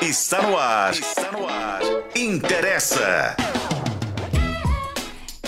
Está 0.00 0.42
no 0.42 0.56
ar. 0.56 0.92
Está 0.92 1.32
no 1.32 1.46
ar. 1.46 1.80
Interessa. 2.14 3.36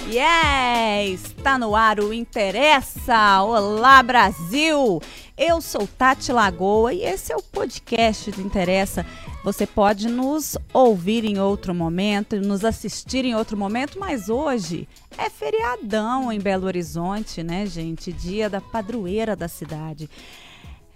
Yeah! 0.08 1.04
Está 1.04 1.58
no 1.58 1.74
ar 1.74 2.00
o 2.00 2.12
Interessa! 2.12 3.42
Olá, 3.42 4.02
Brasil! 4.02 5.00
Eu 5.36 5.60
sou 5.60 5.86
Tati 5.86 6.32
Lagoa 6.32 6.92
e 6.92 7.02
esse 7.02 7.32
é 7.32 7.36
o 7.36 7.42
podcast 7.42 8.30
do 8.30 8.42
Interessa. 8.42 9.04
Você 9.42 9.66
pode 9.66 10.08
nos 10.08 10.56
ouvir 10.72 11.24
em 11.24 11.38
outro 11.38 11.74
momento, 11.74 12.40
nos 12.40 12.64
assistir 12.64 13.24
em 13.24 13.34
outro 13.34 13.56
momento, 13.56 13.98
mas 13.98 14.28
hoje 14.28 14.88
é 15.18 15.28
feriadão 15.28 16.32
em 16.32 16.40
Belo 16.40 16.66
Horizonte, 16.66 17.42
né, 17.42 17.66
gente? 17.66 18.12
Dia 18.12 18.48
da 18.48 18.60
padroeira 18.60 19.34
da 19.34 19.48
cidade. 19.48 20.08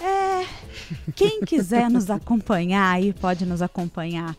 É, 0.00 0.46
quem 1.14 1.40
quiser 1.40 1.90
nos 1.90 2.10
acompanhar 2.10 2.94
aí 2.94 3.12
pode 3.12 3.44
nos 3.44 3.60
acompanhar 3.60 4.36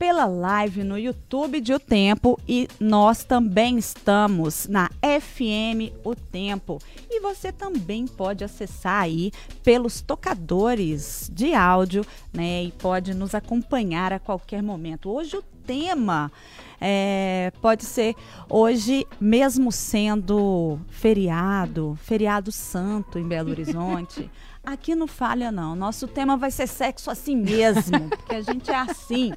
pela 0.00 0.24
live 0.24 0.82
no 0.82 0.98
YouTube 0.98 1.60
de 1.60 1.74
O 1.74 1.78
Tempo 1.78 2.40
e 2.48 2.66
nós 2.80 3.22
também 3.22 3.76
estamos 3.76 4.66
na 4.66 4.88
FM 5.02 5.92
O 6.02 6.14
Tempo. 6.14 6.78
E 7.10 7.20
você 7.20 7.52
também 7.52 8.06
pode 8.06 8.42
acessar 8.42 9.02
aí 9.02 9.30
pelos 9.62 10.00
tocadores 10.00 11.30
de 11.30 11.52
áudio, 11.52 12.02
né? 12.32 12.64
E 12.64 12.72
pode 12.72 13.12
nos 13.12 13.34
acompanhar 13.34 14.10
a 14.10 14.18
qualquer 14.18 14.62
momento. 14.62 15.10
Hoje 15.10 15.36
o 15.36 15.42
tema 15.66 16.32
é, 16.80 17.52
pode 17.60 17.84
ser 17.84 18.16
hoje, 18.48 19.06
mesmo 19.20 19.70
sendo 19.70 20.80
feriado, 20.88 21.98
feriado 22.02 22.50
santo 22.50 23.18
em 23.18 23.28
Belo 23.28 23.50
Horizonte. 23.50 24.30
Aqui 24.64 24.94
não 24.94 25.06
falha, 25.06 25.50
não. 25.50 25.74
Nosso 25.74 26.06
tema 26.06 26.36
vai 26.36 26.50
ser 26.50 26.66
sexo 26.66 27.10
assim 27.10 27.34
mesmo, 27.34 28.08
porque 28.10 28.34
a 28.34 28.42
gente 28.42 28.70
é 28.70 28.76
assim. 28.76 29.32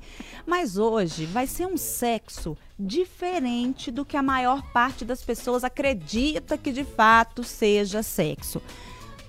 Mas 0.46 0.78
hoje 0.78 1.26
vai 1.26 1.48
ser 1.48 1.66
um 1.66 1.78
sexo 1.78 2.58
diferente 2.78 3.90
do 3.90 4.04
que 4.04 4.18
a 4.18 4.24
maior 4.24 4.62
parte 4.74 5.06
das 5.06 5.24
pessoas 5.24 5.64
acredita 5.64 6.58
que 6.58 6.72
de 6.72 6.84
fato 6.84 7.44
seja 7.44 8.04
sexo. 8.04 8.62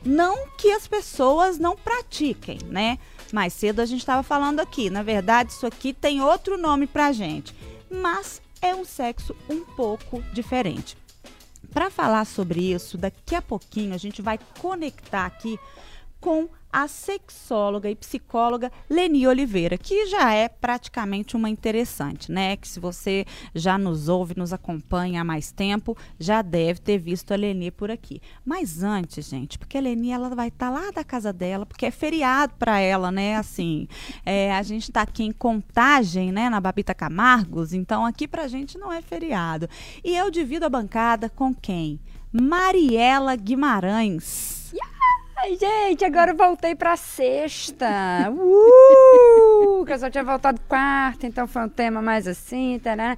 Não 0.05 0.49
que 0.59 0.71
as 0.73 0.87
pessoas 0.87 1.59
não 1.59 1.77
pratiquem, 1.77 2.59
né? 2.67 2.99
Mais 3.33 3.53
cedo 3.53 3.81
a 3.81 3.87
gente 3.87 4.01
estava 4.01 4.23
falando 4.23 4.61
aqui. 4.61 4.91
Na 4.91 5.03
verdade, 5.03 5.53
isso 5.53 5.67
aqui 5.67 5.93
tem 5.93 6.21
outro 6.21 6.59
nome 6.59 6.87
pra 6.87 7.13
gente. 7.13 7.55
Mas 7.91 8.43
é 8.61 8.75
um 8.75 8.85
sexo 8.85 9.35
um 9.49 9.65
pouco 9.65 10.23
diferente. 10.33 10.97
Para 11.73 11.91
falar 11.91 12.25
sobre 12.25 12.73
isso, 12.73 12.99
daqui 12.99 13.35
a 13.35 13.43
pouquinho 13.43 13.95
a 13.95 13.99
gente 13.99 14.21
vai 14.21 14.39
conectar 14.61 15.27
aqui 15.27 15.59
com 16.25 16.49
a 16.73 16.89
sexóloga 16.89 17.91
e 17.91 17.95
psicóloga 17.95 18.73
Leni 18.89 19.27
Oliveira, 19.27 19.77
que 19.77 20.07
já 20.07 20.33
é 20.33 20.49
praticamente 20.49 21.37
uma 21.37 21.51
interessante, 21.51 22.33
né? 22.33 22.57
Que 22.57 22.67
se 22.67 22.81
você 22.81 23.27
já 23.55 23.77
nos 23.77 24.09
ouve, 24.09 24.33
nos 24.35 24.51
acompanha 24.51 25.21
há 25.21 25.25
mais 25.25 25.53
tempo, 25.53 25.95
já 26.19 26.41
deve 26.41 26.81
ter 26.81 26.97
visto 26.97 27.31
a 27.33 27.37
Leni 27.37 27.71
por 27.71 27.91
aqui. 27.91 28.23
Mas 28.43 28.83
antes, 28.83 29.29
gente, 29.29 29.59
porque 29.59 29.77
a 29.77 29.83
Leni 29.83 30.13
ela 30.13 30.35
vai 30.35 30.49
estar 30.49 30.73
tá 30.73 30.81
lá 30.81 30.91
da 30.91 31.05
casa 31.05 31.31
dela, 31.31 31.67
porque 31.67 31.85
é 31.85 31.91
feriado 31.91 32.55
para 32.59 32.81
ela, 32.81 33.13
né? 33.13 33.37
Assim, 33.37 33.87
é, 34.25 34.51
a 34.55 34.63
gente 34.63 34.85
está 34.85 35.03
aqui 35.03 35.25
em 35.25 35.33
Contagem, 35.33 36.33
né? 36.33 36.49
Na 36.49 36.59
Babita 36.59 36.95
Camargos, 36.95 37.75
então 37.75 38.07
aqui 38.07 38.27
pra 38.27 38.49
gente 38.49 38.79
não 38.79 38.91
é 38.91 39.03
feriado. 39.03 39.69
E 40.03 40.17
eu 40.17 40.31
divido 40.31 40.65
a 40.65 40.71
bancada 40.71 41.29
com 41.29 41.55
quem? 41.55 42.01
Mariela 42.33 43.37
Guimarães. 43.37 44.73
Yeah! 44.73 44.94
Ai, 45.45 45.59
gente, 45.59 46.03
agora 46.07 46.31
eu 46.31 46.37
voltei 46.39 46.75
pra 46.75 46.97
sexta. 46.97 47.87
Uh! 48.31 49.85
que 49.85 49.93
eu 49.93 49.99
só 49.99 50.09
tinha 50.09 50.25
voltado 50.25 50.59
quarta, 50.67 51.27
então 51.27 51.47
foi 51.47 51.65
um 51.65 51.69
tema 51.69 52.01
mais 52.01 52.27
assim, 52.27 52.81
tará. 52.83 53.15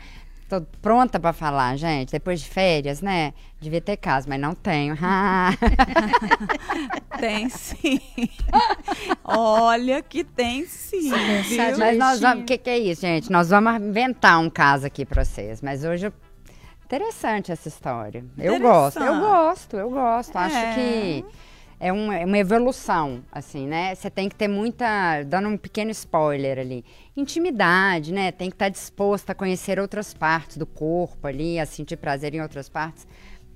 Tô 0.48 0.60
pronta 0.82 1.20
para 1.20 1.32
falar, 1.32 1.76
gente. 1.76 2.10
Depois 2.10 2.40
de 2.40 2.48
férias, 2.48 3.00
né? 3.00 3.32
Devia 3.60 3.80
ter 3.80 3.96
casa, 3.96 4.26
mas 4.28 4.40
não 4.40 4.56
tenho. 4.56 4.96
tem 7.20 7.48
sim. 7.48 8.00
Olha 9.22 10.02
que 10.02 10.24
tem 10.24 10.66
sim. 10.66 11.12
Mas 11.78 11.96
nós 11.96 12.20
vamos. 12.20 12.42
O 12.42 12.44
que, 12.44 12.58
que 12.58 12.70
é 12.70 12.78
isso, 12.78 13.02
gente? 13.02 13.30
Nós 13.30 13.50
vamos 13.50 13.80
inventar 13.80 14.40
um 14.40 14.50
caso 14.50 14.84
aqui 14.84 15.04
para 15.04 15.24
vocês. 15.24 15.62
Mas 15.62 15.84
hoje. 15.84 16.12
Interessante 16.84 17.52
essa 17.52 17.68
história. 17.68 18.24
Eu 18.36 18.60
gosto, 18.60 19.00
eu 19.00 19.20
gosto, 19.20 19.76
eu 19.76 19.90
gosto. 19.90 20.36
É. 20.36 20.40
Acho 20.40 20.74
que 20.74 21.24
é 21.78 21.92
uma, 21.92 22.16
é 22.16 22.24
uma 22.24 22.38
evolução, 22.38 23.22
assim, 23.30 23.66
né? 23.66 23.94
Você 23.94 24.10
tem 24.10 24.28
que 24.28 24.34
ter 24.34 24.48
muita, 24.48 25.22
dando 25.24 25.48
um 25.48 25.56
pequeno 25.56 25.90
spoiler 25.90 26.58
ali, 26.58 26.84
intimidade, 27.16 28.12
né? 28.12 28.32
Tem 28.32 28.48
que 28.48 28.54
estar 28.54 28.68
disposto 28.68 29.30
a 29.30 29.34
conhecer 29.34 29.78
outras 29.78 30.14
partes 30.14 30.56
do 30.56 30.66
corpo 30.66 31.26
ali, 31.26 31.58
a 31.58 31.66
sentir 31.66 31.96
prazer 31.96 32.34
em 32.34 32.40
outras 32.40 32.68
partes. 32.68 33.06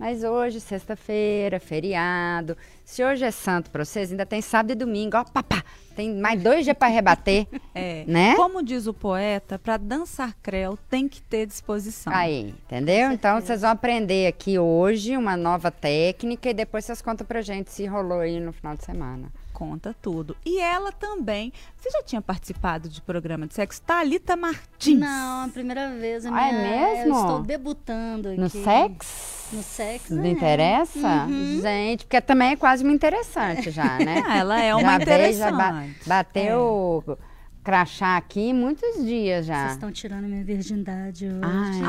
Mas 0.00 0.24
hoje, 0.24 0.60
sexta-feira, 0.60 1.60
feriado. 1.60 2.56
Se 2.86 3.04
hoje 3.04 3.22
é 3.22 3.30
santo 3.30 3.70
para 3.70 3.84
vocês, 3.84 4.10
ainda 4.10 4.24
tem 4.24 4.40
sábado 4.40 4.70
e 4.70 4.74
domingo. 4.74 5.18
Ó, 5.18 5.24
papá, 5.24 5.62
tem 5.94 6.16
mais 6.16 6.42
dois 6.42 6.64
dias 6.64 6.76
para 6.76 6.88
rebater. 6.88 7.46
É. 7.72 8.04
Né? 8.06 8.34
Como 8.34 8.64
diz 8.64 8.88
o 8.88 8.92
poeta, 8.92 9.56
para 9.56 9.76
dançar 9.76 10.34
creu 10.42 10.76
tem 10.88 11.08
que 11.08 11.22
ter 11.22 11.46
disposição. 11.46 12.12
Aí, 12.12 12.52
entendeu? 12.66 13.12
Então 13.12 13.40
vocês 13.40 13.60
vão 13.60 13.70
aprender 13.70 14.26
aqui 14.26 14.58
hoje 14.58 15.16
uma 15.16 15.36
nova 15.36 15.70
técnica 15.70 16.50
e 16.50 16.54
depois 16.54 16.84
vocês 16.84 17.00
contam 17.00 17.24
pra 17.24 17.42
gente 17.42 17.70
se 17.70 17.86
rolou 17.86 18.18
aí 18.18 18.40
no 18.40 18.52
final 18.52 18.74
de 18.74 18.84
semana 18.84 19.30
conta 19.60 19.94
tudo. 20.00 20.34
E 20.42 20.58
ela 20.58 20.90
também. 20.90 21.52
Você 21.76 21.90
já 21.90 22.02
tinha 22.02 22.22
participado 22.22 22.88
de 22.88 23.02
programa 23.02 23.46
de 23.46 23.52
sexo? 23.52 23.82
Thalita 23.82 24.34
Martins. 24.34 24.98
Não, 24.98 25.44
a 25.44 25.48
primeira 25.48 25.90
vez. 25.90 26.24
A 26.24 26.30
minha, 26.30 26.42
ah, 26.42 26.48
é 26.48 26.94
mesmo? 26.96 27.14
Eu 27.14 27.20
estou 27.20 27.42
debutando 27.42 28.30
aqui. 28.30 28.40
No 28.40 28.48
sexo? 28.48 29.54
No 29.54 29.62
sexo. 29.62 30.14
Não 30.14 30.24
é. 30.24 30.28
interessa? 30.30 31.26
Uhum. 31.26 31.60
Gente, 31.60 32.06
porque 32.06 32.22
também 32.22 32.52
é 32.52 32.56
quase 32.56 32.82
uma 32.82 32.92
interessante 32.94 33.70
já, 33.70 33.98
né? 33.98 34.22
ah, 34.26 34.38
ela 34.38 34.62
é 34.62 34.74
uma 34.74 34.92
já 34.92 35.02
interessante. 35.02 35.50
Veio, 35.50 35.58
já 35.58 35.92
bateu. 36.06 37.04
É 37.06 37.30
crachá 37.62 38.16
aqui 38.16 38.54
muitos 38.54 39.04
dias 39.04 39.44
já. 39.44 39.60
Vocês 39.64 39.72
estão 39.72 39.92
tirando 39.92 40.24
minha 40.24 40.42
virgindade 40.42 41.26
hoje. 41.26 41.40
Ai, 41.42 41.80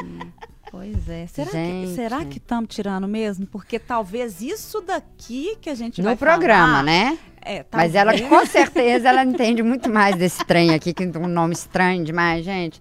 ah. 0.00 0.04
Pois 1.04 1.08
é. 1.08 1.26
Será 1.26 1.50
gente. 1.50 1.88
que 1.88 1.94
será 1.94 2.24
que 2.24 2.38
estamos 2.38 2.74
tirando 2.74 3.06
mesmo? 3.06 3.46
Porque 3.46 3.78
talvez 3.78 4.40
isso 4.40 4.80
daqui 4.80 5.56
que 5.60 5.68
a 5.68 5.74
gente 5.74 6.00
no 6.00 6.04
vai 6.04 6.16
programa, 6.16 6.66
falar, 6.66 6.82
né? 6.82 7.18
É, 7.44 7.64
Mas 7.70 7.94
ela 7.94 8.18
com 8.18 8.46
certeza 8.46 9.08
ela 9.08 9.22
entende 9.24 9.62
muito 9.62 9.90
mais 9.90 10.16
desse 10.16 10.44
trem 10.46 10.72
aqui 10.72 10.94
que 10.94 11.04
um 11.04 11.26
nome 11.26 11.52
estranho 11.52 12.02
demais, 12.04 12.44
gente. 12.44 12.80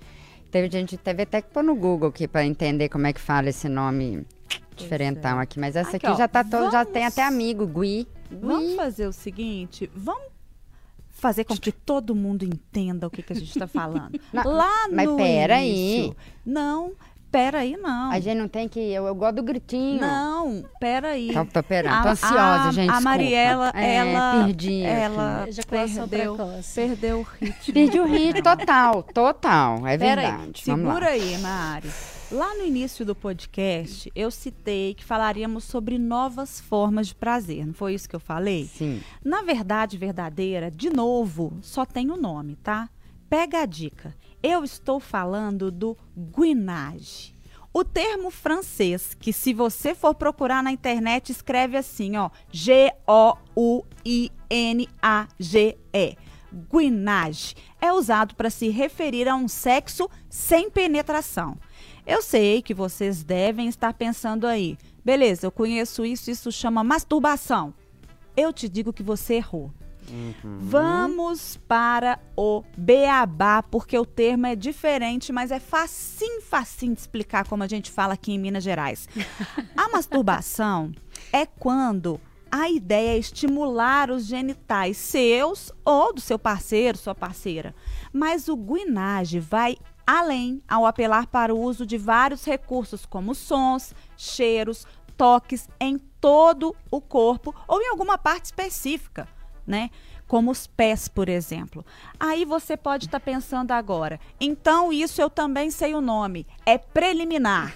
Teve 0.50 0.70
gente 0.70 0.96
teve 0.98 1.24
até 1.24 1.42
que 1.42 1.50
pôr 1.50 1.64
no 1.64 1.76
Google 1.76 2.10
aqui 2.10 2.28
para 2.28 2.46
entender 2.46 2.88
como 2.88 3.08
é 3.08 3.14
que 3.14 3.20
fala 3.20 3.50
esse 3.50 3.68
nome 3.68 4.26
diferentão 4.76 5.40
é. 5.40 5.44
aqui. 5.44 5.60
Mas 5.60 5.76
essa 5.76 5.98
aqui, 5.98 6.06
aqui 6.06 6.16
ó, 6.16 6.18
já 6.18 6.28
tá 6.28 6.44
todo, 6.44 6.60
vamos... 6.60 6.72
já 6.72 6.86
tem 6.86 7.06
até 7.06 7.24
amigo, 7.24 7.66
Gui. 7.66 8.08
Vamos 8.32 8.76
fazer 8.76 9.08
o 9.08 9.14
seguinte, 9.14 9.90
vamos 9.94 10.34
fazer 11.10 11.46
com 11.46 11.56
que 11.56 11.72
todo 11.72 12.14
mundo 12.14 12.44
entenda 12.44 13.08
o 13.08 13.10
que, 13.10 13.22
que 13.22 13.32
a 13.32 13.36
gente 13.36 13.50
está 13.50 13.68
falando. 13.68 14.20
Não, 14.34 14.44
Lá 14.44 14.88
mas 14.92 15.08
no 15.08 15.16
pera 15.16 15.62
início, 15.62 16.04
aí. 16.04 16.14
Não, 16.46 16.92
pera 17.34 17.60
aí, 17.60 17.76
não. 17.76 18.12
A 18.12 18.20
gente 18.20 18.38
não 18.38 18.48
tem 18.48 18.70
que. 18.70 18.80
Eu, 18.80 19.08
eu 19.08 19.16
gosto 19.16 19.38
do 19.38 19.44
gritinho. 19.44 20.00
Não, 20.00 20.64
pera 20.80 21.10
aí. 21.10 21.34
Tô, 21.34 21.44
tô, 21.44 21.64
pera, 21.64 22.04
tô 22.04 22.10
ansiosa, 22.10 22.70
a, 22.70 22.72
gente. 22.72 22.92
A 22.92 23.02
Mariela, 23.02 23.72
é, 23.76 23.96
ela. 23.96 24.46
Perdi. 24.46 24.84
Ela 24.84 25.48
perdeu, 25.68 26.38
perdeu 26.76 27.20
o 27.20 27.24
ritmo. 27.24 27.74
Perdi 27.74 28.00
o 28.00 28.06
ritmo, 28.06 28.44
total, 28.44 29.02
total. 29.02 29.88
É 29.88 29.98
pera 29.98 30.22
verdade. 30.22 30.52
Aí, 30.58 30.64
segura 30.64 31.06
lá. 31.06 31.12
aí, 31.12 31.38
Mari. 31.40 31.90
Lá 32.32 32.56
no 32.56 32.66
início 32.66 33.04
do 33.04 33.16
podcast, 33.16 34.12
eu 34.16 34.30
citei 34.30 34.94
que 34.94 35.04
falaríamos 35.04 35.64
sobre 35.64 35.98
novas 35.98 36.60
formas 36.60 37.08
de 37.08 37.16
prazer. 37.16 37.66
Não 37.66 37.74
foi 37.74 37.96
isso 37.96 38.08
que 38.08 38.16
eu 38.16 38.20
falei? 38.20 38.66
Sim. 38.66 39.02
Na 39.24 39.42
verdade 39.42 39.98
verdadeira, 39.98 40.70
de 40.70 40.92
novo, 40.92 41.58
só 41.62 41.84
tem 41.84 42.12
o 42.12 42.14
um 42.14 42.18
nome, 42.18 42.56
tá? 42.58 42.90
Pega 43.28 43.62
a 43.62 43.66
dica. 43.66 44.16
Eu 44.44 44.64
estou 44.66 45.00
falando 45.00 45.72
do 45.72 45.98
guinage. 46.16 47.34
O 47.74 47.86
termo 47.86 48.30
francês, 48.30 49.16
que 49.18 49.32
se 49.32 49.54
você 49.54 49.96
for 49.96 50.14
procurar 50.14 50.62
na 50.62 50.70
internet, 50.72 51.32
escreve 51.32 51.78
assim, 51.78 52.18
ó, 52.18 52.30
G-O-U-I-N-A-G-E. 52.52 53.38
Guinage 56.72 57.56
é 57.82 57.92
usado 57.92 58.36
para 58.36 58.50
se 58.50 58.68
referir 58.68 59.28
a 59.30 59.36
um 59.36 59.48
sexo 59.48 60.10
sem 60.30 60.70
penetração. 60.70 61.58
Eu 62.06 62.22
sei 62.22 62.62
que 62.62 62.74
vocês 62.74 63.24
devem 63.24 63.70
estar 63.70 63.94
pensando 63.94 64.46
aí, 64.46 64.78
beleza, 65.06 65.48
eu 65.48 65.52
conheço 65.52 66.06
isso, 66.06 66.30
isso 66.30 66.52
chama 66.52 66.84
masturbação. 66.84 67.74
Eu 68.36 68.52
te 68.52 68.68
digo 68.68 68.92
que 68.92 69.02
você 69.02 69.36
errou. 69.36 69.72
Uhum. 70.10 70.58
Vamos 70.60 71.58
para 71.68 72.20
o 72.36 72.64
beabá, 72.78 73.64
porque 73.64 73.98
o 73.98 74.06
termo 74.06 74.46
é 74.46 74.56
diferente, 74.56 75.32
mas 75.32 75.52
é 75.52 75.60
facinho, 75.60 76.42
facinho 76.42 76.94
de 76.94 77.02
explicar 77.02 77.48
como 77.48 77.64
a 77.64 77.68
gente 77.68 77.92
fala 77.92 78.14
aqui 78.14 78.34
em 78.34 78.40
Minas 78.40 78.64
Gerais. 78.64 79.08
a 79.76 79.90
masturbação 79.90 80.92
é 81.32 81.46
quando 81.46 82.20
a 82.52 82.70
ideia 82.70 83.16
é 83.16 83.18
estimular 83.18 84.12
os 84.12 84.26
genitais 84.26 84.98
seus 84.98 85.72
ou 85.84 86.14
do 86.14 86.22
seu 86.22 86.38
parceiro, 86.38 86.98
sua 86.98 87.16
parceira. 87.16 87.74
Mas 88.12 88.48
o 88.48 88.56
guinage 88.56 89.40
vai 89.40 89.76
além 90.06 90.62
ao 90.68 90.86
apelar 90.86 91.26
para 91.28 91.54
o 91.54 91.60
uso 91.60 91.86
de 91.86 91.98
vários 91.98 92.46
recursos 92.46 93.06
como 93.06 93.34
sons, 93.34 93.94
cheiros, 94.16 94.86
toques 95.18 95.68
em 95.80 95.98
todo 95.98 96.76
o 96.92 97.02
corpo 97.02 97.56
ou 97.68 97.82
em 97.82 97.90
alguma 97.90 98.18
parte 98.18 98.46
específica, 98.46 99.28
né? 99.66 99.90
Como 100.28 100.52
os 100.52 100.68
pés, 100.68 101.08
por 101.08 101.30
exemplo. 101.30 101.86
Aí 102.20 102.46
você 102.46 102.76
pode 102.78 103.06
estar 103.06 103.20
tá 103.20 103.26
pensando 103.26 103.72
agora, 103.72 104.20
então 104.40 104.92
isso 104.92 105.22
eu 105.22 105.30
também 105.30 105.70
sei 105.70 105.94
o 105.94 106.02
nome, 106.02 106.46
é 106.66 106.78
preliminar. 106.78 107.76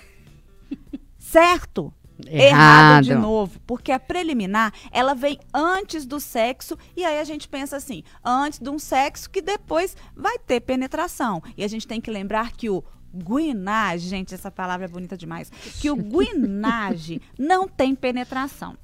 certo? 1.17 1.93
Errado. 2.25 3.03
de 3.03 3.13
novo, 3.13 3.59
porque 3.67 3.91
a 3.91 3.99
preliminar, 3.99 4.73
ela 4.91 5.13
vem 5.13 5.39
antes 5.53 6.05
do 6.05 6.19
sexo 6.19 6.77
e 6.95 7.05
aí 7.05 7.19
a 7.19 7.23
gente 7.23 7.47
pensa 7.47 7.77
assim, 7.77 8.03
antes 8.25 8.57
de 8.57 8.69
um 8.69 8.79
sexo 8.79 9.29
que 9.29 9.41
depois 9.41 9.95
vai 10.15 10.39
ter 10.39 10.61
penetração. 10.61 11.43
E 11.55 11.63
a 11.63 11.67
gente 11.67 11.85
tem 11.85 12.01
que 12.01 12.09
lembrar 12.09 12.53
que 12.53 12.69
o 12.69 12.83
guinage, 13.13 14.07
gente, 14.07 14.33
essa 14.33 14.49
palavra 14.49 14.85
é 14.85 14.89
bonita 14.89 15.15
demais, 15.15 15.51
que 15.79 15.91
o 15.91 15.95
guinage 16.01 17.21
não 17.37 17.67
tem 17.67 17.93
penetração. 17.93 18.75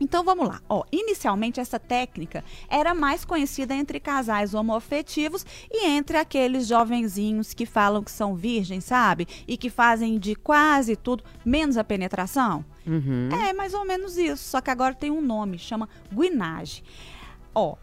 Então 0.00 0.22
vamos 0.24 0.48
lá. 0.48 0.60
Ó, 0.68 0.84
inicialmente 0.92 1.60
essa 1.60 1.78
técnica 1.78 2.44
era 2.68 2.94
mais 2.94 3.24
conhecida 3.24 3.74
entre 3.74 3.98
casais 3.98 4.54
homoafetivos 4.54 5.44
e 5.70 5.86
entre 5.86 6.18
aqueles 6.18 6.66
jovenzinhos 6.66 7.54
que 7.54 7.66
falam 7.66 8.02
que 8.02 8.10
são 8.10 8.34
virgens, 8.34 8.84
sabe? 8.84 9.26
E 9.46 9.56
que 9.56 9.70
fazem 9.70 10.18
de 10.18 10.34
quase 10.34 10.96
tudo, 10.96 11.24
menos 11.44 11.76
a 11.76 11.84
penetração. 11.84 12.64
Uhum. 12.86 13.28
É 13.48 13.52
mais 13.52 13.74
ou 13.74 13.84
menos 13.84 14.16
isso, 14.16 14.44
só 14.44 14.60
que 14.60 14.70
agora 14.70 14.94
tem 14.94 15.10
um 15.10 15.20
nome, 15.20 15.58
chama 15.58 15.88
guinage. 16.12 16.84
Ó, 17.54 17.76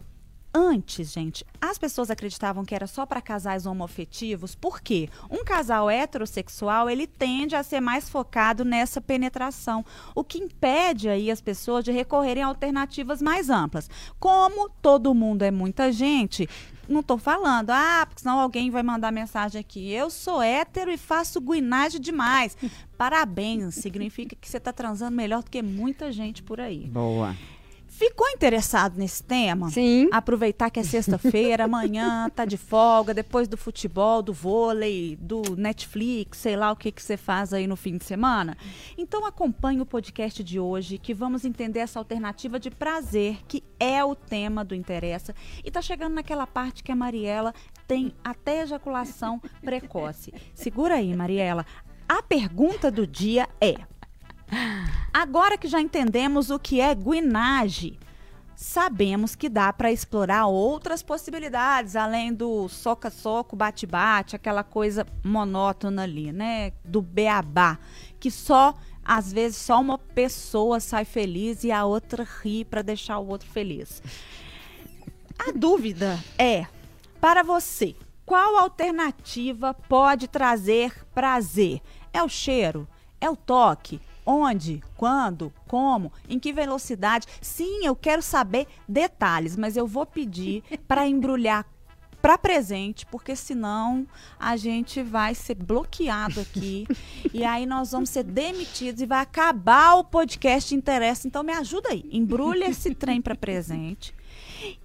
Antes, 0.56 1.12
gente, 1.12 1.44
as 1.60 1.76
pessoas 1.78 2.12
acreditavam 2.12 2.64
que 2.64 2.76
era 2.76 2.86
só 2.86 3.04
para 3.04 3.20
casais 3.20 3.66
homoafetivos, 3.66 4.54
porque 4.54 5.08
um 5.28 5.44
casal 5.44 5.90
heterossexual, 5.90 6.88
ele 6.88 7.08
tende 7.08 7.56
a 7.56 7.62
ser 7.64 7.80
mais 7.80 8.08
focado 8.08 8.64
nessa 8.64 9.00
penetração, 9.00 9.84
o 10.14 10.22
que 10.22 10.38
impede 10.38 11.08
aí 11.08 11.28
as 11.28 11.40
pessoas 11.40 11.84
de 11.84 11.90
recorrerem 11.90 12.44
a 12.44 12.46
alternativas 12.46 13.20
mais 13.20 13.50
amplas. 13.50 13.90
Como 14.20 14.70
todo 14.70 15.12
mundo 15.12 15.42
é 15.42 15.50
muita 15.50 15.90
gente, 15.90 16.48
não 16.88 17.00
estou 17.00 17.18
falando, 17.18 17.70
ah, 17.70 18.04
porque 18.06 18.22
senão 18.22 18.38
alguém 18.38 18.70
vai 18.70 18.84
mandar 18.84 19.10
mensagem 19.10 19.60
aqui. 19.60 19.90
Eu 19.90 20.08
sou 20.08 20.40
hétero 20.40 20.92
e 20.92 20.96
faço 20.96 21.40
guinagem 21.40 22.00
demais. 22.00 22.56
Parabéns, 22.96 23.74
significa 23.74 24.36
que 24.40 24.48
você 24.48 24.58
está 24.58 24.72
transando 24.72 25.16
melhor 25.16 25.42
do 25.42 25.50
que 25.50 25.60
muita 25.62 26.12
gente 26.12 26.44
por 26.44 26.60
aí. 26.60 26.86
Boa. 26.86 27.34
Ficou 27.96 28.28
interessado 28.30 28.98
nesse 28.98 29.22
tema? 29.22 29.70
Sim. 29.70 30.08
Aproveitar 30.10 30.68
que 30.68 30.80
é 30.80 30.82
sexta-feira, 30.82 31.62
amanhã 31.62 32.28
tá 32.28 32.44
de 32.44 32.56
folga, 32.56 33.14
depois 33.14 33.46
do 33.46 33.56
futebol, 33.56 34.20
do 34.20 34.32
vôlei, 34.32 35.16
do 35.20 35.54
Netflix, 35.56 36.38
sei 36.38 36.56
lá 36.56 36.72
o 36.72 36.76
que, 36.76 36.90
que 36.90 37.00
você 37.00 37.16
faz 37.16 37.52
aí 37.52 37.68
no 37.68 37.76
fim 37.76 37.96
de 37.96 38.04
semana? 38.04 38.56
Então 38.98 39.24
acompanhe 39.24 39.80
o 39.80 39.86
podcast 39.86 40.42
de 40.42 40.58
hoje, 40.58 40.98
que 40.98 41.14
vamos 41.14 41.44
entender 41.44 41.78
essa 41.78 42.00
alternativa 42.00 42.58
de 42.58 42.68
prazer, 42.68 43.38
que 43.46 43.62
é 43.78 44.04
o 44.04 44.16
tema 44.16 44.64
do 44.64 44.74
Interessa. 44.74 45.32
E 45.62 45.70
tá 45.70 45.80
chegando 45.80 46.14
naquela 46.14 46.48
parte 46.48 46.82
que 46.82 46.90
a 46.90 46.96
Mariela 46.96 47.54
tem 47.86 48.12
até 48.24 48.62
ejaculação 48.62 49.40
precoce. 49.62 50.34
Segura 50.52 50.96
aí, 50.96 51.14
Mariela. 51.14 51.64
A 52.08 52.20
pergunta 52.20 52.90
do 52.90 53.06
dia 53.06 53.48
é: 53.60 53.76
Agora 55.14 55.56
que 55.56 55.68
já 55.68 55.80
entendemos 55.80 56.50
o 56.50 56.58
que 56.58 56.80
é 56.80 56.92
guinage, 56.92 57.96
sabemos 58.56 59.36
que 59.36 59.48
dá 59.48 59.72
para 59.72 59.92
explorar 59.92 60.46
outras 60.46 61.04
possibilidades, 61.04 61.94
além 61.94 62.34
do 62.34 62.68
soca-soco, 62.68 63.54
bate-bate, 63.54 64.34
aquela 64.34 64.64
coisa 64.64 65.06
monótona 65.22 66.02
ali, 66.02 66.32
né? 66.32 66.72
Do 66.84 67.00
beabá, 67.00 67.78
que 68.18 68.28
só 68.28 68.74
às 69.04 69.32
vezes 69.32 69.56
só 69.58 69.80
uma 69.80 69.98
pessoa 69.98 70.80
sai 70.80 71.04
feliz 71.04 71.62
e 71.62 71.70
a 71.70 71.84
outra 71.84 72.26
ri 72.42 72.64
para 72.64 72.82
deixar 72.82 73.20
o 73.20 73.28
outro 73.28 73.48
feliz. 73.48 74.02
A 75.38 75.52
dúvida 75.52 76.18
é, 76.36 76.66
para 77.20 77.44
você, 77.44 77.94
qual 78.26 78.56
alternativa 78.56 79.74
pode 79.74 80.26
trazer 80.26 81.06
prazer? 81.14 81.80
É 82.12 82.20
o 82.20 82.28
cheiro? 82.28 82.88
É 83.20 83.30
o 83.30 83.36
toque? 83.36 84.00
Onde, 84.24 84.82
quando, 84.96 85.52
como, 85.66 86.12
em 86.28 86.38
que 86.38 86.52
velocidade. 86.52 87.26
Sim, 87.40 87.84
eu 87.84 87.94
quero 87.94 88.22
saber 88.22 88.66
detalhes, 88.88 89.56
mas 89.56 89.76
eu 89.76 89.86
vou 89.86 90.06
pedir 90.06 90.62
para 90.88 91.06
embrulhar 91.06 91.66
para 92.22 92.38
presente, 92.38 93.04
porque 93.04 93.36
senão 93.36 94.06
a 94.40 94.56
gente 94.56 95.02
vai 95.02 95.34
ser 95.34 95.56
bloqueado 95.56 96.40
aqui. 96.40 96.86
E 97.34 97.44
aí 97.44 97.66
nós 97.66 97.92
vamos 97.92 98.08
ser 98.08 98.22
demitidos 98.22 99.02
e 99.02 99.06
vai 99.06 99.20
acabar 99.20 99.96
o 99.96 100.04
podcast 100.04 100.74
interessa. 100.74 101.28
Então 101.28 101.42
me 101.42 101.52
ajuda 101.52 101.90
aí, 101.90 102.08
embrulha 102.10 102.64
esse 102.64 102.94
trem 102.94 103.20
para 103.20 103.34
presente 103.34 104.14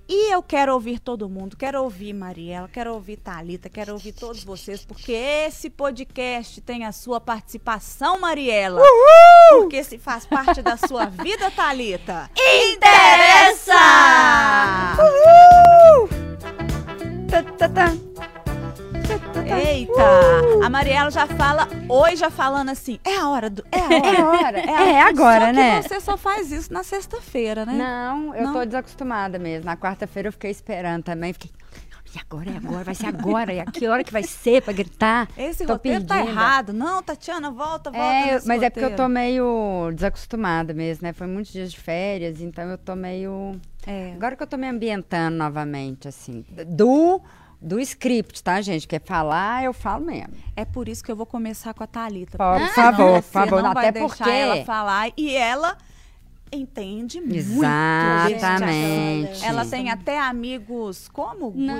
e 0.09 0.33
eu 0.33 0.41
quero 0.41 0.73
ouvir 0.73 0.99
todo 0.99 1.29
mundo, 1.29 1.55
quero 1.55 1.83
ouvir 1.83 2.13
Mariela, 2.13 2.67
quero 2.67 2.95
ouvir 2.95 3.17
Talita, 3.17 3.69
quero 3.69 3.93
ouvir 3.93 4.11
todos 4.11 4.43
vocês, 4.43 4.83
porque 4.83 5.11
esse 5.11 5.69
podcast 5.69 6.59
tem 6.61 6.83
a 6.83 6.91
sua 6.91 7.21
participação, 7.21 8.19
Mariela. 8.19 8.81
Uhul! 8.81 9.61
Porque 9.61 9.83
se 9.83 9.99
faz 9.99 10.25
parte 10.25 10.63
da 10.63 10.75
sua 10.77 11.05
vida, 11.05 11.51
Talita. 11.51 12.27
Interessa! 12.73 13.73
Uhul! 14.97 16.09
Tá, 17.29 17.43
tá, 17.43 17.69
tá. 17.69 18.08
Eita! 19.57 19.93
Uh! 19.93 20.63
A 20.63 20.69
Mariela 20.69 21.09
já 21.11 21.25
fala, 21.27 21.67
oi 21.87 22.15
já 22.15 22.29
falando 22.29 22.69
assim, 22.69 22.99
é 23.03 23.15
a 23.17 23.29
hora 23.29 23.49
do. 23.49 23.63
É 23.71 23.79
a 23.79 23.83
hora. 23.89 24.09
é, 24.09 24.23
hora. 24.23 24.59
é, 24.59 24.75
a, 24.75 24.89
é 24.89 25.01
agora, 25.01 25.45
só 25.47 25.51
né? 25.53 25.81
você 25.81 25.99
só 25.99 26.17
faz 26.17 26.51
isso 26.51 26.71
na 26.73 26.83
sexta-feira, 26.83 27.65
né? 27.65 27.73
Não, 27.73 28.35
eu 28.35 28.43
Não? 28.45 28.53
tô 28.53 28.65
desacostumada 28.65 29.39
mesmo. 29.39 29.65
Na 29.65 29.75
quarta-feira 29.77 30.27
eu 30.29 30.33
fiquei 30.33 30.51
esperando 30.51 31.03
também. 31.03 31.33
Fiquei. 31.33 31.51
E 32.11 32.17
agora 32.19 32.49
é 32.49 32.57
agora, 32.57 32.83
vai 32.83 32.95
ser 32.95 33.05
agora. 33.05 33.53
E 33.53 33.59
a 33.59 33.65
que 33.65 33.87
hora 33.87 34.03
que 34.03 34.11
vai 34.11 34.23
ser 34.23 34.63
pra 34.63 34.73
gritar? 34.73 35.27
Esse 35.37 35.63
tô 35.63 35.73
roteiro 35.73 36.03
tá 36.03 36.15
pedindo. 36.15 36.25
tá 36.25 36.41
errado. 36.41 36.73
Não, 36.73 37.03
Tatiana, 37.03 37.51
volta, 37.51 37.91
volta. 37.91 37.97
É, 37.99 38.31
mas 38.31 38.41
roteiro. 38.41 38.65
é 38.65 38.69
porque 38.71 38.85
eu 38.85 38.95
tô 38.95 39.07
meio 39.07 39.91
desacostumada 39.93 40.73
mesmo, 40.73 41.03
né? 41.05 41.13
Foi 41.13 41.27
muitos 41.27 41.51
dias 41.51 41.71
de 41.71 41.79
férias, 41.79 42.41
então 42.41 42.63
eu 42.67 42.79
tô 42.79 42.95
meio. 42.95 43.51
É. 43.85 44.13
Agora 44.15 44.35
que 44.35 44.41
eu 44.41 44.47
tô 44.47 44.57
me 44.57 44.67
ambientando 44.67 45.37
novamente, 45.37 46.07
assim. 46.07 46.43
Do 46.65 47.21
do 47.61 47.79
script, 47.79 48.43
tá, 48.43 48.61
gente? 48.61 48.87
Quer 48.87 49.01
falar, 49.01 49.63
eu 49.63 49.73
falo 49.73 50.05
mesmo. 50.05 50.33
É 50.55 50.63
por 50.63 50.87
isso 50.87 51.03
que 51.03 51.11
eu 51.11 51.15
vou 51.15 51.25
começar 51.25 51.73
com 51.73 51.83
a 51.83 51.87
Thalita. 51.87 52.37
Por, 52.37 52.67
favor, 52.69 53.21
por 53.21 53.23
favor. 53.23 53.61
Não 53.61 53.71
Até 53.71 53.91
vai 53.91 54.01
porque 54.01 54.29
ela 54.29 54.63
falar 54.63 55.11
e 55.17 55.35
ela 55.35 55.77
entende 56.51 57.19
muito. 57.19 57.35
Exatamente. 57.35 59.45
Ela 59.45 59.65
tem 59.65 59.89
até 59.89 60.19
amigos 60.19 61.09
como 61.09 61.51
Não, 61.55 61.75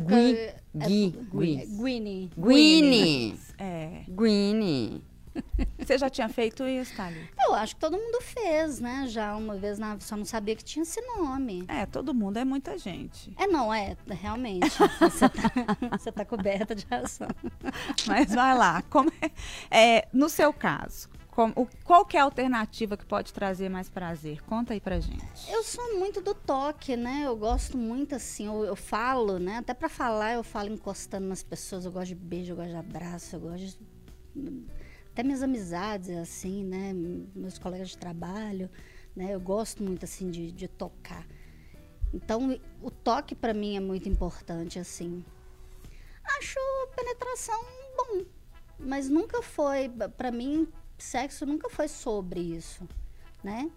Gui. 0.00 0.36
Gui. 0.74 1.14
Gui. 1.30 1.66
Gwynny. 1.68 2.30
Gwynny. 2.36 3.38
É. 3.58 4.02
Gwynny. 4.08 5.02
Você 5.78 5.98
já 5.98 6.10
tinha 6.10 6.28
feito 6.28 6.66
isso, 6.66 6.94
Thalita? 6.94 7.28
Eu 7.40 7.54
acho 7.54 7.74
que 7.74 7.80
todo 7.80 7.96
mundo 7.96 8.20
fez, 8.20 8.80
né? 8.80 9.06
Já 9.08 9.34
uma 9.36 9.56
vez, 9.56 9.78
na, 9.78 9.98
só 10.00 10.16
não 10.16 10.24
sabia 10.24 10.54
que 10.54 10.64
tinha 10.64 10.82
esse 10.82 11.00
nome. 11.02 11.64
É, 11.68 11.86
todo 11.86 12.14
mundo 12.14 12.38
é 12.38 12.44
muita 12.44 12.76
gente. 12.78 13.32
É, 13.36 13.46
não, 13.46 13.72
é, 13.72 13.96
realmente. 14.08 14.68
você, 15.00 15.28
tá, 15.28 15.50
você 15.98 16.12
tá 16.12 16.24
coberta 16.24 16.74
de 16.74 16.86
razão. 16.86 17.28
Mas 18.06 18.34
vai 18.34 18.56
lá. 18.56 18.82
Como 18.82 19.10
é, 19.20 19.30
é 19.70 20.08
no 20.12 20.28
seu 20.28 20.52
caso, 20.52 21.08
como, 21.28 21.52
o, 21.56 21.66
qual 21.84 22.04
que 22.04 22.16
é 22.16 22.20
a 22.20 22.24
alternativa 22.24 22.96
que 22.96 23.06
pode 23.06 23.32
trazer 23.32 23.68
mais 23.68 23.88
prazer? 23.88 24.42
Conta 24.42 24.74
aí 24.74 24.80
pra 24.80 25.00
gente. 25.00 25.50
Eu 25.50 25.62
sou 25.62 25.98
muito 25.98 26.20
do 26.20 26.34
toque, 26.34 26.96
né? 26.96 27.22
Eu 27.24 27.36
gosto 27.36 27.78
muito 27.78 28.14
assim, 28.14 28.46
eu, 28.46 28.64
eu 28.64 28.76
falo, 28.76 29.38
né? 29.38 29.58
Até 29.58 29.72
pra 29.72 29.88
falar, 29.88 30.34
eu 30.34 30.42
falo 30.42 30.68
encostando 30.68 31.26
nas 31.26 31.42
pessoas. 31.42 31.84
Eu 31.84 31.92
gosto 31.92 32.08
de 32.08 32.14
beijo, 32.14 32.52
eu 32.52 32.56
gosto 32.56 32.70
de 32.70 32.76
abraço, 32.76 33.36
eu 33.36 33.40
gosto 33.40 33.78
de 34.34 34.70
até 35.20 35.22
minhas 35.22 35.42
amizades, 35.42 36.10
assim, 36.16 36.64
né? 36.64 36.92
Meus 37.34 37.58
colegas 37.58 37.90
de 37.90 37.98
trabalho, 37.98 38.70
né? 39.14 39.34
Eu 39.34 39.40
gosto 39.40 39.82
muito, 39.82 40.04
assim, 40.04 40.30
de, 40.30 40.50
de 40.50 40.66
tocar. 40.66 41.26
Então, 42.12 42.58
o 42.82 42.90
toque 42.90 43.34
para 43.34 43.52
mim 43.52 43.76
é 43.76 43.80
muito 43.80 44.08
importante, 44.08 44.78
assim. 44.78 45.22
Acho 46.38 46.58
penetração 46.96 47.60
bom, 47.96 48.24
mas 48.78 49.08
nunca 49.08 49.42
foi, 49.42 49.90
para 50.16 50.30
mim, 50.30 50.66
sexo 50.96 51.44
nunca 51.44 51.68
foi 51.68 51.86
sobre 51.86 52.40
isso, 52.40 52.88
né? 53.44 53.70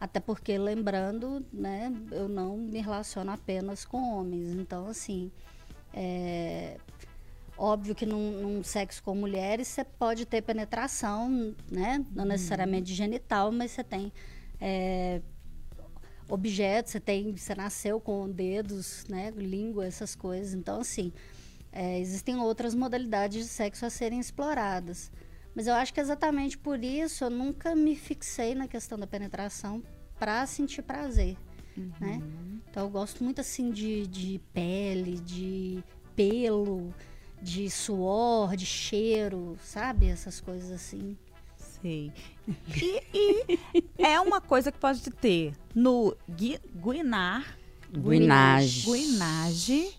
Até 0.00 0.20
porque, 0.20 0.56
lembrando, 0.58 1.44
né, 1.52 1.92
eu 2.10 2.28
não 2.28 2.56
me 2.56 2.80
relaciono 2.80 3.30
apenas 3.32 3.84
com 3.84 4.18
homens. 4.18 4.52
Então, 4.52 4.86
assim, 4.86 5.30
é, 5.92 6.78
Óbvio 7.56 7.94
que 7.94 8.04
num, 8.04 8.42
num, 8.42 8.64
sexo 8.64 9.02
com 9.02 9.14
mulheres 9.14 9.68
você 9.68 9.84
pode 9.84 10.26
ter 10.26 10.42
penetração, 10.42 11.54
né? 11.70 12.04
Não 12.10 12.24
necessariamente 12.24 12.92
genital, 12.92 13.52
mas 13.52 13.70
você 13.70 13.84
tem 13.84 14.12
é, 14.60 15.22
objetos, 16.28 16.92
você 16.92 17.00
tem, 17.00 17.36
você 17.36 17.54
nasceu 17.54 18.00
com 18.00 18.28
dedos, 18.28 19.04
né, 19.08 19.30
língua, 19.36 19.86
essas 19.86 20.14
coisas. 20.14 20.54
Então, 20.54 20.80
assim, 20.80 21.12
é, 21.70 21.98
existem 22.00 22.36
outras 22.38 22.74
modalidades 22.74 23.44
de 23.44 23.50
sexo 23.50 23.84
a 23.86 23.90
serem 23.90 24.18
exploradas. 24.18 25.10
Mas 25.54 25.66
eu 25.66 25.74
acho 25.74 25.94
que 25.94 26.00
exatamente 26.00 26.58
por 26.58 26.82
isso 26.82 27.24
eu 27.24 27.30
nunca 27.30 27.76
me 27.76 27.94
fixei 27.94 28.54
na 28.54 28.66
questão 28.66 28.98
da 28.98 29.06
penetração 29.06 29.82
para 30.18 30.44
sentir 30.46 30.82
prazer, 30.82 31.36
uhum. 31.76 31.92
né? 32.00 32.22
Então 32.68 32.84
eu 32.84 32.90
gosto 32.90 33.22
muito 33.22 33.40
assim 33.40 33.70
de, 33.70 34.06
de 34.06 34.40
pele, 34.52 35.18
de 35.20 35.84
pelo, 36.16 36.92
de 37.44 37.68
suor, 37.70 38.56
de 38.56 38.64
cheiro, 38.64 39.56
sabe? 39.62 40.08
Essas 40.08 40.40
coisas 40.40 40.72
assim. 40.72 41.16
Sei. 41.56 42.10
E, 43.12 43.58
e 43.74 43.88
é 43.98 44.18
uma 44.18 44.40
coisa 44.40 44.72
que 44.72 44.78
pode 44.78 45.02
ter 45.10 45.52
no 45.74 46.16
gui, 46.28 46.58
guinar, 46.74 47.58
guinage. 47.92 48.90
guinage 48.90 49.94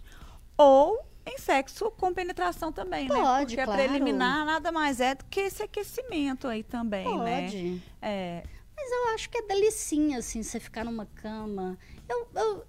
ou 0.58 1.00
em 1.26 1.38
sexo 1.38 1.92
com 1.92 2.12
penetração 2.14 2.72
também, 2.72 3.08
Pode, 3.08 3.22
né? 3.22 3.40
Porque 3.40 3.56
claro. 3.56 3.72
a 3.72 3.76
preliminar 3.76 4.46
nada 4.46 4.72
mais 4.72 5.00
é 5.00 5.14
do 5.14 5.26
que 5.26 5.42
esse 5.42 5.62
aquecimento 5.62 6.48
aí 6.48 6.64
também, 6.64 7.04
Pode. 7.04 7.22
né? 7.64 7.82
É, 8.02 8.44
Mas 8.76 8.92
eu 8.92 9.14
acho 9.14 9.30
que 9.30 9.38
é 9.38 9.42
delicinha, 9.44 10.18
assim, 10.20 10.42
você 10.42 10.60
ficar 10.60 10.84
numa 10.84 11.06
cama. 11.06 11.78
Eu, 12.10 12.28
eu- 12.36 12.66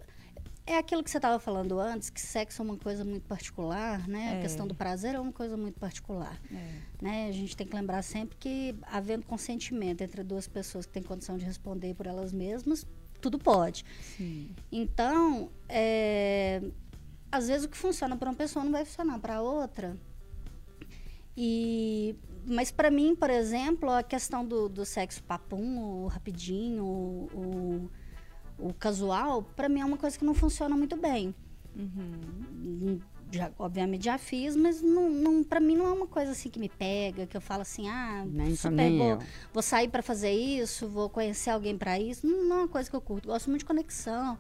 é 0.66 0.78
aquilo 0.78 1.02
que 1.02 1.10
você 1.10 1.18
estava 1.18 1.38
falando 1.38 1.78
antes, 1.78 2.10
que 2.10 2.20
sexo 2.20 2.60
é 2.60 2.64
uma 2.64 2.76
coisa 2.76 3.04
muito 3.04 3.22
particular, 3.22 4.06
né? 4.08 4.34
É. 4.34 4.38
A 4.38 4.42
questão 4.42 4.66
do 4.66 4.74
prazer 4.74 5.14
é 5.14 5.20
uma 5.20 5.32
coisa 5.32 5.56
muito 5.56 5.78
particular. 5.78 6.40
é. 6.52 6.86
Né? 7.00 7.28
A 7.28 7.32
gente 7.32 7.56
tem 7.56 7.66
que 7.66 7.74
lembrar 7.74 8.02
sempre 8.02 8.36
que, 8.36 8.74
havendo 8.82 9.24
consentimento 9.26 10.00
entre 10.00 10.22
duas 10.24 10.48
pessoas 10.48 10.84
que 10.84 10.92
têm 10.92 11.02
condição 11.02 11.36
de 11.36 11.44
responder 11.44 11.94
por 11.94 12.06
elas 12.06 12.32
mesmas, 12.32 12.84
tudo 13.20 13.38
pode. 13.38 13.84
Sim. 14.16 14.50
Então, 14.72 15.50
é, 15.68 16.62
às 17.30 17.48
vezes 17.48 17.66
o 17.66 17.68
que 17.68 17.76
funciona 17.76 18.16
para 18.16 18.28
uma 18.28 18.36
pessoa 18.36 18.64
não 18.64 18.72
vai 18.72 18.84
funcionar 18.84 19.18
para 19.18 19.40
outra. 19.40 19.96
E, 21.36 22.16
mas 22.46 22.70
para 22.70 22.90
mim, 22.90 23.14
por 23.14 23.30
exemplo, 23.30 23.90
a 23.90 24.02
questão 24.02 24.44
do, 24.44 24.68
do 24.68 24.84
sexo 24.84 25.22
papum, 25.22 26.06
rapidinho, 26.06 26.84
o, 26.84 27.90
o, 28.58 28.72
casual, 28.72 29.42
para 29.42 29.68
mim 29.68 29.80
é 29.80 29.84
uma 29.84 29.96
coisa 29.96 30.18
que 30.18 30.24
não 30.24 30.34
funciona 30.34 30.76
muito 30.76 30.96
bem. 30.96 31.34
Uhum. 31.74 33.00
Já, 33.30 33.50
obviamente 33.58 34.04
já 34.04 34.16
fiz, 34.18 34.54
mas 34.54 34.80
não, 34.80 35.10
não, 35.10 35.44
para 35.44 35.58
mim 35.58 35.76
não 35.76 35.86
é 35.86 35.92
uma 35.92 36.06
coisa 36.06 36.30
assim 36.30 36.48
que 36.48 36.58
me 36.58 36.68
pega, 36.68 37.26
que 37.26 37.36
eu 37.36 37.40
falo 37.40 37.62
assim, 37.62 37.88
ah, 37.88 38.24
Nem, 38.24 38.54
super 38.54 38.90
vou, 38.92 39.10
eu. 39.10 39.18
vou 39.52 39.62
sair 39.62 39.88
para 39.88 40.02
fazer 40.02 40.30
isso, 40.30 40.88
vou 40.88 41.10
conhecer 41.10 41.50
alguém 41.50 41.76
para 41.76 41.98
isso. 41.98 42.26
Não, 42.26 42.44
não 42.44 42.56
é 42.56 42.58
uma 42.60 42.68
coisa 42.68 42.88
que 42.88 42.94
eu 42.94 43.00
curto. 43.00 43.26
Gosto 43.26 43.50
muito 43.50 43.60
de 43.60 43.66
conexão, 43.66 44.38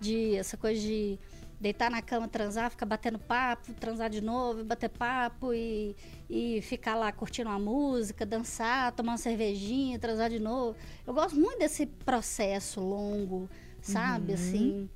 de 0.00 0.34
essa 0.34 0.56
coisa 0.56 0.80
de 0.80 1.18
deitar 1.60 1.90
na 1.90 2.02
cama, 2.02 2.28
transar, 2.28 2.70
ficar 2.70 2.86
batendo 2.86 3.18
papo, 3.18 3.72
transar 3.74 4.10
de 4.10 4.20
novo, 4.20 4.64
bater 4.64 4.88
papo 4.90 5.54
e, 5.54 5.96
e 6.28 6.60
ficar 6.62 6.94
lá 6.94 7.10
curtindo 7.12 7.48
uma 7.48 7.58
música, 7.58 8.26
dançar, 8.26 8.92
tomar 8.92 9.12
uma 9.12 9.18
cervejinha, 9.18 9.98
transar 9.98 10.30
de 10.30 10.38
novo. 10.38 10.76
Eu 11.06 11.14
gosto 11.14 11.36
muito 11.36 11.58
desse 11.58 11.86
processo 11.86 12.80
longo, 12.80 13.48
sabe? 13.80 14.32
Uhum. 14.32 14.34
Assim, 14.34 14.90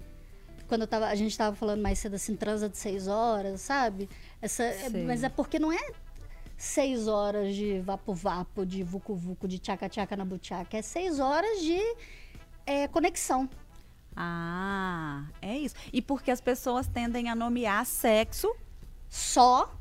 quando 0.67 0.87
tava, 0.87 1.07
a 1.07 1.15
gente 1.15 1.31
estava 1.31 1.57
falando 1.57 1.81
mais 1.81 1.99
cedo 1.99 2.15
assim, 2.15 2.37
transa 2.37 2.69
de 2.69 2.77
seis 2.77 3.09
horas, 3.09 3.61
sabe? 3.61 4.09
Essa, 4.41 4.65
é- 4.65 4.91
mas 5.07 5.25
é 5.25 5.29
porque 5.29 5.59
não 5.59 5.73
é 5.73 5.93
seis 6.57 7.07
horas 7.07 7.55
de 7.55 7.81
vapo-vapo, 7.81 8.67
de 8.67 8.83
vucu-vucu, 8.83 9.47
de 9.47 9.59
tchaca-tchaca 9.59 10.17
na 10.17 10.25
buchaca. 10.25 10.77
É 10.77 10.83
seis 10.83 11.21
horas 11.21 11.61
de 11.61 11.81
é, 12.67 12.89
conexão. 12.89 13.49
Ah, 14.21 15.23
é 15.41 15.57
isso. 15.57 15.77
E 15.93 16.03
porque 16.03 16.31
as 16.31 16.41
pessoas 16.41 16.89
tendem 16.89 17.29
a 17.31 17.35
nomear 17.37 17.87
sexo 17.87 18.53
Só 19.09 19.73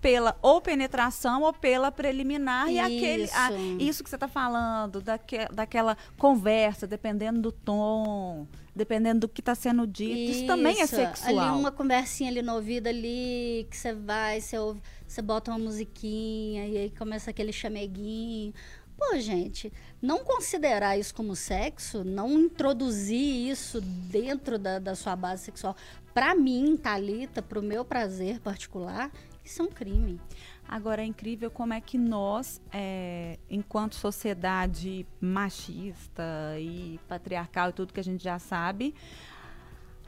pela 0.00 0.34
ou 0.40 0.60
penetração 0.62 1.42
ou 1.42 1.52
pela 1.52 1.92
preliminar 1.92 2.70
e 2.70 2.78
aquele 2.80 3.24
a- 3.32 3.50
Isso. 3.52 3.76
isso 3.80 4.04
que 4.04 4.08
você 4.08 4.16
está 4.16 4.28
falando 4.28 5.02
daque, 5.02 5.36
daquela 5.52 5.94
conversa 6.16 6.86
dependendo 6.86 7.38
do 7.42 7.52
tom 7.52 8.46
dependendo 8.74 9.20
do 9.20 9.28
que 9.28 9.42
está 9.42 9.54
sendo 9.54 9.86
dito 9.86 10.30
isso, 10.30 10.46
também 10.46 10.80
é 10.80 10.84
Isso, 10.84 10.96
sexual 10.96 11.38
Ali 11.38 11.58
uma 11.60 11.70
conversinha 11.72 12.30
ali 12.30 12.40
no 12.40 12.54
ouvido 12.54 12.86
ali, 12.86 13.66
que 13.70 13.76
você 13.76 13.92
vai, 13.92 14.40
você 14.40 14.56
ouve, 14.58 14.80
você 15.06 15.20
bota 15.20 15.50
uma 15.50 15.58
musiquinha 15.58 16.66
e 16.66 16.78
aí 16.78 16.90
começa 16.96 17.28
aquele 17.30 17.52
chameguinho. 17.52 18.54
Pô, 18.96 19.18
gente, 19.18 19.70
não 20.00 20.24
considerar 20.24 20.98
isso 20.98 21.14
como 21.14 21.36
sexo, 21.36 22.02
não 22.04 22.30
introduzir 22.32 23.50
isso 23.50 23.80
dentro 23.80 24.58
da, 24.58 24.78
da 24.78 24.94
sua 24.94 25.14
base 25.14 25.44
sexual, 25.44 25.76
pra 26.14 26.34
mim, 26.34 26.76
Thalita, 26.76 27.42
pro 27.42 27.62
meu 27.62 27.84
prazer 27.84 28.40
particular, 28.40 29.10
isso 29.44 29.62
é 29.62 29.64
um 29.64 29.68
crime. 29.68 30.20
Agora 30.66 31.02
é 31.02 31.04
incrível 31.04 31.50
como 31.50 31.74
é 31.74 31.80
que 31.80 31.98
nós, 31.98 32.60
é, 32.72 33.38
enquanto 33.50 33.96
sociedade 33.96 35.04
machista 35.20 36.22
e 36.58 37.00
patriarcal 37.08 37.70
e 37.70 37.72
tudo 37.72 37.92
que 37.92 37.98
a 37.98 38.04
gente 38.04 38.22
já 38.22 38.38
sabe, 38.38 38.94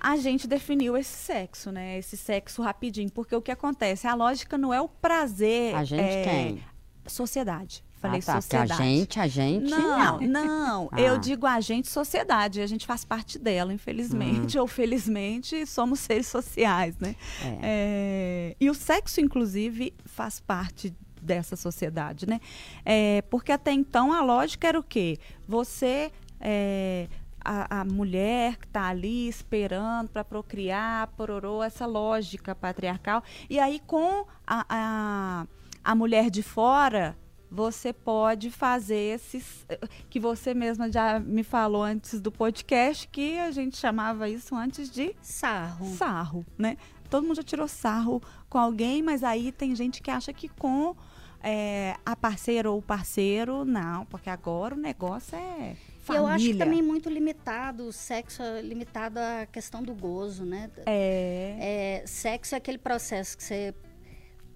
a 0.01 0.17
gente 0.17 0.47
definiu 0.47 0.97
esse 0.97 1.17
sexo, 1.17 1.71
né? 1.73 1.99
Esse 1.99 2.17
sexo 2.17 2.63
rapidinho. 2.63 3.11
Porque 3.11 3.35
o 3.35 3.43
que 3.43 3.51
acontece? 3.51 4.07
A 4.07 4.15
lógica 4.15 4.57
não 4.57 4.73
é 4.73 4.81
o 4.81 4.89
prazer. 4.89 5.75
A 5.75 5.85
gente 5.85 6.01
é, 6.01 6.25
quem? 6.25 6.65
Sociedade. 7.07 7.85
Falei 8.03 8.19
ah, 8.19 8.23
tá, 8.25 8.41
sociedade. 8.41 8.73
a 8.73 8.77
gente, 8.77 9.21
a 9.21 9.29
gente. 9.29 9.71
Não, 9.71 10.19
não. 10.27 10.89
Ah. 10.91 11.01
Eu 11.01 11.19
digo 11.19 11.47
a 11.47 11.61
gente, 11.61 11.89
sociedade. 11.89 12.61
A 12.61 12.67
gente 12.67 12.85
faz 12.85 13.05
parte 13.05 13.39
dela, 13.39 13.73
infelizmente 13.73 14.59
ou 14.59 14.67
felizmente, 14.67 15.65
somos 15.67 16.01
seres 16.01 16.27
sociais, 16.27 16.99
né? 16.99 17.15
É. 17.41 17.59
É, 17.63 18.57
e 18.61 18.69
o 18.69 18.75
sexo, 18.75 19.21
inclusive, 19.21 19.95
faz 20.05 20.41
parte 20.41 20.93
dessa 21.21 21.55
sociedade, 21.55 22.29
né? 22.29 22.41
É, 22.85 23.23
porque 23.31 23.53
até 23.53 23.71
então 23.71 24.13
a 24.13 24.21
lógica 24.21 24.67
era 24.67 24.81
o 24.81 24.83
quê? 24.83 25.21
Você, 25.47 26.11
é, 26.41 27.07
a, 27.45 27.83
a 27.83 27.85
mulher 27.85 28.57
que 28.57 28.67
está 28.67 28.89
ali 28.89 29.29
esperando 29.29 30.09
para 30.09 30.25
procriar, 30.25 31.07
pororô, 31.17 31.63
essa 31.63 31.87
lógica 31.87 32.53
patriarcal. 32.53 33.23
E 33.49 33.61
aí, 33.61 33.81
com 33.87 34.27
a, 34.45 34.67
a, 34.69 35.47
a 35.85 35.95
mulher 35.95 36.31
de 36.31 36.43
fora, 36.43 37.17
você 37.53 37.93
pode 37.93 38.51
fazer 38.51 38.97
esses. 38.97 39.67
Que 40.09 40.19
você 40.19 40.55
mesma 40.55 40.91
já 40.91 41.21
me 41.21 41.43
falou 41.45 41.83
antes 41.83 42.21
do 42.21 42.33
podcast, 42.33 43.07
que 43.09 43.39
a 43.39 43.51
gente 43.51 43.77
chamava 43.77 44.29
isso 44.29 44.55
antes 44.57 44.91
de 44.91 45.15
Sarro. 45.21 45.87
sarro, 45.97 46.47
né? 46.57 46.77
Todo 47.11 47.25
mundo 47.27 47.37
já 47.37 47.43
tirou 47.43 47.69
sarro 47.69 48.23
com 48.49 48.57
alguém, 48.59 49.03
mas 49.03 49.23
aí 49.23 49.53
tem 49.53 49.75
gente 49.77 50.01
que 50.01 50.11
acha 50.11 50.33
que 50.33 50.49
com 50.49 50.97
é, 51.43 51.95
a 52.07 52.17
parceira 52.17 52.71
ou 52.71 52.79
o 52.79 52.83
parceiro, 52.83 53.65
não, 53.67 54.07
porque 54.07 54.31
agora 54.31 54.75
o 54.75 54.79
negócio 54.79 55.37
é 55.37 55.75
E 55.75 56.01
família. 56.03 56.23
eu 56.23 56.27
acho 56.29 56.45
que 56.47 56.55
também 56.55 56.81
muito 56.81 57.11
limitado, 57.11 57.85
o 57.87 57.93
sexo 57.93 58.43
é 58.43 58.63
limitado 58.63 59.19
à 59.19 59.45
questão 59.45 59.83
do 59.83 59.93
gozo, 59.95 60.47
né? 60.47 60.71
É, 60.87 62.01
É, 62.03 62.07
sexo 62.07 62.55
é 62.55 62.59
aquele 62.59 62.79
processo 62.79 63.37
que 63.37 63.43
você 63.45 63.75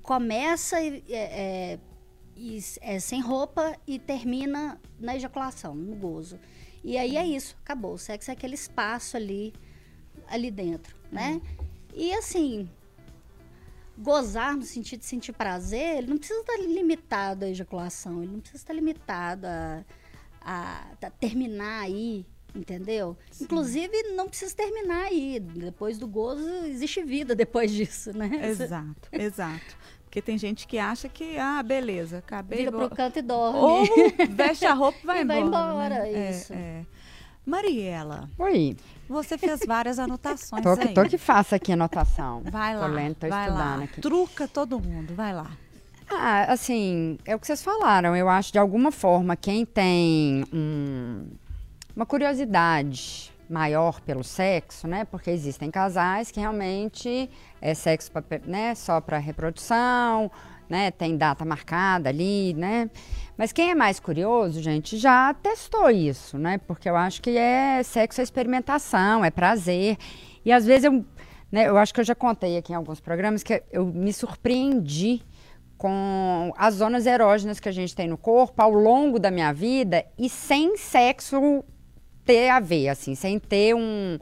começa 0.02 0.80
e, 0.80 1.02
é, 1.10 1.16
é, 1.74 1.78
e 2.36 2.58
é 2.82 2.98
sem 3.00 3.20
roupa 3.20 3.76
e 3.86 3.98
termina 3.98 4.80
na 5.00 5.16
ejaculação, 5.16 5.74
no 5.74 5.94
gozo. 5.96 6.38
E 6.84 6.96
aí 6.98 7.16
é 7.16 7.26
isso, 7.26 7.56
acabou. 7.64 7.94
O 7.94 7.98
sexo 7.98 8.30
é 8.30 8.34
aquele 8.34 8.54
espaço 8.54 9.16
ali, 9.16 9.52
ali 10.28 10.50
dentro, 10.50 10.94
né? 11.10 11.40
E 11.94 12.12
assim, 12.12 12.68
gozar 13.98 14.54
no 14.56 14.62
sentido 14.62 15.00
de 15.00 15.06
sentir 15.06 15.32
prazer, 15.32 15.98
ele 15.98 16.08
não 16.08 16.18
precisa 16.18 16.40
estar 16.40 16.56
limitado 16.58 17.44
à 17.44 17.48
ejaculação, 17.48 18.22
ele 18.22 18.32
não 18.32 18.40
precisa 18.40 18.62
estar 18.62 18.72
limitado 18.74 19.46
a, 19.46 19.84
a- 20.40 20.86
a 21.02 21.10
terminar 21.10 21.80
aí, 21.84 22.26
entendeu? 22.54 23.16
Inclusive, 23.40 24.02
não 24.14 24.28
precisa 24.28 24.54
terminar 24.54 25.06
aí. 25.06 25.40
Depois 25.40 25.98
do 25.98 26.06
gozo, 26.06 26.46
existe 26.66 27.02
vida 27.02 27.34
depois 27.34 27.72
disso, 27.72 28.12
né? 28.16 28.28
exato, 28.64 29.08
exato. 29.12 29.76
Porque 30.16 30.22
tem 30.30 30.38
gente 30.38 30.66
que 30.66 30.78
acha 30.78 31.10
que, 31.10 31.36
ah, 31.36 31.62
beleza, 31.62 32.18
acabei. 32.18 32.60
Vira 32.60 32.72
pro 32.72 32.88
canto 32.88 33.18
e 33.18 33.22
dorme. 33.22 33.58
Ou 33.58 33.84
veste 34.30 34.64
a 34.64 34.72
roupa 34.72 34.96
e 35.02 35.06
vai 35.06 35.20
E 35.20 35.24
vai 35.26 35.40
embora. 35.40 35.68
embora, 35.68 35.88
né? 36.04 36.30
isso. 36.30 36.54
É, 36.54 36.56
é. 36.56 36.82
Mariela, 37.44 38.26
Oi, 38.38 38.74
você 39.06 39.36
fez 39.36 39.60
várias 39.66 39.98
anotações 39.98 40.62
tô, 40.62 40.70
aí. 40.70 40.94
tô 40.94 41.04
que 41.04 41.18
faço 41.18 41.54
aqui 41.54 41.70
a 41.70 41.74
anotação. 41.74 42.42
Vai 42.50 42.72
Tô 42.72 42.80
lá, 42.80 42.86
lendo, 42.86 43.14
tô 43.16 43.28
vai 43.28 43.46
estudando 43.46 43.78
lá. 43.78 43.84
aqui. 43.84 44.00
Truca 44.00 44.48
todo 44.48 44.80
mundo, 44.80 45.14
vai 45.14 45.34
lá. 45.34 45.50
Ah, 46.10 46.50
assim, 46.50 47.18
é 47.26 47.36
o 47.36 47.38
que 47.38 47.46
vocês 47.46 47.62
falaram. 47.62 48.16
Eu 48.16 48.30
acho, 48.30 48.50
de 48.54 48.58
alguma 48.58 48.90
forma, 48.90 49.36
quem 49.36 49.66
tem 49.66 50.46
um- 50.50 51.26
uma 51.94 52.06
curiosidade 52.06 53.30
maior 53.50 54.00
pelo 54.00 54.24
sexo, 54.24 54.88
né? 54.88 55.04
Porque 55.04 55.30
existem 55.30 55.70
casais 55.70 56.30
que 56.32 56.40
realmente 56.40 57.28
é 57.66 57.74
sexo 57.74 58.12
pra 58.12 58.22
né, 58.46 58.76
só 58.76 59.00
para 59.00 59.18
reprodução, 59.18 60.30
né? 60.68 60.92
Tem 60.92 61.16
data 61.16 61.44
marcada 61.44 62.08
ali, 62.08 62.54
né? 62.54 62.88
Mas 63.36 63.52
quem 63.52 63.70
é 63.70 63.74
mais 63.74 63.98
curioso, 63.98 64.62
gente, 64.62 64.96
já 64.96 65.34
testou 65.34 65.90
isso, 65.90 66.38
né? 66.38 66.58
Porque 66.58 66.88
eu 66.88 66.96
acho 66.96 67.20
que 67.20 67.36
é 67.36 67.82
sexo 67.82 68.20
é 68.20 68.24
experimentação, 68.24 69.24
é 69.24 69.30
prazer. 69.30 69.96
E 70.44 70.52
às 70.52 70.64
vezes 70.64 70.84
eu, 70.84 71.04
né, 71.50 71.68
eu 71.68 71.76
acho 71.76 71.92
que 71.92 71.98
eu 71.98 72.04
já 72.04 72.14
contei 72.14 72.56
aqui 72.56 72.72
em 72.72 72.76
alguns 72.76 73.00
programas 73.00 73.42
que 73.42 73.60
eu 73.72 73.84
me 73.84 74.12
surpreendi 74.12 75.22
com 75.76 76.54
as 76.56 76.74
zonas 76.74 77.04
erógenas 77.04 77.58
que 77.58 77.68
a 77.68 77.72
gente 77.72 77.96
tem 77.96 78.06
no 78.06 78.16
corpo 78.16 78.62
ao 78.62 78.72
longo 78.72 79.18
da 79.18 79.30
minha 79.30 79.52
vida 79.52 80.04
e 80.16 80.28
sem 80.30 80.76
sexo 80.76 81.64
ter 82.24 82.48
a 82.48 82.60
ver, 82.60 82.88
assim, 82.90 83.16
sem 83.16 83.40
ter 83.40 83.74
um, 83.74 84.18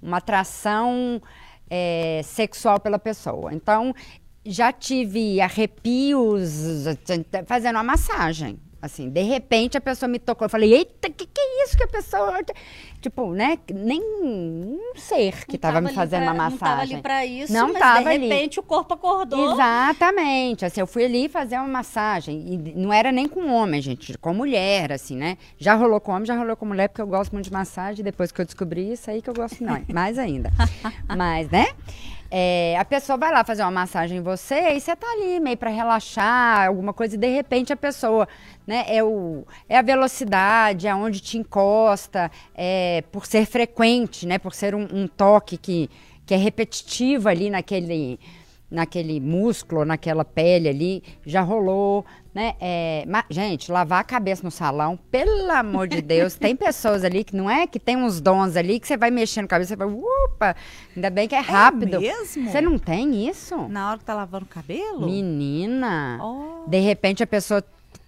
uma 0.00 0.18
atração 0.18 1.20
é, 1.76 2.20
sexual 2.22 2.78
pela 2.78 3.00
pessoa. 3.00 3.52
Então, 3.52 3.92
já 4.46 4.72
tive 4.72 5.40
arrepios 5.40 6.84
fazendo 7.46 7.74
uma 7.74 7.82
massagem. 7.82 8.60
Assim, 8.84 9.08
de 9.08 9.22
repente 9.22 9.78
a 9.78 9.80
pessoa 9.80 10.06
me 10.06 10.18
tocou. 10.18 10.44
Eu 10.44 10.50
falei, 10.50 10.74
eita, 10.74 11.08
que 11.08 11.24
que 11.24 11.40
é 11.40 11.64
isso 11.64 11.74
que 11.74 11.84
a 11.84 11.88
pessoa. 11.88 12.38
Tipo, 13.00 13.32
né? 13.32 13.58
Nem 13.72 13.98
um 13.98 14.78
ser 14.94 15.46
que 15.46 15.56
estava 15.56 15.80
me 15.80 15.90
fazendo 15.94 16.24
pra, 16.24 16.32
uma 16.32 16.50
massagem. 16.50 16.60
Não 16.60 16.76
estava 16.76 16.82
ali 16.82 17.02
para 17.02 17.24
isso, 17.24 17.52
não 17.52 17.68
mas 17.68 17.78
tava 17.78 18.02
de 18.02 18.18
repente 18.18 18.58
ali. 18.58 18.66
o 18.66 18.68
corpo 18.68 18.92
acordou. 18.92 19.54
Exatamente. 19.54 20.66
Assim, 20.66 20.80
eu 20.80 20.86
fui 20.86 21.02
ali 21.02 21.30
fazer 21.30 21.56
uma 21.56 21.66
massagem. 21.66 22.44
E 22.46 22.58
não 22.76 22.92
era 22.92 23.10
nem 23.10 23.26
com 23.26 23.50
homem, 23.50 23.80
gente, 23.80 24.18
com 24.18 24.34
mulher, 24.34 24.92
assim, 24.92 25.16
né? 25.16 25.38
Já 25.56 25.74
rolou 25.74 25.98
com 25.98 26.12
homem, 26.12 26.26
já 26.26 26.36
rolou 26.36 26.54
com 26.54 26.66
mulher, 26.66 26.88
porque 26.88 27.00
eu 27.00 27.06
gosto 27.06 27.32
muito 27.32 27.46
de 27.46 27.52
massagem. 27.52 28.04
Depois 28.04 28.30
que 28.30 28.38
eu 28.38 28.44
descobri 28.44 28.92
isso 28.92 29.10
aí 29.10 29.22
que 29.22 29.30
eu 29.30 29.34
gosto, 29.34 29.64
não. 29.64 29.82
Mais 29.94 30.18
ainda. 30.18 30.50
mas, 31.16 31.48
né? 31.48 31.68
É, 32.30 32.76
a 32.78 32.84
pessoa 32.84 33.16
vai 33.16 33.32
lá 33.32 33.44
fazer 33.44 33.62
uma 33.62 33.70
massagem 33.70 34.18
em 34.18 34.22
você 34.22 34.72
e 34.72 34.80
você 34.80 34.96
tá 34.96 35.06
ali 35.06 35.38
meio 35.38 35.56
para 35.56 35.70
relaxar, 35.70 36.66
alguma 36.66 36.92
coisa, 36.92 37.14
e 37.14 37.18
de 37.18 37.28
repente 37.28 37.72
a 37.72 37.76
pessoa, 37.76 38.26
né, 38.66 38.84
é, 38.88 39.04
o, 39.04 39.44
é 39.68 39.78
a 39.78 39.82
velocidade, 39.82 40.88
é 40.88 40.94
onde 40.94 41.20
te 41.20 41.38
encosta, 41.38 42.30
é 42.54 43.04
por 43.12 43.26
ser 43.26 43.46
frequente, 43.46 44.26
né, 44.26 44.38
por 44.38 44.54
ser 44.54 44.74
um, 44.74 44.88
um 44.92 45.06
toque 45.06 45.56
que, 45.56 45.90
que 46.26 46.34
é 46.34 46.36
repetitivo 46.36 47.28
ali 47.28 47.50
naquele 47.50 48.18
naquele 48.74 49.20
músculo, 49.20 49.84
naquela 49.84 50.24
pele 50.24 50.68
ali, 50.68 51.02
já 51.24 51.40
rolou, 51.40 52.04
né? 52.34 52.54
É, 52.60 53.04
mas, 53.06 53.24
gente, 53.30 53.70
lavar 53.70 54.00
a 54.00 54.04
cabeça 54.04 54.42
no 54.42 54.50
salão, 54.50 54.98
pelo 55.10 55.50
amor 55.52 55.86
de 55.86 56.02
Deus, 56.02 56.34
tem 56.34 56.56
pessoas 56.56 57.04
ali 57.04 57.22
que 57.22 57.36
não 57.36 57.48
é 57.48 57.66
que 57.66 57.78
tem 57.78 57.96
uns 57.96 58.20
dons 58.20 58.56
ali 58.56 58.80
que 58.80 58.86
você 58.86 58.96
vai 58.96 59.10
mexendo 59.10 59.44
a 59.44 59.48
cabeça, 59.48 59.68
você 59.68 59.76
vai, 59.76 59.86
upa, 59.86 60.56
ainda 60.94 61.10
bem 61.10 61.28
que 61.28 61.34
é, 61.34 61.38
é 61.38 61.40
rápido. 61.40 61.96
É 61.96 62.00
mesmo? 62.00 62.50
Você 62.50 62.60
não 62.60 62.78
tem 62.78 63.28
isso? 63.28 63.56
Na 63.68 63.90
hora 63.90 63.98
que 63.98 64.04
tá 64.04 64.14
lavando 64.14 64.44
o 64.44 64.48
cabelo? 64.48 65.06
Menina, 65.06 66.18
oh. 66.20 66.68
de 66.68 66.80
repente 66.80 67.22
a 67.22 67.26
pessoa 67.26 67.64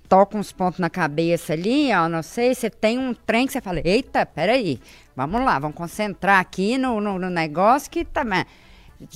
toca 0.08 0.36
uns 0.36 0.52
pontos 0.52 0.78
na 0.78 0.90
cabeça 0.90 1.52
ali, 1.52 1.92
ó, 1.92 2.08
não 2.08 2.22
sei, 2.22 2.54
você 2.54 2.70
tem 2.70 2.98
um 2.98 3.12
trem 3.14 3.46
que 3.46 3.52
você 3.52 3.60
fala, 3.60 3.80
eita, 3.84 4.24
peraí, 4.24 4.80
vamos 5.16 5.44
lá, 5.44 5.58
vamos 5.58 5.76
concentrar 5.76 6.40
aqui 6.40 6.78
no, 6.78 7.00
no, 7.00 7.18
no 7.18 7.30
negócio 7.30 7.90
que 7.90 8.04
também... 8.04 8.44
Tá, 8.44 8.50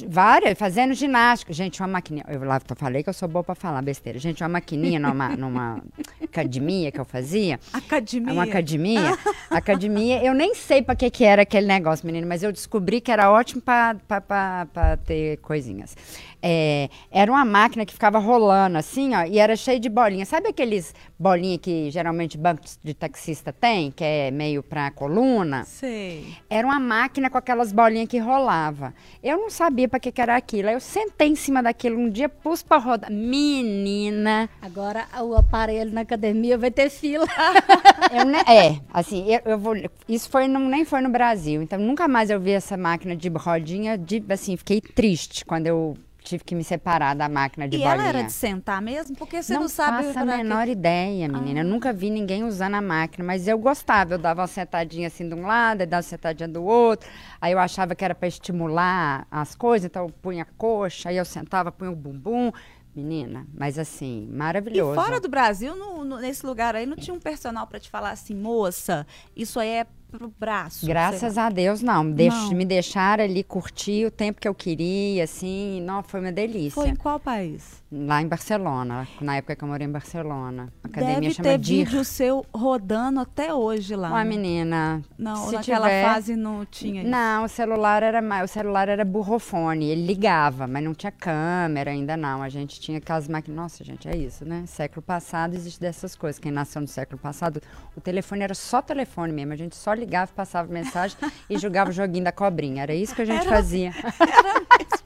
Várias, 0.09 0.59
fazendo 0.59 0.95
ginástica. 0.95 1.53
Gente, 1.53 1.81
uma 1.81 1.89
maquininha. 1.89 2.25
Eu 2.29 2.45
lá 2.45 2.61
falei 2.77 3.03
que 3.03 3.09
eu 3.09 3.15
sou 3.15 3.29
boa 3.29 3.43
pra 3.43 3.55
falar 3.55 3.83
besteira. 3.83 4.19
Gente, 4.19 4.43
uma 4.43 4.49
maquininha 4.49 4.99
numa, 4.99 5.29
numa 5.37 5.83
academia 6.23 6.93
que 6.93 7.01
eu 7.01 7.05
fazia. 7.05 7.59
Academia? 7.73 8.33
Uma 8.33 8.45
academia. 8.45 9.19
academia, 9.51 10.25
eu 10.25 10.35
nem 10.35 10.55
sei 10.55 10.83
pra 10.83 10.95
que, 10.95 11.11
que 11.11 11.25
era 11.25 11.43
aquele 11.43 11.67
negócio, 11.67 12.07
menino, 12.07 12.27
mas 12.27 12.43
eu 12.43 12.53
descobri 12.53 13.01
que 13.01 13.11
era 13.11 13.31
ótimo 13.31 13.63
pra, 13.63 13.97
pra, 14.07 14.21
pra, 14.21 14.67
pra 14.73 14.97
ter 14.99 15.39
coisinhas. 15.39 15.97
É, 16.43 16.89
era 17.11 17.31
uma 17.31 17.45
máquina 17.45 17.85
que 17.85 17.93
ficava 17.93 18.19
rolando 18.19 18.79
assim, 18.79 19.15
ó, 19.15 19.25
e 19.25 19.39
era 19.39 19.55
cheio 19.57 19.79
de 19.79 19.89
bolinhas. 19.89 20.29
Sabe 20.29 20.49
aqueles 20.49 20.95
bolinhas 21.19 21.61
que 21.61 21.91
geralmente 21.91 22.39
bancos 22.39 22.79
de 22.83 22.95
taxista 22.95 23.53
tem, 23.53 23.91
que 23.91 24.05
é 24.05 24.31
meio 24.31 24.63
pra 24.63 24.91
coluna? 24.91 25.65
Sei. 25.65 26.35
Era 26.49 26.67
uma 26.67 26.81
máquina 26.81 27.29
com 27.29 27.37
aquelas 27.37 27.73
bolinhas 27.73 28.09
que 28.09 28.19
rolava. 28.19 28.95
Eu 29.23 29.39
não 29.39 29.51
sabia 29.51 29.89
para 29.89 30.01
que, 30.01 30.11
que 30.11 30.21
era 30.21 30.37
aquilo. 30.37 30.69
Aí 30.69 30.75
eu 30.75 30.81
sentei 30.81 31.29
em 31.29 31.37
cima 31.37 31.63
daquilo 31.63 31.99
um 31.99 32.09
dia, 32.09 32.29
pus 32.29 32.63
para 32.63 32.79
rodar. 32.79 33.11
Menina! 33.11 34.49
Agora 34.63 35.07
o 35.23 35.35
aparelho 35.35 35.93
na 35.93 36.03
academia 36.03 36.57
vai 36.57 36.71
ter 36.71 36.89
fila. 36.89 37.27
eu, 38.13 38.55
é, 38.55 38.81
assim, 38.93 39.27
eu, 39.27 39.41
eu, 39.45 39.59
vou. 39.59 39.75
Isso 40.09 40.31
foi 40.31 40.49
no, 40.49 40.59
nem 40.61 40.85
foi 40.85 41.01
no 41.01 41.11
Brasil. 41.11 41.63
Então 41.63 41.79
nunca 41.79 42.09
mais 42.09 42.31
eu 42.31 42.41
vi 42.41 42.53
essa 42.53 42.77
máquina 42.77 43.15
de 43.15 43.29
rodinha. 43.29 43.99
De, 43.99 44.23
assim, 44.29 44.57
fiquei 44.57 44.81
triste 44.81 45.45
quando 45.45 45.67
eu 45.67 45.97
tive 46.31 46.45
que 46.45 46.55
me 46.55 46.65
separar 46.65 47.15
da 47.15 47.29
máquina 47.29 47.69
de 47.69 47.77
e 47.77 47.81
bolinha. 47.81 47.97
E 47.97 47.99
ela 47.99 48.09
era 48.09 48.23
de 48.23 48.33
sentar 48.33 48.81
mesmo? 48.81 49.17
Porque 49.17 49.43
você 49.43 49.55
não, 49.55 49.63
não 49.63 49.69
sabe... 49.69 50.07
Não 50.07 50.15
faço 50.15 50.31
a 50.31 50.37
menor 50.37 50.65
que... 50.67 50.73
ideia, 50.73 51.29
menina. 51.29 51.61
Ah. 51.61 51.65
Eu 51.65 51.69
nunca 51.69 51.93
vi 51.93 52.11
ninguém 52.11 52.45
usando 52.45 52.75
a 52.75 52.81
máquina, 52.81 53.25
mas 53.25 53.47
eu 53.49 53.59
gostava. 53.59 54.15
Eu 54.15 54.19
dava 54.19 54.43
uma 54.43 54.47
sentadinha 54.47 55.09
assim 55.09 55.29
de 55.29 55.35
um 55.35 55.47
lado, 55.47 55.79
dava 55.87 55.97
uma 55.97 56.03
sentadinha 56.03 56.49
do 56.49 56.65
outro. 56.65 57.09
Aí 57.41 57.53
eu 57.53 57.59
achava 57.59 57.95
que 57.95 58.05
era 58.05 58.15
para 58.15 58.29
estimular 58.29 59.27
as 59.31 59.55
coisas, 59.55 59.87
então 59.87 60.05
eu 60.05 60.11
punha 60.11 60.43
a 60.43 60.47
coxa, 60.57 61.09
aí 61.09 61.17
eu 61.17 61.25
sentava, 61.25 61.73
punha 61.73 61.91
o 61.91 61.97
bumbum. 61.97 62.53
Menina, 62.93 63.47
mas 63.55 63.79
assim, 63.79 64.29
maravilhoso. 64.33 65.01
E 65.01 65.05
fora 65.05 65.21
do 65.21 65.29
Brasil, 65.29 65.77
no, 65.77 66.05
no, 66.05 66.19
nesse 66.19 66.45
lugar 66.45 66.75
aí, 66.75 66.87
não 66.87 66.97
tinha 66.97 67.15
um 67.15 67.21
personal 67.21 67.65
para 67.65 67.79
te 67.79 67.89
falar 67.89 68.11
assim, 68.11 68.35
moça, 68.35 69.07
isso 69.37 69.61
aí 69.61 69.69
é 69.69 69.87
pro 70.11 70.33
braço. 70.39 70.87
Graças 70.87 71.39
a 71.39 71.49
Deus, 71.49 71.83
não. 71.83 72.11
Deix, 72.11 72.35
não. 72.35 72.51
Me 72.51 72.65
deixaram 72.65 73.25
ali 73.25 73.43
curtir 73.43 74.07
o 74.07 74.11
tempo 74.11 74.41
que 74.41 74.49
eu 74.49 74.55
queria, 74.55 75.25
assim. 75.25 75.81
Não, 75.83 76.03
foi 76.03 76.21
uma 76.21 76.33
delícia. 76.33 76.73
Foi 76.73 76.89
em 76.89 76.97
qual 76.97 77.19
país? 77.19 77.80
Lá 77.93 78.23
em 78.23 78.29
Barcelona, 78.29 79.09
na 79.21 79.37
época 79.37 79.57
que 79.57 79.65
eu 79.65 79.69
morei 79.69 79.85
em 79.85 79.91
Barcelona. 79.91 80.73
A 80.85 80.87
academia 80.87 81.21
Deve 81.21 81.35
chama 81.35 81.49
ter 81.49 81.59
Dir. 81.59 81.85
vídeo 81.85 82.05
seu 82.05 82.47
rodando 82.55 83.19
até 83.19 83.53
hoje 83.53 83.97
lá. 83.97 84.11
Uma 84.11 84.25
menina. 84.25 85.03
Não, 85.19 85.49
se 85.49 85.57
naquela 85.57 85.89
tiver... 85.89 86.05
fase 86.05 86.37
não 86.37 86.65
tinha 86.65 87.03
isso. 87.03 87.11
Não, 87.11 87.45
o 87.45 87.49
celular 87.49 88.05
era 88.05 88.23
o 88.45 88.47
celular 88.47 88.89
era 88.89 89.05
burrofone, 89.05 89.87
ele 89.87 90.07
ligava, 90.07 90.69
mas 90.69 90.85
não 90.85 90.95
tinha 90.95 91.11
câmera 91.11 91.91
ainda 91.91 92.17
não. 92.17 92.45
A 92.45 92.49
gente 92.49 92.81
tinha 92.81 92.99
aquelas 92.99 93.27
máquinas. 93.27 93.57
Nossa, 93.57 93.83
gente, 93.83 94.09
é 94.09 94.17
isso, 94.17 94.45
né? 94.45 94.63
Século 94.69 95.03
passado 95.03 95.55
existe 95.55 95.81
dessas 95.81 96.15
coisas. 96.15 96.39
Quem 96.39 96.53
nasceu 96.53 96.81
no 96.81 96.87
século 96.87 97.19
passado, 97.19 97.61
o 97.97 98.01
telefone 98.01 98.45
era 98.45 98.55
só 98.55 98.81
telefone 98.81 99.33
mesmo. 99.33 99.53
A 99.53 99.57
gente 99.57 99.75
só 99.75 99.93
ligava, 99.95 100.31
passava 100.33 100.73
mensagem 100.73 101.17
e 101.51 101.59
jogava 101.59 101.91
o 101.91 101.93
joguinho 101.93 102.23
da 102.23 102.31
cobrinha. 102.31 102.85
Era 102.85 102.95
isso 102.95 103.17
que 103.17 103.23
a 103.23 103.25
gente 103.25 103.41
era, 103.41 103.51
fazia. 103.51 103.91
Era 104.21 104.79
mesmo 104.79 105.00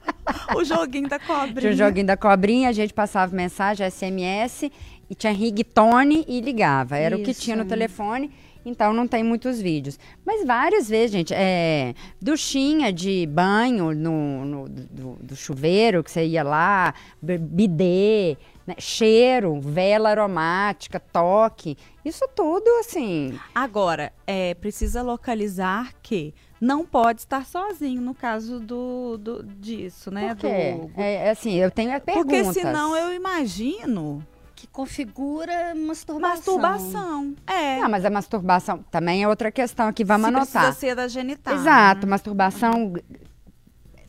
o 0.57 0.65
joguinho 0.65 1.09
da 1.09 1.19
cobrinha. 1.19 1.61
Tinha 1.61 1.73
o 1.73 1.77
joguinho 1.77 2.07
da 2.07 2.17
cobrinha, 2.17 2.69
a 2.69 2.73
gente 2.73 2.93
passava 2.93 3.35
mensagem, 3.35 3.89
SMS, 3.91 4.71
e 5.09 5.15
tinha 5.15 5.33
ringtone 5.33 6.25
e 6.27 6.41
ligava. 6.41 6.97
Era 6.97 7.15
Isso. 7.15 7.23
o 7.23 7.25
que 7.27 7.35
tinha 7.35 7.57
no 7.57 7.65
telefone. 7.65 8.31
Então 8.65 8.95
não 8.95 9.07
tem 9.07 9.23
muitos 9.23 9.61
vídeos. 9.61 9.99
Mas 10.25 10.47
várias 10.47 10.89
vezes, 10.89 11.11
gente, 11.11 11.35
é, 11.35 11.95
duchinha 12.21 12.93
de 12.93 13.27
banho 13.27 13.95
no, 13.95 14.45
no 14.45 14.69
do, 14.69 15.19
do, 15.21 15.37
chuveiro, 15.37 16.03
que 16.03 16.11
você 16.11 16.25
ia 16.25 16.43
lá, 16.43 16.95
bidê, 17.23 18.39
né, 18.67 18.75
cheiro, 18.79 19.61
vela 19.61 20.09
aromática, 20.09 20.99
toque. 20.99 21.77
Isso 22.03 22.27
tudo, 22.35 22.67
assim. 22.81 23.39
Agora, 23.55 24.11
é, 24.27 24.55
precisa 24.55 25.03
localizar 25.03 25.93
que 26.03 26.33
não 26.65 26.85
pode 26.85 27.21
estar 27.21 27.45
sozinho 27.45 28.01
no 28.01 28.15
caso 28.15 28.59
do, 28.59 29.19
do 29.19 29.43
disso, 29.43 30.11
né? 30.11 30.29
Por 30.29 30.37
quê? 30.39 30.73
Do, 30.73 31.01
é, 31.01 31.27
é, 31.27 31.31
assim, 31.31 31.55
eu 31.55 31.71
tenho 31.71 32.01
perguntas. 32.01 32.47
Porque 32.47 32.61
senão 32.61 32.97
eu 32.97 33.13
imagino 33.13 34.27
que 34.57 34.67
configura 34.67 35.75
masturbação. 35.75 36.57
Masturbação, 36.57 37.35
é. 37.47 37.81
Não, 37.81 37.89
mas 37.91 38.05
a 38.05 38.11
masturbação 38.11 38.83
também 38.91 39.23
é 39.23 39.29
outra 39.29 39.53
questão 39.53 39.89
aqui, 39.89 40.03
vamos 40.03 40.27
Se 40.27 40.35
anotar. 40.35 40.63
Precisa 40.65 40.81
ser 40.81 40.95
da 40.95 41.07
genitália. 41.07 41.61
Exato, 41.61 42.07
né? 42.07 42.11
masturbação 42.11 42.95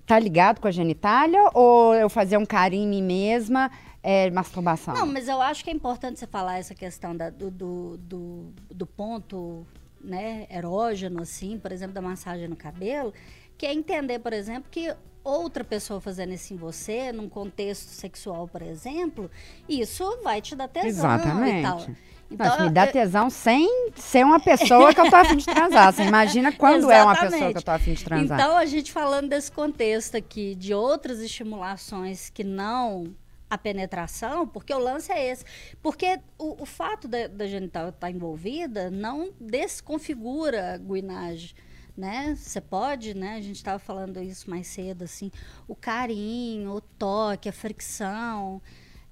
tá 0.05 0.17
ligado 0.17 0.61
com 0.61 0.67
a 0.67 0.71
genitália 0.71 1.49
ou 1.53 1.93
eu 1.95 2.07
fazer 2.09 2.37
um 2.37 2.45
carinho 2.45 2.85
em 2.85 3.01
mim 3.01 3.01
mesma 3.01 3.69
é 4.01 4.29
masturbação? 4.29 4.93
Não, 4.93 5.07
mas 5.07 5.27
eu 5.27 5.41
acho 5.41 5.63
que 5.63 5.69
é 5.71 5.73
importante 5.73 6.19
você 6.19 6.27
falar 6.27 6.59
essa 6.59 6.75
questão 6.75 7.17
da, 7.17 7.31
do, 7.31 7.49
do, 7.49 7.97
do, 7.97 8.53
do 8.69 8.85
ponto 8.85 9.65
né, 10.05 10.47
erógeno, 10.49 11.21
assim, 11.21 11.57
por 11.57 11.71
exemplo, 11.71 11.93
da 11.93 12.01
massagem 12.01 12.47
no 12.47 12.55
cabelo, 12.55 13.13
que 13.57 13.65
é 13.65 13.73
entender, 13.73 14.19
por 14.19 14.33
exemplo, 14.33 14.69
que 14.69 14.93
outra 15.23 15.63
pessoa 15.63 15.99
fazendo 15.99 16.33
isso 16.33 16.53
em 16.53 16.57
você, 16.57 17.11
num 17.11 17.27
contexto 17.27 17.89
sexual, 17.89 18.47
por 18.47 18.61
exemplo, 18.61 19.29
isso 19.67 20.19
vai 20.23 20.41
te 20.41 20.55
dar 20.55 20.67
tesão 20.67 20.89
Exatamente. 20.89 21.59
e 21.59 21.61
tal. 21.63 21.85
Então, 22.29 22.47
Mas 22.47 22.61
me 22.61 22.69
dá 22.71 22.87
tesão 22.87 23.29
sem 23.29 23.67
ser 23.95 24.25
uma 24.25 24.39
pessoa 24.39 24.93
que 24.93 24.99
eu 24.99 25.09
tô 25.09 25.15
afim 25.15 25.37
de 25.37 25.45
transar. 25.45 25.93
Você 25.93 26.03
imagina 26.03 26.51
quando 26.51 26.89
é 26.89 27.03
uma 27.03 27.15
pessoa 27.15 27.51
que 27.51 27.57
eu 27.57 27.61
tô 27.61 27.71
afim 27.71 27.93
de 27.93 28.03
transar. 28.03 28.39
Então, 28.39 28.57
a 28.57 28.65
gente 28.65 28.91
falando 28.91 29.29
desse 29.29 29.51
contexto 29.51 30.17
aqui, 30.17 30.55
de 30.55 30.73
outras 30.73 31.19
estimulações 31.19 32.29
que 32.29 32.43
não 32.43 33.13
a 33.49 33.57
penetração, 33.57 34.47
porque 34.47 34.73
o 34.73 34.79
lance 34.79 35.11
é 35.11 35.31
esse. 35.31 35.45
Porque 35.81 36.19
o, 36.37 36.63
o 36.63 36.65
fato 36.65 37.07
da, 37.07 37.27
da 37.27 37.47
genital 37.47 37.89
estar 37.89 38.09
envolvida 38.09 38.89
não 38.89 39.31
desconfigura 39.39 40.73
a 40.73 40.77
guinagem. 40.77 41.55
Né? 41.95 42.35
Você 42.35 42.59
pode, 42.59 43.13
né? 43.13 43.35
A 43.35 43.41
gente 43.41 43.55
estava 43.55 43.79
falando 43.79 44.21
isso 44.21 44.49
mais 44.49 44.67
cedo, 44.67 45.05
assim, 45.05 45.31
o 45.65 45.75
carinho, 45.75 46.71
o 46.71 46.81
toque, 46.81 47.47
a 47.47 47.53
fricção. 47.53 48.61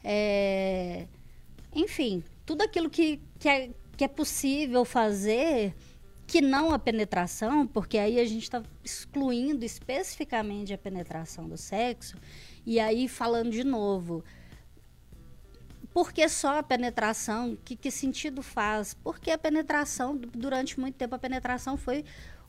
É, 0.03 1.07
enfim, 1.73 2.21
tudo 2.45 2.61
aquilo 2.61 2.89
que, 2.89 3.21
que, 3.39 3.47
é, 3.47 3.69
que 3.95 4.03
é 4.03 4.07
possível 4.07 4.83
fazer 4.83 5.73
que 6.27 6.41
não 6.41 6.73
a 6.73 6.79
penetração, 6.79 7.67
porque 7.67 7.97
aí 7.97 8.19
a 8.19 8.25
gente 8.25 8.43
está 8.43 8.63
excluindo 8.83 9.63
especificamente 9.63 10.73
a 10.73 10.77
penetração 10.77 11.47
do 11.47 11.57
sexo, 11.57 12.17
e 12.65 12.79
aí 12.79 13.07
falando 13.07 13.49
de 13.49 13.63
novo, 13.63 14.23
por 15.93 16.11
que 16.11 16.27
só 16.27 16.59
a 16.59 16.63
penetração? 16.63 17.57
Que, 17.63 17.75
que 17.75 17.91
sentido 17.91 18.41
faz? 18.41 18.95
Porque 18.95 19.29
a 19.29 19.37
penetração, 19.37 20.17
durante 20.17 20.79
muito 20.79 20.95
tempo, 20.95 21.13
a 21.13 21.19
penetração 21.19 21.77
foi 21.77 22.03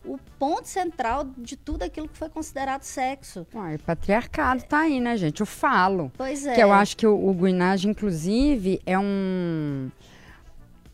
o 0.05 0.19
ponto 0.39 0.67
central 0.67 1.27
de 1.37 1.57
tudo 1.57 1.83
aquilo 1.83 2.09
que 2.09 2.17
foi 2.17 2.29
considerado 2.29 2.83
sexo. 2.83 3.47
o 3.53 3.79
patriarcado 3.83 4.63
tá 4.65 4.81
aí, 4.81 5.01
né, 5.01 5.17
gente? 5.17 5.43
O 5.43 5.47
falo. 5.47 6.11
Pois 6.17 6.47
é. 6.47 6.55
Que 6.55 6.63
eu 6.63 6.73
acho 6.73 6.97
que 6.97 7.07
o, 7.07 7.29
o 7.29 7.35
guinage, 7.35 7.89
inclusive, 7.89 8.81
é 8.87 8.99
um, 8.99 9.91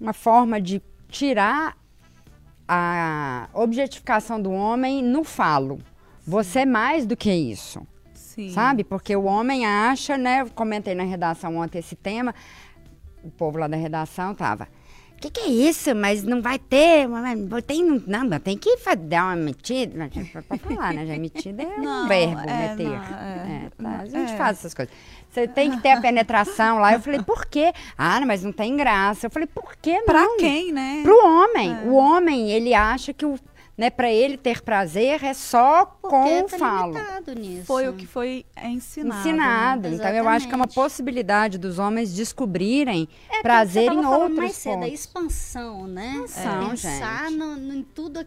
uma 0.00 0.12
forma 0.12 0.60
de 0.60 0.82
tirar 1.08 1.76
a 2.66 3.48
objetificação 3.52 4.40
do 4.40 4.50
homem 4.50 5.02
no 5.02 5.24
falo. 5.24 5.80
Você 6.26 6.60
é 6.60 6.66
mais 6.66 7.04
do 7.04 7.16
que 7.16 7.32
isso. 7.32 7.84
Sim. 8.34 8.50
Sabe? 8.50 8.84
Porque 8.84 9.14
o 9.16 9.24
homem 9.24 9.66
acha, 9.66 10.16
né? 10.16 10.42
Eu 10.42 10.50
comentei 10.50 10.94
na 10.94 11.02
redação 11.02 11.56
ontem 11.56 11.78
esse 11.78 11.96
tema. 11.96 12.34
O 13.24 13.30
povo 13.30 13.58
lá 13.58 13.66
da 13.66 13.76
redação 13.76 14.34
tava 14.34 14.68
que, 15.20 15.30
que 15.30 15.40
é 15.40 15.48
isso? 15.48 15.94
Mas 15.94 16.24
não 16.24 16.40
vai 16.40 16.58
ter. 16.58 17.06
Tem, 17.66 17.84
não, 18.06 18.40
tem 18.40 18.56
que 18.56 18.74
dar 18.96 19.24
uma 19.24 19.36
metida. 19.36 20.10
Pode 20.48 20.62
falar, 20.62 20.94
né? 20.94 21.06
Já 21.06 21.18
metida 21.18 21.62
é 21.62 21.66
não, 21.78 22.04
um 22.04 22.08
verbo, 22.08 22.40
é, 22.40 22.68
meter. 22.68 22.88
Não, 22.88 22.96
é, 22.96 23.66
é, 23.66 23.70
tá, 23.82 23.98
a 24.00 24.06
gente 24.06 24.32
é. 24.32 24.36
faz 24.36 24.58
essas 24.58 24.72
coisas. 24.72 24.94
Você 25.28 25.46
tem 25.46 25.70
que 25.70 25.80
ter 25.82 25.90
a 25.90 26.00
penetração 26.00 26.78
lá. 26.78 26.94
Eu 26.94 27.00
falei, 27.00 27.22
por 27.22 27.44
quê? 27.44 27.72
Ah, 27.98 28.20
mas 28.26 28.42
não 28.42 28.50
tem 28.50 28.74
graça. 28.74 29.26
Eu 29.26 29.30
falei, 29.30 29.46
por 29.46 29.76
que 29.76 29.92
não? 29.92 30.06
Pra 30.06 30.26
quem, 30.38 30.72
né? 30.72 31.02
Pro 31.02 31.14
homem. 31.24 31.70
É. 31.70 31.86
O 31.86 31.94
homem, 31.94 32.50
ele 32.50 32.72
acha 32.72 33.12
que 33.12 33.26
o 33.26 33.38
né, 33.80 33.88
para 33.88 34.12
ele 34.12 34.36
ter 34.36 34.60
prazer 34.60 35.24
é 35.24 35.32
só 35.32 35.86
Porque 35.86 36.08
com 36.10 36.40
o 36.40 36.42
tá 36.44 36.58
falo. 36.58 36.94
Nisso. 37.34 37.64
Foi 37.64 37.88
o 37.88 37.94
que 37.94 38.06
foi 38.06 38.44
ensinado. 38.62 39.20
Ensinado. 39.20 39.88
Né? 39.88 39.94
Então 39.94 40.10
eu 40.10 40.28
acho 40.28 40.46
que 40.46 40.52
é 40.52 40.56
uma 40.56 40.68
possibilidade 40.68 41.56
dos 41.56 41.78
homens 41.78 42.14
descobrirem 42.14 43.08
é, 43.30 43.40
prazer 43.40 43.90
em 43.90 44.04
outros 44.04 44.36
mais 44.36 44.52
cedo, 44.52 44.84
a 44.84 44.88
expansão, 44.88 45.86
né? 45.86 46.22
Expansão, 46.26 46.66
é. 46.66 46.68
Pensar 46.68 47.30
no, 47.30 47.56
no, 47.56 47.74
em 47.74 47.82
tudo 47.82 48.20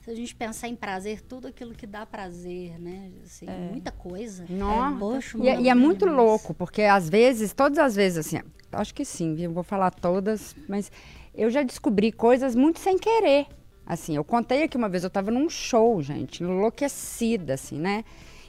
se 0.00 0.10
a 0.10 0.14
gente 0.14 0.34
pensar 0.34 0.68
em 0.68 0.74
prazer, 0.74 1.20
tudo 1.20 1.48
aquilo 1.48 1.74
que 1.74 1.86
dá 1.86 2.06
prazer, 2.06 2.80
né? 2.80 3.10
Assim, 3.22 3.46
é. 3.46 3.70
Muita 3.72 3.92
coisa. 3.92 4.46
Nossa. 4.48 4.96
É, 4.96 4.98
poxa, 4.98 5.38
e, 5.38 5.48
é, 5.50 5.60
e 5.60 5.68
é 5.68 5.74
muito 5.74 6.06
louco, 6.06 6.54
porque 6.54 6.80
às 6.80 7.10
vezes, 7.10 7.52
todas 7.52 7.76
as 7.78 7.94
vezes, 7.94 8.26
assim, 8.26 8.40
acho 8.72 8.94
que 8.94 9.04
sim, 9.04 9.38
eu 9.38 9.52
vou 9.52 9.62
falar 9.62 9.90
todas, 9.90 10.56
mas 10.66 10.90
eu 11.34 11.50
já 11.50 11.62
descobri 11.62 12.10
coisas 12.10 12.54
muito 12.54 12.78
sem 12.80 12.96
querer. 12.96 13.46
Assim, 13.86 14.16
eu 14.16 14.24
contei 14.24 14.62
aqui 14.62 14.76
uma 14.76 14.88
vez, 14.88 15.04
eu 15.04 15.10
tava 15.10 15.30
num 15.30 15.48
show, 15.48 16.00
gente, 16.02 16.42
enlouquecida, 16.42 17.54
assim, 17.54 17.78
né? 17.78 18.04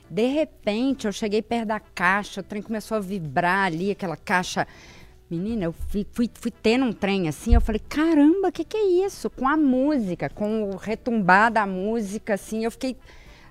De 0.09 0.27
repente, 0.27 1.07
eu 1.07 1.11
cheguei 1.11 1.41
perto 1.41 1.67
da 1.67 1.79
caixa, 1.79 2.41
o 2.41 2.43
trem 2.43 2.61
começou 2.61 2.97
a 2.97 2.99
vibrar 2.99 3.65
ali, 3.65 3.91
aquela 3.91 4.15
caixa. 4.15 4.67
Menina, 5.29 5.65
eu 5.65 5.73
fui, 5.73 6.05
fui, 6.11 6.29
fui 6.33 6.51
tendo 6.51 6.85
um 6.85 6.93
trem 6.93 7.27
assim, 7.27 7.55
eu 7.55 7.61
falei, 7.61 7.81
caramba, 7.89 8.49
o 8.49 8.51
que, 8.51 8.63
que 8.63 8.77
é 8.77 9.05
isso? 9.05 9.29
Com 9.29 9.47
a 9.47 9.57
música, 9.57 10.29
com 10.29 10.69
o 10.69 10.75
retumbar 10.75 11.51
da 11.51 11.65
música, 11.65 12.35
assim, 12.35 12.63
eu 12.63 12.71
fiquei. 12.71 12.95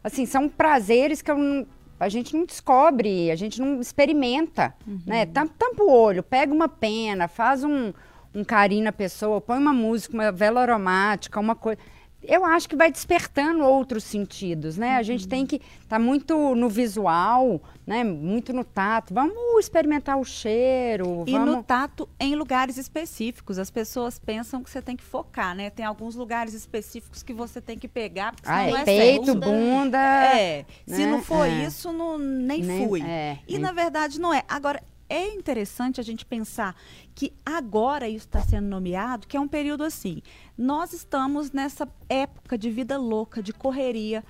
Assim, 0.03 0.25
são 0.25 0.49
prazeres 0.49 1.21
que 1.21 1.31
eu 1.31 1.37
não, 1.37 1.67
a 1.99 2.09
gente 2.09 2.37
não 2.37 2.45
descobre, 2.45 3.31
a 3.31 3.37
gente 3.37 3.61
não 3.61 3.81
experimenta, 3.81 4.75
uhum. 4.87 5.01
né? 5.05 5.27
Tampa, 5.27 5.55
tampa 5.59 5.83
o 5.83 5.91
olho, 5.91 6.23
pega 6.23 6.53
uma 6.53 6.69
pena, 6.69 7.27
faz 7.27 7.65
um, 7.65 7.93
um 8.35 8.45
carinho 8.45 8.85
na 8.85 8.93
pessoa, 8.93 9.41
põe 9.41 9.59
uma 9.59 9.73
música, 9.73 10.15
uma 10.15 10.33
vela 10.33 10.61
aromática, 10.61 11.39
uma 11.39 11.55
coisa. 11.55 11.79
Eu 12.27 12.43
acho 12.43 12.67
que 12.67 12.75
vai 12.75 12.91
despertando 12.91 13.63
outros 13.63 14.03
sentidos, 14.03 14.79
né? 14.79 14.93
Uhum. 14.93 14.99
A 14.99 15.03
gente 15.03 15.29
tem 15.29 15.45
que 15.45 15.57
estar 15.57 15.97
tá 15.97 15.99
muito 15.99 16.55
no 16.55 16.71
visual, 16.71 17.61
né? 17.87 18.03
Muito 18.03 18.51
no 18.51 18.65
tato. 18.65 19.13
Vamos 19.13 19.37
experimentar 19.61 20.19
o 20.19 20.25
cheiro. 20.25 21.25
E 21.27 21.33
vamos... 21.33 21.57
no 21.57 21.63
tato 21.63 22.09
em 22.19 22.35
lugares 22.35 22.79
específicos. 22.79 23.59
As 23.59 23.71
pessoas 23.71 24.19
pensam 24.19 24.63
que 24.63 24.71
você 24.71 24.81
tem 24.81 24.97
que 24.97 25.05
focar, 25.05 25.55
né? 25.55 25.69
Tem 25.69 25.85
alguns 25.85 26.15
lugares 26.15 26.55
específicos 26.55 27.23
que 27.23 27.35
você 27.35 27.61
tem 27.61 27.79
que 27.79 27.87
pegar, 27.87 28.35
porque 28.35 28.49
ah, 28.49 28.69
não 28.69 28.77
é, 28.79 28.81
é 28.81 28.85
peito, 28.85 29.27
certo. 29.27 29.41
bunda. 29.41 29.99
É. 29.99 30.65
Né? 30.87 30.97
Se 30.97 31.07
não 31.07 31.23
for 31.23 31.47
é. 31.47 31.67
isso, 31.67 31.93
não, 31.93 32.17
nem, 32.17 32.63
nem 32.63 32.89
fui. 32.89 33.03
É, 33.03 33.39
e 33.47 33.53
nem... 33.53 33.61
na 33.61 33.73
verdade 33.73 34.19
não 34.19 34.33
é. 34.33 34.43
Agora, 34.49 34.83
é 35.15 35.33
interessante 35.33 36.01
a 36.01 36.05
gente 36.05 36.27
pensar 36.27 36.75
que 37.15 37.33
agora 37.47 38.09
isso 38.09 38.27
está 38.27 38.43
sendo 38.43 38.67
nomeado, 38.67 39.29
que 39.29 39.37
é 39.37 39.41
um 39.41 39.47
período 39.47 39.85
assim. 39.85 40.21
Nós 40.59 40.93
estamos 40.93 41.53
nessa 41.53 41.89
época 42.09 42.59
de 42.59 42.69
vida 42.69 42.99
louca, 42.99 43.41
de 43.41 43.53
correria, 43.53 44.25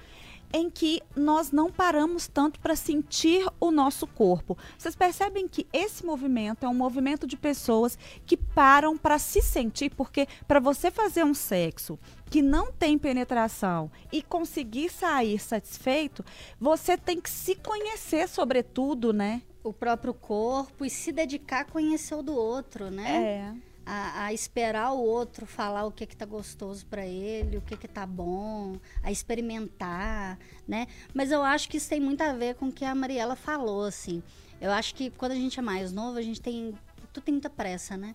em 0.53 0.69
que 0.69 1.01
nós 1.17 1.51
não 1.51 1.73
paramos 1.73 2.29
tanto 2.29 2.61
para 2.61 2.77
sentir 2.77 3.45
o 3.59 3.71
nosso 3.71 4.07
corpo. 4.07 4.59
Vocês 4.77 4.95
percebem 4.95 5.49
que 5.49 5.67
esse 5.73 6.05
movimento 6.05 6.67
é 6.67 6.69
um 6.69 6.75
movimento 6.75 7.27
de 7.27 7.37
pessoas 7.37 7.99
que 8.27 8.37
param 8.37 8.97
para 8.97 9.19
se 9.19 9.41
sentir, 9.41 9.91
porque 9.97 10.29
para 10.47 10.61
você 10.61 10.91
fazer 10.91 11.25
um 11.25 11.35
sexo 11.35 11.99
que 12.31 12.43
não 12.43 12.71
tem 12.71 12.99
penetração 12.99 13.91
e 14.13 14.23
conseguir 14.23 14.91
sair 14.91 15.39
satisfeito, 15.39 16.23
você 16.61 16.97
tem 16.97 17.21
que 17.21 17.31
se 17.31 17.55
conhecer, 17.55 18.29
sobretudo, 18.29 19.13
né? 19.13 19.43
O 19.65 19.73
próprio 19.73 20.13
corpo 20.13 20.85
e 20.85 20.91
se 20.91 21.11
dedicar 21.11 21.61
a 21.61 21.65
conhecer 21.65 22.15
o 22.15 22.23
do 22.23 22.37
outro, 22.37 22.91
né? 22.91 23.55
É. 23.57 23.75
A, 23.87 24.27
a 24.27 24.33
esperar 24.33 24.93
o 24.93 25.03
outro 25.03 25.45
falar 25.45 25.85
o 25.85 25.91
que 25.91 26.07
que 26.07 26.17
tá 26.17 26.25
gostoso 26.25 26.87
para 26.87 27.05
ele, 27.05 27.59
o 27.59 27.61
que 27.61 27.77
que 27.77 27.89
tá 27.89 28.07
bom, 28.07 28.77
a 29.03 29.11
experimentar, 29.11 30.39
né? 30.67 30.87
Mas 31.13 31.31
eu 31.31 31.43
acho 31.43 31.69
que 31.69 31.79
isso 31.79 31.89
tem 31.89 32.01
muito 32.01 32.23
a 32.23 32.33
ver 32.33 32.55
com 32.55 32.67
o 32.67 32.73
que 32.73 32.85
a 32.85 32.95
Mariela 32.95 33.37
falou, 33.37 33.85
assim. 33.85 34.23
Eu 34.61 34.71
acho 34.71 34.95
que 34.95 35.11
quando 35.11 35.33
a 35.33 35.37
gente 35.37 35.59
é 35.59 35.63
mais 35.63 35.93
novo, 35.93 36.19
a 36.19 36.23
gente 36.23 36.41
tem... 36.41 36.75
Tu 37.13 37.21
tem 37.21 37.35
muita 37.35 37.51
pressa, 37.51 37.97
né? 37.97 38.15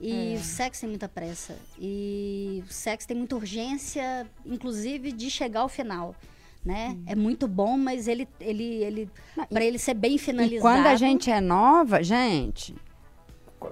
E 0.00 0.34
é. 0.34 0.36
o 0.36 0.42
sexo 0.42 0.82
tem 0.82 0.90
muita 0.90 1.08
pressa. 1.08 1.56
E 1.78 2.62
o 2.68 2.72
sexo 2.72 3.08
tem 3.08 3.16
muita 3.16 3.34
urgência, 3.34 4.28
inclusive, 4.44 5.10
de 5.10 5.30
chegar 5.30 5.60
ao 5.60 5.68
final 5.68 6.14
né? 6.66 6.88
Uhum. 6.88 7.02
É 7.06 7.14
muito 7.14 7.46
bom, 7.46 7.78
mas 7.78 8.08
ele, 8.08 8.28
ele, 8.40 8.82
ele 8.82 9.10
para 9.48 9.64
ele 9.64 9.78
ser 9.78 9.94
bem 9.94 10.18
finalizado. 10.18 10.56
E 10.56 10.60
quando 10.60 10.86
a 10.86 10.96
gente 10.96 11.30
é 11.30 11.40
nova, 11.40 12.02
gente, 12.02 12.74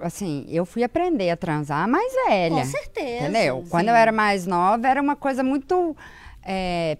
assim, 0.01 0.45
eu 0.47 0.65
fui 0.65 0.81
aprender 0.81 1.29
a 1.29 1.35
transar 1.35 1.87
mais 1.89 2.13
velha. 2.27 2.55
Com 2.55 2.63
certeza. 2.63 3.25
Entendeu? 3.25 3.61
Sim. 3.63 3.69
Quando 3.69 3.89
eu 3.89 3.95
era 3.95 4.11
mais 4.13 4.47
nova, 4.47 4.87
era 4.87 5.01
uma 5.01 5.15
coisa 5.15 5.43
muito 5.43 5.95
é, 6.41 6.97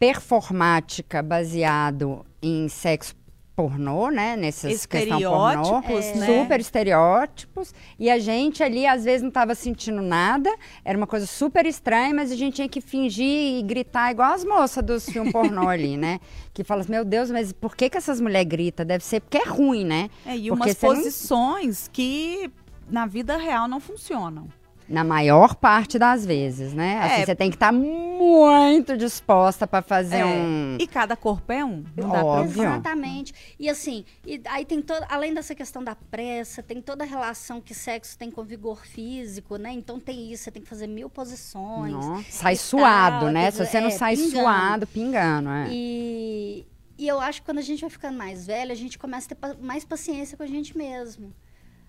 performática, 0.00 1.22
baseado 1.22 2.26
em 2.42 2.68
sexo 2.68 3.14
pornô, 3.56 4.10
né? 4.10 4.36
Nesses 4.36 4.82
estereótipos, 4.82 5.86
pornô, 5.86 6.20
né? 6.20 6.42
Super 6.42 6.60
estereótipos. 6.60 7.74
E 7.98 8.10
a 8.10 8.18
gente 8.18 8.62
ali, 8.62 8.86
às 8.86 9.04
vezes, 9.04 9.22
não 9.22 9.30
estava 9.30 9.54
sentindo 9.54 10.02
nada. 10.02 10.54
Era 10.84 10.96
uma 10.98 11.06
coisa 11.06 11.26
super 11.26 11.64
estranha, 11.64 12.14
mas 12.14 12.30
a 12.30 12.36
gente 12.36 12.56
tinha 12.56 12.68
que 12.68 12.82
fingir 12.82 13.58
e 13.58 13.62
gritar 13.62 14.10
igual 14.10 14.34
as 14.34 14.44
moças 14.44 14.84
dos 14.84 15.08
filmes 15.08 15.32
pornô 15.32 15.66
ali, 15.68 15.96
né? 15.96 16.20
Que 16.52 16.62
fala 16.62 16.82
assim, 16.82 16.92
meu 16.92 17.04
Deus, 17.04 17.30
mas 17.30 17.50
por 17.50 17.74
que, 17.74 17.88
que 17.88 17.96
essas 17.96 18.20
mulheres 18.20 18.48
gritam? 18.48 18.84
Deve 18.84 19.02
ser 19.02 19.20
porque 19.20 19.38
é 19.38 19.48
ruim, 19.48 19.84
né? 19.84 20.10
É, 20.26 20.36
e 20.36 20.48
porque 20.50 20.62
umas 20.62 20.74
posições 20.74 21.86
não... 21.86 21.92
que 21.94 22.50
na 22.90 23.06
vida 23.06 23.38
real 23.38 23.66
não 23.66 23.80
funcionam. 23.80 24.48
Na 24.88 25.02
maior 25.02 25.54
parte 25.56 25.98
das 25.98 26.24
vezes, 26.24 26.72
né? 26.72 26.98
Assim, 27.00 27.22
é. 27.22 27.26
você 27.26 27.34
tem 27.34 27.50
que 27.50 27.56
estar 27.56 27.66
tá 27.66 27.72
muito 27.72 28.96
disposta 28.96 29.66
para 29.66 29.82
fazer 29.82 30.18
é. 30.18 30.24
um. 30.24 30.76
E 30.80 30.86
cada 30.86 31.16
corpo 31.16 31.52
é 31.52 31.64
um. 31.64 31.84
Não 31.96 32.10
Óbvio. 32.10 32.62
Exatamente. 32.62 33.34
E 33.58 33.68
assim, 33.68 34.04
e 34.24 34.40
aí 34.46 34.64
tem 34.64 34.80
toda. 34.80 35.06
Além 35.10 35.34
dessa 35.34 35.54
questão 35.54 35.82
da 35.82 35.94
pressa, 35.94 36.62
tem 36.62 36.80
toda 36.80 37.04
a 37.04 37.06
relação 37.06 37.60
que 37.60 37.74
sexo 37.74 38.16
tem 38.16 38.30
com 38.30 38.44
vigor 38.44 38.86
físico, 38.86 39.56
né? 39.56 39.72
Então 39.72 39.98
tem 39.98 40.32
isso, 40.32 40.44
você 40.44 40.50
tem 40.50 40.62
que 40.62 40.68
fazer 40.68 40.86
mil 40.86 41.10
posições. 41.10 41.92
Nossa, 41.92 42.24
sai 42.30 42.56
suado, 42.56 43.26
tal, 43.26 43.32
né? 43.32 43.50
Se 43.50 43.64
você 43.64 43.80
não 43.80 43.88
é, 43.88 43.92
sai 43.92 44.16
pingando. 44.16 44.30
suado, 44.30 44.86
pingando, 44.86 45.48
é. 45.48 45.68
E, 45.70 46.66
e 46.98 47.08
eu 47.08 47.20
acho 47.20 47.40
que 47.40 47.46
quando 47.46 47.58
a 47.58 47.62
gente 47.62 47.80
vai 47.80 47.90
ficando 47.90 48.16
mais 48.16 48.46
velha, 48.46 48.72
a 48.72 48.76
gente 48.76 48.98
começa 48.98 49.32
a 49.32 49.36
ter 49.36 49.62
mais 49.62 49.84
paciência 49.84 50.36
com 50.36 50.42
a 50.42 50.46
gente 50.46 50.76
mesmo. 50.76 51.32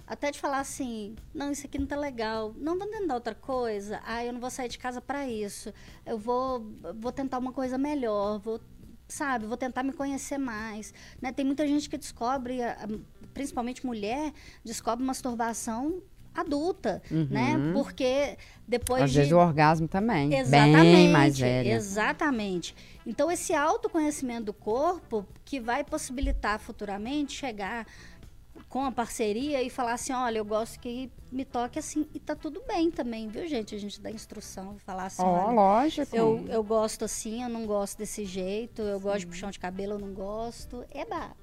Até 0.08 0.32
de 0.32 0.39
falar 0.39 0.62
assim, 0.62 1.15
não, 1.34 1.52
isso 1.52 1.65
aqui 1.65 1.78
não 1.78 1.86
tá 1.86 1.98
legal. 1.98 2.54
Não, 2.58 2.80
vamos 2.80 2.98
tentar 2.98 3.13
outra 3.13 3.36
coisa. 3.36 4.00
Ah, 4.06 4.24
eu 4.24 4.32
não 4.32 4.39
vou 4.39 4.50
sair 4.50 4.70
de 4.70 4.78
casa 4.78 5.02
para 5.02 5.28
isso. 5.28 5.74
Eu 6.06 6.17
vou, 6.17 6.65
vou 6.98 7.12
tentar 7.12 7.38
uma 7.38 7.52
coisa 7.52 7.78
melhor. 7.78 8.39
Vou, 8.39 8.62
sabe, 9.06 9.46
vou 9.46 9.58
tentar 9.58 9.84
me 9.84 9.91
conhecer 9.91 10.38
mais. 10.38 10.93
Né? 11.22 11.34
Tem 11.34 11.46
muita 11.46 11.67
gente 11.67 11.89
que 11.89 11.98
descobre, 11.98 12.60
principalmente 13.34 13.86
mulher, 13.86 14.32
descobre 14.63 15.04
masturbação 15.06 16.02
adulta, 16.34 17.02
uhum. 17.10 17.28
né? 17.32 17.56
Porque 17.74 18.38
depois 18.67 19.02
Às 19.02 19.12
de... 19.12 19.17
vezes 19.17 19.34
o 19.34 19.38
orgasmo 19.38 19.88
também, 19.88 20.32
exatamente, 20.36 20.96
bem 20.96 21.10
mais 21.10 21.39
velho. 21.39 21.72
Exatamente. 21.72 22.76
Então 23.06 23.32
esse 23.32 23.54
autoconhecimento 23.54 24.46
do 24.46 24.54
corpo 24.54 25.26
que 25.43 25.60
vai 25.60 25.84
possibilitar 25.84 26.60
futuramente 26.60 27.34
chegar 27.34 27.88
com 28.70 28.84
a 28.84 28.91
parceria 28.91 29.62
e 29.62 29.70
falar 29.70 29.93
assim, 29.93 30.13
olha, 30.13 30.38
eu 30.38 30.46
gosto 30.46 30.80
que 30.80 31.12
me 31.32 31.46
toque 31.46 31.80
assim. 31.80 32.08
E 32.13 32.20
tá 32.20 32.36
tudo 32.36 32.62
bem 32.67 32.91
também, 32.91 33.28
viu, 33.28 33.48
gente? 33.48 33.76
A 33.76 33.78
gente 33.78 34.02
dá 34.02 34.12
instrução, 34.12 34.78
falar 34.86 35.06
assim, 35.06 35.24
oh, 35.24 35.26
olha, 35.26 35.52
lógico. 35.52 36.15
Eu, 36.15 36.46
eu 36.50 36.63
gosto 36.63 37.06
assim, 37.06 37.43
eu 37.43 37.50
não 37.50 37.65
gosto 37.65 37.98
desse 37.98 38.26
jeito, 38.26 38.82
eu 38.82 38.98
Sim. 38.98 39.04
gosto 39.04 39.20
de 39.20 39.28
puxão 39.28 39.52
de 39.52 39.60
cabelo, 39.60 39.93
eu 39.93 40.00
não 40.00 40.13
gosto. 40.13 40.84
É 40.91 41.06
bar. 41.06 41.36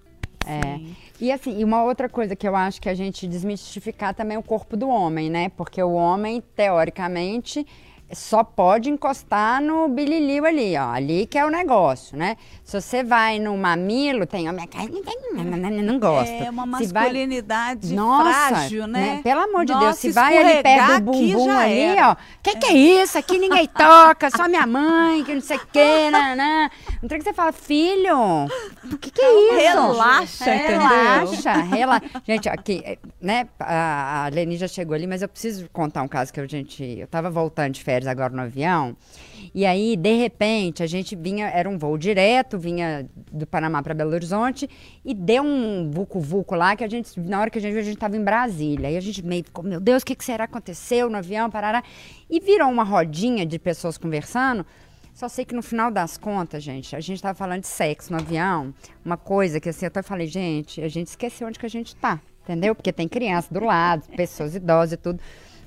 É. 0.46 0.78
E 1.20 1.32
assim, 1.32 1.58
e 1.58 1.64
uma 1.64 1.82
outra 1.82 2.08
coisa 2.08 2.36
que 2.36 2.46
eu 2.46 2.54
acho 2.54 2.80
que 2.80 2.88
a 2.88 2.94
gente 2.94 3.26
desmistificar 3.26 4.14
também 4.14 4.36
é 4.36 4.38
o 4.38 4.42
corpo 4.42 4.76
do 4.76 4.88
homem, 4.88 5.30
né? 5.30 5.48
Porque 5.50 5.82
o 5.82 5.92
homem, 5.92 6.42
teoricamente, 6.54 7.66
só 8.12 8.44
pode 8.44 8.90
encostar 8.90 9.60
no 9.60 9.88
bililio 9.88 10.44
ali, 10.44 10.76
ó. 10.76 10.90
Ali 10.90 11.26
que 11.26 11.38
é 11.38 11.44
o 11.44 11.50
negócio, 11.50 12.16
né? 12.16 12.36
Se 12.62 12.80
você 12.80 13.02
vai 13.02 13.38
no 13.38 13.56
mamilo, 13.56 14.26
tem 14.26 14.48
homem 14.48 14.66
que 14.66 14.78
não 15.82 15.98
gosta. 15.98 16.32
É 16.32 16.50
uma 16.50 16.66
masculinidade 16.66 17.94
vai... 17.94 18.32
frágil, 18.32 18.86
né? 18.86 19.16
né? 19.16 19.20
Pelo 19.22 19.40
amor 19.40 19.64
de 19.64 19.78
Deus, 19.78 19.96
se 19.96 20.12
vai 20.12 20.36
ali 20.36 20.62
perto 20.62 20.94
do 20.94 21.12
bumbum 21.12 21.50
ali, 21.50 21.80
era. 21.80 22.10
ó. 22.10 22.16
Que 22.42 22.50
é. 22.50 22.54
que 22.56 22.66
é 22.66 22.72
isso? 22.72 23.18
Aqui 23.18 23.38
ninguém 23.38 23.66
toca, 23.66 24.30
só 24.30 24.48
minha 24.48 24.66
mãe, 24.66 25.24
que 25.24 25.34
não 25.34 25.40
sei 25.40 25.56
o 25.56 25.66
que, 25.66 26.10
nanã. 26.10 26.70
Não 27.02 27.08
tem 27.08 27.18
que 27.18 27.24
você 27.24 27.32
fala, 27.32 27.52
filho, 27.52 28.46
o 28.92 28.98
que, 28.98 29.10
que 29.10 29.22
é 29.22 29.48
isso? 29.48 29.56
Relaxa, 29.56 30.44
Relaxa, 30.52 31.52
relaxa. 31.52 32.22
Gente, 32.26 32.48
aqui, 32.48 32.98
né, 33.20 33.48
a 33.58 34.28
Leni 34.32 34.56
já 34.56 34.68
chegou 34.68 34.94
ali, 34.94 35.06
mas 35.06 35.22
eu 35.22 35.28
preciso 35.28 35.68
contar 35.72 36.02
um 36.02 36.08
caso 36.08 36.32
que 36.32 36.40
a 36.40 36.46
gente, 36.46 36.82
eu 36.82 37.06
tava 37.06 37.30
voltando 37.30 37.72
de 37.72 37.82
férias 37.82 37.93
agora 38.08 38.34
no 38.34 38.42
avião, 38.42 38.96
e 39.54 39.64
aí, 39.64 39.96
de 39.96 40.14
repente, 40.14 40.82
a 40.82 40.86
gente 40.86 41.14
vinha, 41.14 41.46
era 41.46 41.68
um 41.68 41.78
voo 41.78 41.96
direto, 41.96 42.58
vinha 42.58 43.08
do 43.32 43.46
Panamá 43.46 43.82
para 43.82 43.94
Belo 43.94 44.12
Horizonte, 44.12 44.68
e 45.04 45.14
deu 45.14 45.44
um 45.44 45.90
vucu-vucu 45.90 46.56
lá, 46.56 46.74
que 46.74 46.82
a 46.82 46.88
gente, 46.88 47.20
na 47.20 47.40
hora 47.40 47.50
que 47.50 47.58
a 47.58 47.60
gente 47.60 47.72
viu, 47.72 47.80
a 47.80 47.84
gente 47.84 47.94
estava 47.94 48.16
em 48.16 48.24
Brasília. 48.24 48.90
E 48.90 48.96
a 48.96 49.00
gente 49.00 49.24
meio 49.24 49.44
ficou, 49.44 49.64
meu 49.64 49.80
Deus, 49.80 50.02
o 50.02 50.06
que, 50.06 50.16
que 50.16 50.24
será 50.24 50.46
que 50.46 50.52
aconteceu 50.52 51.08
no 51.08 51.18
avião, 51.18 51.50
parará. 51.50 51.84
E 52.28 52.40
virou 52.40 52.68
uma 52.68 52.82
rodinha 52.82 53.46
de 53.46 53.58
pessoas 53.58 53.98
conversando. 53.98 54.66
Só 55.12 55.28
sei 55.28 55.44
que 55.44 55.54
no 55.54 55.62
final 55.62 55.90
das 55.90 56.18
contas, 56.18 56.60
gente, 56.60 56.96
a 56.96 57.00
gente 57.00 57.16
estava 57.16 57.38
falando 57.38 57.60
de 57.60 57.68
sexo 57.68 58.12
no 58.12 58.18
avião, 58.18 58.74
uma 59.04 59.16
coisa 59.16 59.60
que 59.60 59.68
assim, 59.68 59.84
eu 59.84 59.88
até 59.88 60.02
falei, 60.02 60.26
gente, 60.26 60.82
a 60.82 60.88
gente 60.88 61.06
esqueceu 61.06 61.46
onde 61.46 61.56
que 61.56 61.66
a 61.66 61.70
gente 61.70 61.94
está, 61.94 62.20
entendeu? 62.42 62.74
Porque 62.74 62.92
tem 62.92 63.06
criança 63.06 63.54
do 63.54 63.64
lado, 63.64 64.08
pessoas 64.16 64.56
idosas 64.56 64.94
e 64.94 64.96
tudo. 64.96 65.20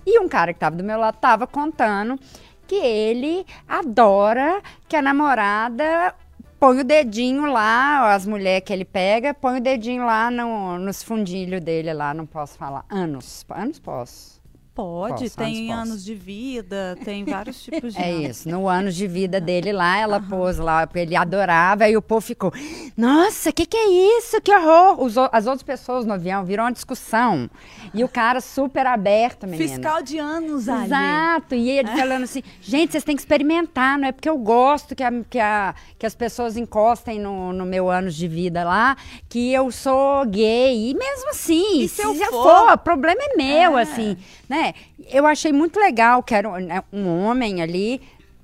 E 0.10 0.18
um 0.22 0.30
cara 0.30 0.54
que 0.54 0.58
estava 0.58 0.74
do 0.74 0.86
meu 0.86 0.98
lado 0.98 1.16
estava 1.16 1.46
contando 1.46 2.18
que 2.66 2.76
ele 2.76 3.46
adora 3.68 4.62
que 4.88 4.96
a 4.96 5.02
namorada 5.02 6.16
põe 6.58 6.80
o 6.80 6.84
dedinho 6.86 7.46
lá, 7.46 8.14
as 8.14 8.26
mulheres 8.26 8.66
que 8.66 8.72
ele 8.72 8.86
pega, 8.86 9.34
põe 9.34 9.58
o 9.58 9.62
dedinho 9.62 10.06
lá 10.06 10.32
no, 10.32 10.80
nos 10.80 11.04
fundilhos 11.04 11.60
dele 11.60 11.94
lá, 11.94 12.14
não 12.14 12.26
posso 12.26 12.58
falar. 12.58 12.86
Anos, 12.90 13.46
anos 13.50 13.80
posso. 13.80 14.37
Pode, 14.78 15.28
tem 15.32 15.72
anos, 15.72 15.90
anos 15.90 16.06
de 16.06 16.14
vida, 16.14 16.96
tem 17.04 17.26
vários 17.26 17.64
tipos 17.64 17.96
de. 17.96 18.00
É 18.00 18.14
isso, 18.14 18.48
no 18.48 18.70
anos 18.70 18.94
de 18.94 19.08
vida 19.08 19.42
dele 19.42 19.74
lá, 19.74 19.98
ela 19.98 20.20
uhum. 20.20 20.30
pôs 20.30 20.60
lá, 20.60 20.88
ele 20.94 21.16
adorava, 21.16 21.90
e 21.90 21.98
o 21.98 22.02
povo 22.02 22.22
ficou, 22.22 22.54
nossa, 22.96 23.50
o 23.50 23.54
que, 23.54 23.66
que 23.66 23.76
é 23.76 24.18
isso? 24.20 24.40
Que 24.40 24.56
horror! 24.56 25.02
Os, 25.02 25.18
as 25.18 25.48
outras 25.48 25.64
pessoas 25.64 26.06
no 26.06 26.14
avião 26.14 26.46
viram 26.46 26.64
uma 26.64 26.72
discussão. 26.72 27.50
E 27.92 28.04
o 28.04 28.08
cara 28.08 28.40
super 28.40 28.86
aberto, 28.86 29.48
menina. 29.48 29.68
Fiscal 29.68 30.04
de 30.04 30.20
anos 30.20 30.70
ali. 30.70 30.86
Exato, 30.86 31.56
e 31.56 31.72
ele 31.72 31.90
falando 31.98 32.24
assim, 32.26 32.44
gente, 32.62 32.92
vocês 32.92 33.04
têm 33.04 33.16
que 33.16 33.22
experimentar, 33.24 33.98
não 33.98 34.08
é 34.08 34.12
porque 34.12 34.30
eu 34.30 34.38
gosto 34.38 34.96
que, 34.96 35.04
a, 35.04 35.12
que, 35.28 35.40
a, 35.40 35.74
que 35.98 36.06
as 36.06 36.14
pessoas 36.14 36.56
encostem 36.56 37.20
no, 37.20 37.52
no 37.52 37.66
meu 37.66 37.90
anos 37.90 38.16
de 38.16 38.28
vida 38.28 38.64
lá, 38.64 38.96
que 39.28 39.52
eu 39.52 39.72
sou 39.72 40.24
gay. 40.28 40.92
E 40.92 40.94
mesmo 40.94 41.32
assim, 41.32 41.82
e 41.82 41.90
se, 41.90 41.96
se 41.96 42.02
eu 42.04 42.14
for, 42.14 42.44
for, 42.44 42.74
o 42.74 42.78
problema 42.78 43.22
é 43.24 43.36
meu, 43.36 43.76
é. 43.76 43.82
assim, 43.82 44.16
né? 44.48 44.74
Eu 45.10 45.26
achei 45.26 45.52
muito 45.52 45.80
legal 45.80 46.24
que 46.24 46.34
era 46.34 46.50
um, 46.50 46.58
né, 46.58 46.84
um 46.92 47.08
homem 47.24 47.62
ali 47.62 48.02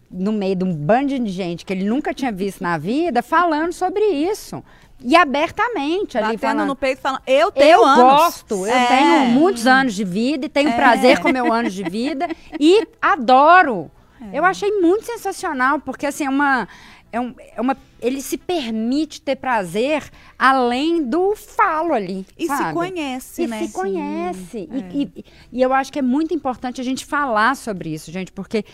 no 0.09 0.31
meio 0.31 0.55
de 0.55 0.63
um 0.63 0.73
bando 0.73 1.17
de 1.17 1.29
gente 1.29 1.65
que 1.65 1.73
ele 1.73 1.83
nunca 1.83 2.13
tinha 2.13 2.31
visto 2.31 2.61
na 2.61 2.77
vida, 2.77 3.23
falando 3.23 3.73
sobre 3.73 4.03
isso. 4.05 4.63
E 5.03 5.17
abertamente 5.17 6.17
ali 6.17 6.37
Batendo 6.37 6.39
falando. 6.39 6.67
no 6.67 6.75
peito 6.75 7.01
falando, 7.01 7.21
eu 7.27 7.51
tenho 7.51 7.71
eu 7.71 7.85
anos. 7.85 8.03
gosto, 8.03 8.65
eu 8.65 8.73
é. 8.73 8.85
tenho 8.87 9.25
muitos 9.31 9.67
anos 9.67 9.93
de 9.93 10.03
vida 10.03 10.45
e 10.45 10.49
tenho 10.49 10.69
é. 10.69 10.75
prazer 10.75 11.19
com 11.19 11.29
meu 11.29 11.51
anos 11.51 11.73
de 11.73 11.83
vida 11.83 12.29
e 12.57 12.87
adoro. 13.01 13.91
É. 14.31 14.39
Eu 14.39 14.45
achei 14.45 14.71
muito 14.79 15.05
sensacional, 15.05 15.79
porque 15.79 16.05
assim, 16.05 16.25
é 16.25 16.29
uma, 16.29 16.67
é, 17.13 17.21
um, 17.21 17.35
é 17.55 17.61
uma. 17.61 17.77
Ele 18.01 18.21
se 18.23 18.39
permite 18.39 19.21
ter 19.21 19.35
prazer 19.35 20.09
além 20.37 21.03
do 21.03 21.35
falo 21.35 21.93
ali. 21.93 22.25
E 22.35 22.47
sabe? 22.47 22.63
se 22.65 22.73
conhece, 22.73 23.43
e 23.43 23.47
né? 23.47 23.59
Se 23.59 23.67
Sim. 23.67 23.71
conhece. 23.71 24.69
É. 24.71 24.77
E, 24.77 25.11
e, 25.15 25.25
e, 25.51 25.61
eu 25.61 25.71
acho 25.71 25.93
que 25.93 25.99
é 25.99 26.01
muito 26.01 26.33
importante 26.33 26.81
a 26.81 26.83
gente 26.83 27.05
falar 27.05 27.55
sobre 27.55 27.93
isso, 27.93 28.11
gente, 28.11 28.31
porque, 28.31 28.65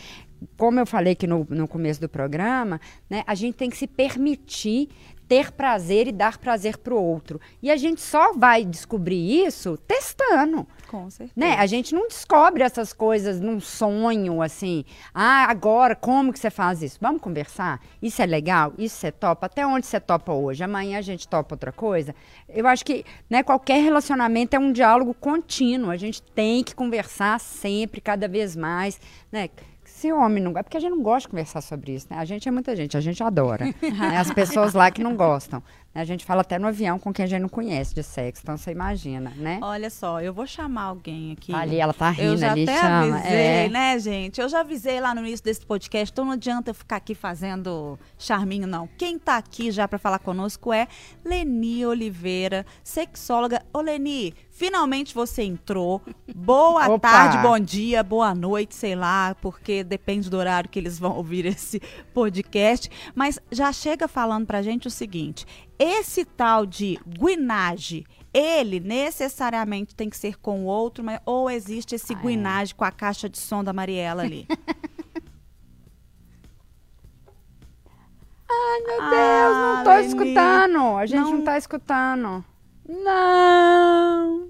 como 0.58 0.80
eu 0.80 0.86
falei 0.86 1.14
aqui 1.14 1.28
no, 1.28 1.46
no 1.50 1.68
começo 1.68 2.00
do 2.00 2.08
programa, 2.08 2.80
né, 3.10 3.24
a 3.28 3.36
gente 3.36 3.56
tem 3.56 3.70
que 3.70 3.76
se 3.76 3.86
permitir 3.86 4.88
ter 5.28 5.52
prazer 5.52 6.08
e 6.08 6.12
dar 6.14 6.38
prazer 6.38 6.78
para 6.78 6.94
o 6.94 7.04
outro. 7.04 7.42
E 7.62 7.70
a 7.70 7.76
gente 7.76 8.00
só 8.00 8.34
vai 8.34 8.64
descobrir 8.64 9.46
isso 9.46 9.78
testando. 9.86 10.66
Com 10.90 11.08
certeza. 11.08 11.34
Né? 11.36 11.54
A 11.54 11.68
gente 11.68 11.94
não 11.94 12.08
descobre 12.08 12.64
essas 12.64 12.92
coisas 12.92 13.40
num 13.40 13.60
sonho 13.60 14.42
assim. 14.42 14.84
Ah, 15.14 15.46
agora 15.48 15.96
como 15.96 16.34
que 16.34 16.40
você 16.40 16.50
faz 16.50 16.82
isso? 16.82 16.98
Vamos 17.00 17.22
conversar? 17.22 17.80
Isso 18.02 18.20
é 18.24 18.26
legal? 18.26 18.74
Isso 18.76 18.96
você 18.96 19.12
topa? 19.12 19.46
Até 19.46 19.66
onde 19.68 19.86
você 19.86 20.00
topa 20.00 20.34
hoje? 20.34 20.64
Amanhã 20.64 20.98
a 20.98 21.02
gente 21.02 21.28
topa 21.28 21.54
outra 21.54 21.72
coisa? 21.72 22.16
Eu 22.48 22.66
acho 22.66 22.84
que 22.84 23.06
né, 23.30 23.44
qualquer 23.44 23.84
relacionamento 23.84 24.56
é 24.56 24.60
um 24.60 24.72
diálogo 24.72 25.14
contínuo. 25.14 25.92
A 25.92 25.98
gente 25.98 26.24
tem 26.24 26.64
que 26.64 26.74
conversar 26.74 27.40
sempre, 27.40 28.02
cada 28.02 28.28
vez 28.28 28.56
mais. 28.56 29.00
Né? 29.32 29.50
Se 29.86 30.12
homem 30.12 30.42
não 30.42 30.54
gosta, 30.54 30.64
porque 30.64 30.78
a 30.78 30.80
gente 30.80 30.92
não 30.92 31.04
gosta 31.04 31.22
de 31.22 31.28
conversar 31.28 31.62
sobre 31.62 31.94
isso, 31.94 32.08
né? 32.10 32.18
A 32.18 32.26
gente 32.26 32.48
é 32.48 32.52
muita 32.52 32.76
gente, 32.76 32.96
a 32.96 33.02
gente 33.02 33.22
adora. 33.22 33.66
né? 33.66 34.18
As 34.18 34.32
pessoas 34.32 34.74
lá 34.74 34.90
que 34.90 35.04
não 35.04 35.16
gostam. 35.16 35.62
A 35.94 36.06
gente 36.06 36.24
fala 36.24 36.42
até 36.42 36.60
no 36.60 36.68
avião 36.68 37.00
com 37.00 37.12
quem 37.12 37.26
a 37.26 37.28
gente 37.28 37.42
não 37.42 37.50
conhece 37.50 37.96
de 37.96 38.04
sexo, 38.04 38.44
então 38.44 38.56
você 38.56 38.72
imagina, 38.72 39.34
né? 39.36 39.60
Olha 39.62 39.90
só, 39.90 40.22
eu 40.22 40.32
vou 40.32 40.46
chamar 40.46 40.84
alguém 40.84 41.32
aqui. 41.32 41.54
Ali, 41.54 41.78
ela 41.78 41.94
tá 41.94 42.12
rindo, 42.12 42.34
eu 42.34 42.38
já 42.38 42.52
ali 42.52 42.64
até 42.64 42.80
chama. 42.80 43.18
avisei, 43.18 43.40
é. 43.40 43.70
né, 43.70 44.00
gente? 44.00 44.40
Eu 44.40 44.48
já 44.48 44.60
avisei 44.60 45.02
lá 45.02 45.16
no 45.16 45.22
início 45.22 45.44
desse 45.44 45.66
podcast, 45.66 46.12
então 46.12 46.26
não 46.26 46.34
adianta 46.34 46.70
eu 46.70 46.76
ficar 46.76 46.98
aqui 46.98 47.16
fazendo 47.16 47.98
charminho, 48.20 48.68
não. 48.68 48.88
Quem 48.98 49.18
tá 49.18 49.38
aqui 49.38 49.72
já 49.72 49.88
para 49.88 49.98
falar 49.98 50.20
conosco 50.20 50.72
é 50.72 50.88
Leni 51.26 51.84
Oliveira, 51.86 52.68
sexóloga. 52.84 53.66
Ô, 53.74 53.82
Leni, 53.82 54.36
finalmente 54.52 55.16
você 55.16 55.42
entrou. 55.42 56.04
Boa 56.36 56.86
Opa. 56.94 57.00
tarde, 57.00 57.38
bom 57.40 57.60
dia, 57.60 58.04
boa 58.04 58.36
noite, 58.36 58.76
sei 58.76 58.96
lá, 58.96 59.36
porque 59.42 59.84
depende 59.84 60.30
do 60.30 60.38
horário 60.38 60.70
que 60.70 60.78
eles 60.78 61.00
vão 61.00 61.18
ouvir 61.18 61.48
esse 61.48 61.82
podcast. 62.14 62.90
Mas 63.16 63.40
já 63.52 63.74
chega 63.74 64.08
falando 64.08 64.46
pra 64.46 64.62
gente 64.62 64.88
o 64.88 64.92
seguinte: 64.92 65.48
esse 65.80 66.26
tal 66.26 66.66
de 66.66 67.00
guinage, 67.08 68.06
ele 68.34 68.82
necessariamente 68.82 69.96
tem 69.96 70.10
que 70.10 70.18
ser 70.18 70.38
com 70.38 70.66
o 70.66 70.66
outro, 70.66 71.04
mas, 71.04 71.20
ou 71.26 71.50
existe 71.50 71.96
esse 71.96 72.14
ah, 72.14 72.18
guinage 72.18 72.74
é. 72.74 72.76
com 72.76 72.84
a 72.84 72.92
caixa 72.92 73.30
de 73.30 73.38
som 73.38 73.64
da 73.64 73.72
Mariela 73.72 74.24
ali? 74.24 74.46
Ai, 78.52 78.82
meu 78.82 79.02
ah, 79.02 79.10
Deus, 79.10 79.58
não 79.58 79.84
tô 79.84 79.90
Leni. 79.92 80.08
escutando. 80.08 80.98
A 80.98 81.06
gente 81.06 81.20
não... 81.20 81.32
não 81.32 81.44
tá 81.44 81.58
escutando. 81.58 82.44
Não. 82.88 84.50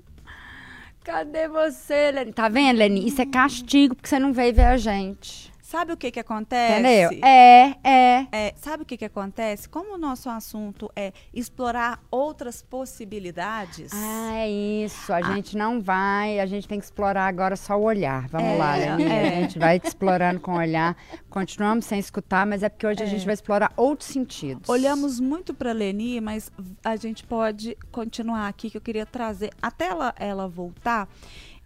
Cadê 1.04 1.48
você, 1.48 2.12
Leni? 2.12 2.34
Tá 2.34 2.50
vendo, 2.50 2.78
Leni? 2.78 3.08
Isso 3.08 3.22
é 3.22 3.26
castigo 3.26 3.96
porque 3.96 4.08
você 4.10 4.18
não 4.18 4.34
veio 4.34 4.54
ver 4.54 4.66
a 4.66 4.78
gente. 4.78 5.49
Sabe 5.70 5.94
o 5.94 5.98
que 5.98 6.10
que 6.10 6.20
acontece? 6.20 6.80
Entendeu? 6.80 7.12
É, 7.24 7.76
é. 7.84 8.28
é 8.32 8.54
sabe 8.56 8.82
o 8.82 8.86
que 8.88 8.98
que 8.98 9.06
acontece? 9.06 9.70
Como 9.70 9.94
o 9.94 9.98
nosso 10.00 10.28
assunto 10.28 10.92
é 10.96 11.14
explorar 11.32 12.00
outras 12.10 12.64
possibilidades. 12.64 13.92
Ah, 13.94 14.34
é 14.34 14.50
isso. 14.50 15.14
A 15.14 15.18
ah. 15.18 15.22
gente 15.36 15.56
não 15.56 15.80
vai, 15.80 16.40
a 16.40 16.48
gente 16.48 16.68
tem 16.68 16.80
que 16.80 16.86
explorar 16.86 17.28
agora 17.28 17.56
só 17.56 17.78
o 17.78 17.84
olhar. 17.84 18.28
Vamos 18.30 18.50
é, 18.50 18.58
lá, 18.58 18.76
Leni. 18.78 19.04
É. 19.04 19.28
A 19.28 19.42
gente 19.42 19.60
vai 19.60 19.80
explorando 19.84 20.40
com 20.40 20.54
o 20.54 20.58
olhar. 20.58 20.98
Continuamos 21.30 21.86
sem 21.86 22.00
escutar, 22.00 22.48
mas 22.48 22.64
é 22.64 22.70
porque 22.70 22.88
hoje 22.88 23.04
é. 23.04 23.06
a 23.06 23.08
gente 23.08 23.24
vai 23.24 23.36
explorar 23.36 23.72
outros 23.78 24.10
sentidos. 24.10 24.68
Olhamos 24.68 25.20
muito 25.20 25.54
para 25.54 25.72
Leni, 25.72 26.20
mas 26.20 26.52
a 26.84 26.96
gente 26.96 27.24
pode 27.24 27.78
continuar 27.92 28.48
aqui 28.48 28.72
que 28.72 28.78
eu 28.78 28.82
queria 28.82 29.06
trazer 29.06 29.52
até 29.62 29.86
ela, 29.86 30.16
ela 30.18 30.48
voltar. 30.48 31.08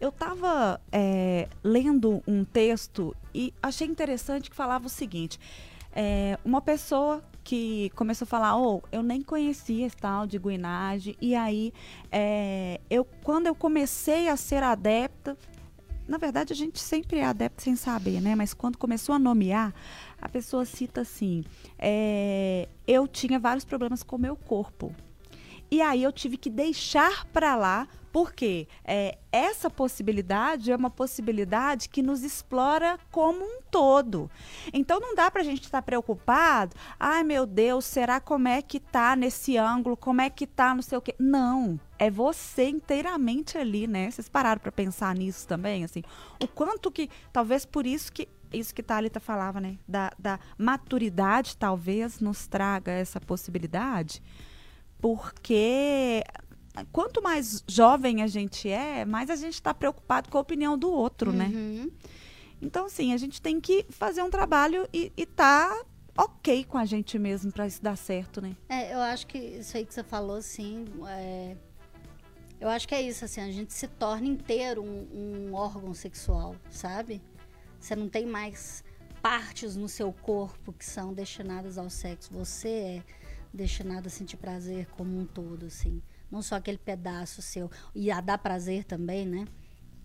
Eu 0.03 0.09
estava 0.09 0.81
é, 0.91 1.47
lendo 1.63 2.21
um 2.27 2.43
texto 2.43 3.15
e 3.33 3.53
achei 3.63 3.87
interessante 3.87 4.49
que 4.49 4.55
falava 4.55 4.87
o 4.87 4.89
seguinte: 4.89 5.39
é, 5.93 6.37
uma 6.43 6.61
pessoa 6.61 7.23
que 7.41 7.89
começou 7.95 8.25
a 8.25 8.27
falar, 8.27 8.57
oh, 8.57 8.81
eu 8.91 9.01
nem 9.01 9.21
conhecia 9.21 9.85
esse 9.85 9.95
tal 9.95 10.27
de 10.27 10.37
guinagem, 10.37 11.15
e 11.21 11.33
aí 11.33 11.71
é, 12.11 12.81
eu, 12.89 13.05
quando 13.23 13.47
eu 13.47 13.55
comecei 13.55 14.27
a 14.27 14.35
ser 14.35 14.61
adepta, 14.61 15.37
na 16.05 16.17
verdade 16.17 16.51
a 16.51 16.55
gente 16.55 16.81
sempre 16.81 17.19
é 17.19 17.23
adepto 17.23 17.61
sem 17.61 17.77
saber, 17.77 18.19
né? 18.19 18.35
Mas 18.35 18.53
quando 18.53 18.77
começou 18.77 19.15
a 19.15 19.19
nomear, 19.19 19.73
a 20.21 20.27
pessoa 20.27 20.65
cita 20.65 20.99
assim: 20.99 21.45
é, 21.79 22.67
eu 22.85 23.07
tinha 23.07 23.39
vários 23.39 23.63
problemas 23.63 24.03
com 24.03 24.17
o 24.17 24.19
meu 24.19 24.35
corpo. 24.35 24.93
E 25.73 25.81
aí 25.81 26.03
eu 26.03 26.12
tive 26.12 26.38
que 26.38 26.51
deixar 26.51 27.25
para 27.33 27.55
lá 27.55 27.88
porque 28.12 28.67
é, 28.86 29.17
essa 29.31 29.71
possibilidade 29.71 30.71
é 30.71 30.75
uma 30.75 30.91
possibilidade 30.91 31.89
que 31.89 32.03
nos 32.03 32.21
explora 32.21 32.99
como 33.09 33.43
um 33.43 33.59
todo. 33.71 34.29
Então 34.71 34.99
não 34.99 35.15
dá 35.15 35.31
para 35.31 35.41
a 35.41 35.43
gente 35.43 35.63
estar 35.63 35.79
tá 35.79 35.81
preocupado, 35.81 36.75
ai 36.99 37.23
meu 37.23 37.47
Deus, 37.47 37.86
será 37.86 38.19
como 38.19 38.47
é 38.47 38.62
que 38.62 38.79
tá 38.79 39.15
nesse 39.15 39.57
ângulo, 39.57 39.97
como 39.97 40.21
é 40.21 40.29
que 40.29 40.45
tá 40.45 40.75
não 40.75 40.83
sei 40.83 40.99
o 40.99 41.01
quê. 41.01 41.15
Não, 41.17 41.79
é 41.97 42.12
você 42.12 42.69
inteiramente 42.69 43.57
ali, 43.57 43.88
né? 43.88 44.12
Vocês 44.12 44.29
pararam 44.29 44.62
para 44.62 44.71
pensar 44.71 45.15
nisso 45.15 45.47
também, 45.47 45.83
assim, 45.83 46.03
o 46.39 46.47
quanto 46.47 46.91
que, 46.91 47.09
talvez 47.31 47.65
por 47.65 47.88
isso 47.88 48.13
que 48.13 48.29
isso 48.53 48.75
que 48.75 48.83
Thalita 48.83 49.19
falava, 49.19 49.59
né? 49.59 49.79
Da, 49.88 50.12
da 50.19 50.39
maturidade 50.55 51.57
talvez 51.57 52.19
nos 52.19 52.45
traga 52.45 52.91
essa 52.91 53.19
possibilidade, 53.19 54.21
porque 55.03 56.23
quanto 56.93 57.21
mais 57.21 57.61
jovem 57.67 58.23
a 58.23 58.27
gente 58.27 58.69
é, 58.69 59.03
mais 59.03 59.29
a 59.29 59.35
gente 59.35 59.55
está 59.55 59.73
preocupado 59.73 60.29
com 60.29 60.37
a 60.37 60.41
opinião 60.41 60.77
do 60.77 60.89
outro, 60.89 61.33
né? 61.33 61.51
uhum. 61.53 61.83
né? 61.83 61.91
Então, 62.61 62.85
assim, 62.85 63.11
a 63.11 63.17
gente 63.17 63.41
tem 63.41 63.59
que 63.59 63.85
fazer 63.89 64.21
um 64.21 64.29
trabalho 64.29 64.87
e, 64.93 65.11
estar 65.17 65.75
tá 65.75 65.85
ok 66.23 66.63
com 66.63 66.77
a 66.77 66.85
gente 66.85 67.19
mesmo 67.19 67.51
para 67.51 67.67
isso 67.67 67.83
dar 67.83 67.97
certo, 67.97 68.39
né? 68.39 68.55
É, 68.69 68.93
eu 68.93 68.99
acho 68.99 69.27
que 69.27 69.37
isso 69.37 69.75
aí 69.75 69.85
que 69.85 69.93
você 69.93 70.03
falou, 70.03 70.37
assim, 70.37 70.85
é, 71.09 71.57
eu 72.61 72.69
acho 72.69 72.87
que 72.87 72.95
é 72.95 73.01
isso, 73.01 73.25
assim, 73.25 73.41
a 73.41 73.51
gente 73.51 73.73
se 73.73 73.89
torna 73.89 74.25
inteiro 74.25 74.81
um, 74.81 75.49
um 75.49 75.53
órgão 75.53 75.93
sexual, 75.93 76.55
sabe? 76.69 77.21
Você 77.77 77.93
não 77.93 78.07
tem 78.07 78.25
mais 78.25 78.85
partes 79.21 79.75
no 79.75 79.89
seu 79.89 80.13
corpo 80.13 80.71
que 80.71 80.85
são 80.85 81.13
destinadas 81.13 81.77
ao 81.77 81.89
sexo. 81.89 82.31
Você 82.31 82.69
é 82.69 83.03
destinado 83.53 84.07
a 84.07 84.09
sentir 84.09 84.37
prazer 84.37 84.87
como 84.97 85.17
um 85.17 85.25
todo, 85.25 85.67
assim. 85.67 86.01
Não 86.31 86.41
só 86.41 86.55
aquele 86.55 86.77
pedaço 86.77 87.41
seu. 87.41 87.69
E 87.93 88.09
a 88.09 88.19
dar 88.19 88.37
prazer 88.37 88.83
também, 88.83 89.25
né? 89.25 89.45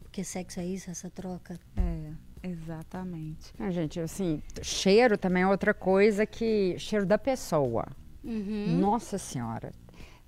Porque 0.00 0.22
sexo 0.22 0.60
é 0.60 0.66
isso, 0.66 0.90
essa 0.90 1.08
troca. 1.08 1.58
É. 1.76 2.12
Exatamente. 2.42 3.52
Ah, 3.58 3.70
gente, 3.70 3.98
assim, 3.98 4.42
cheiro 4.62 5.18
também 5.18 5.42
é 5.42 5.46
outra 5.46 5.74
coisa 5.74 6.24
que. 6.24 6.76
Cheiro 6.78 7.04
da 7.04 7.18
pessoa. 7.18 7.86
Uhum. 8.22 8.78
Nossa 8.78 9.18
Senhora. 9.18 9.72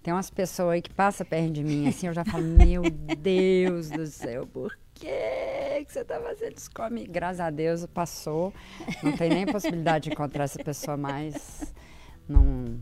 Tem 0.03 0.15
umas 0.15 0.31
pessoas 0.31 0.75
aí 0.75 0.83
que 0.83 0.93
passam 0.93 1.27
perto 1.27 1.53
de 1.53 1.63
mim, 1.63 1.87
assim, 1.87 2.07
eu 2.07 2.15
já 2.15 2.25
falo, 2.25 2.43
meu 2.43 2.83
Deus 3.21 3.91
do 3.91 4.07
céu, 4.07 4.47
por 4.47 4.75
que 4.95 5.85
que 5.85 5.93
você 5.93 6.03
tá 6.03 6.19
fazendo 6.19 6.57
isso 6.57 6.71
comigo? 6.71 7.13
Graças 7.13 7.41
a 7.41 7.51
Deus 7.51 7.85
passou. 7.87 8.53
Não 9.03 9.15
tem 9.17 9.29
nem 9.29 9.47
possibilidade 9.47 10.05
de 10.05 10.11
encontrar 10.11 10.45
essa 10.45 10.63
pessoa 10.63 10.97
mais. 10.97 11.75
Não. 12.27 12.81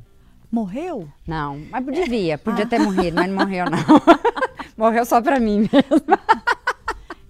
Morreu? 0.50 1.08
Não, 1.26 1.60
mas 1.70 1.84
devia, 1.84 2.38
podia 2.38 2.66
ter 2.66 2.78
morrido, 2.78 3.16
mas 3.16 3.28
não 3.28 3.36
morreu 3.36 3.66
não. 3.66 3.78
morreu 4.76 5.04
só 5.04 5.20
pra 5.20 5.38
mim 5.38 5.60
mesmo. 5.60 6.18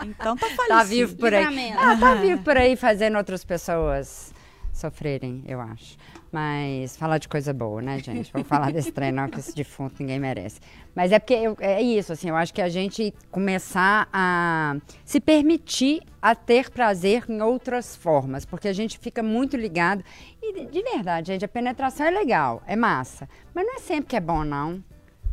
Então 0.04 0.36
tá 0.36 0.46
falecido. 0.46 0.68
Tá 0.68 0.84
vivo 0.84 1.16
por 1.16 1.34
aí. 1.34 1.72
Ah, 1.72 1.96
tá 1.96 2.14
vivo 2.14 2.42
por 2.42 2.56
aí 2.56 2.76
fazendo 2.76 3.18
outras 3.18 3.44
pessoas 3.44 4.32
sofrerem, 4.72 5.42
eu 5.46 5.60
acho. 5.60 5.96
Mas 6.30 6.96
falar 6.96 7.18
de 7.18 7.28
coisa 7.28 7.54
boa, 7.54 7.80
né, 7.80 7.98
gente? 7.98 8.30
Vamos 8.32 8.46
falar 8.46 8.70
desse 8.70 8.92
trem, 8.92 9.10
não, 9.10 9.28
que 9.28 9.40
esse 9.40 9.54
defunto 9.54 9.96
ninguém 10.00 10.18
merece. 10.20 10.60
Mas 10.94 11.10
é 11.10 11.18
porque 11.18 11.34
eu, 11.34 11.56
é 11.58 11.80
isso, 11.80 12.12
assim, 12.12 12.28
eu 12.28 12.36
acho 12.36 12.52
que 12.52 12.60
a 12.60 12.68
gente 12.68 13.14
começar 13.30 14.08
a 14.12 14.76
se 15.04 15.20
permitir 15.20 16.02
a 16.20 16.34
ter 16.34 16.70
prazer 16.70 17.24
em 17.28 17.40
outras 17.40 17.96
formas, 17.96 18.44
porque 18.44 18.68
a 18.68 18.72
gente 18.72 18.98
fica 18.98 19.22
muito 19.22 19.56
ligado. 19.56 20.04
E 20.42 20.52
de, 20.52 20.66
de 20.66 20.82
verdade, 20.82 21.32
gente, 21.32 21.44
a 21.44 21.48
penetração 21.48 22.06
é 22.06 22.10
legal, 22.10 22.62
é 22.66 22.76
massa. 22.76 23.28
Mas 23.54 23.64
não 23.64 23.76
é 23.76 23.78
sempre 23.78 24.10
que 24.10 24.16
é 24.16 24.20
bom, 24.20 24.44
não. 24.44 24.82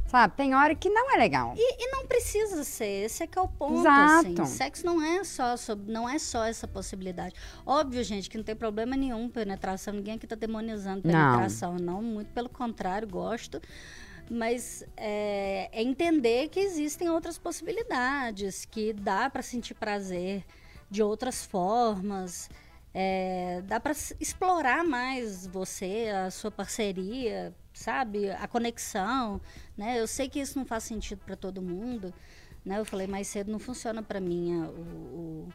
Sabe? 0.07 0.35
Tem 0.35 0.53
hora 0.53 0.75
que 0.75 0.89
não 0.89 1.11
é 1.13 1.17
legal. 1.17 1.53
E, 1.57 1.83
e 1.83 1.91
não 1.91 2.05
precisa 2.05 2.63
ser, 2.63 3.05
esse 3.05 3.23
é 3.23 3.27
que 3.27 3.37
é 3.37 3.41
o 3.41 3.47
ponto. 3.47 3.79
Exato. 3.79 4.41
Assim. 4.41 4.57
Sexo 4.57 4.85
não 4.85 5.01
é 5.01 5.23
só 5.23 5.57
sobre, 5.57 5.91
não 5.91 6.07
é 6.07 6.19
só 6.19 6.45
essa 6.45 6.67
possibilidade. 6.67 7.33
Óbvio, 7.65 8.03
gente, 8.03 8.29
que 8.29 8.37
não 8.37 8.43
tem 8.43 8.55
problema 8.55 8.95
nenhum 8.95 9.27
penetração, 9.27 9.93
ninguém 9.93 10.15
aqui 10.15 10.27
tá 10.27 10.35
demonizando 10.35 11.01
penetração, 11.01 11.73
não, 11.73 11.95
não 11.95 12.01
muito 12.01 12.31
pelo 12.33 12.49
contrário, 12.49 13.07
gosto. 13.07 13.59
Mas 14.29 14.83
é, 14.95 15.69
é 15.71 15.83
entender 15.83 16.49
que 16.49 16.59
existem 16.59 17.09
outras 17.09 17.37
possibilidades, 17.37 18.65
que 18.65 18.93
dá 18.93 19.29
para 19.29 19.41
sentir 19.41 19.73
prazer 19.73 20.43
de 20.89 21.01
outras 21.01 21.45
formas. 21.45 22.49
É, 22.93 23.61
dá 23.65 23.79
para 23.79 23.91
explorar 24.19 24.83
mais 24.83 25.45
você, 25.45 26.09
a 26.25 26.31
sua 26.31 26.49
parceria, 26.49 27.53
sabe? 27.75 28.31
A 28.31 28.47
conexão, 28.47 29.39
né? 29.77 29.99
Eu 29.99 30.07
sei 30.07 30.29
que 30.29 30.39
isso 30.39 30.57
não 30.57 30.65
faz 30.65 30.83
sentido 30.85 31.21
para 31.25 31.35
todo 31.35 31.61
mundo, 31.61 32.13
né? 32.63 32.79
Eu 32.79 32.85
falei 32.85 33.05
mais 33.05 33.27
cedo, 33.27 33.51
não 33.51 33.59
funciona 33.59 34.01
para 34.01 34.19
mim 34.19 34.55
o, 34.55 35.49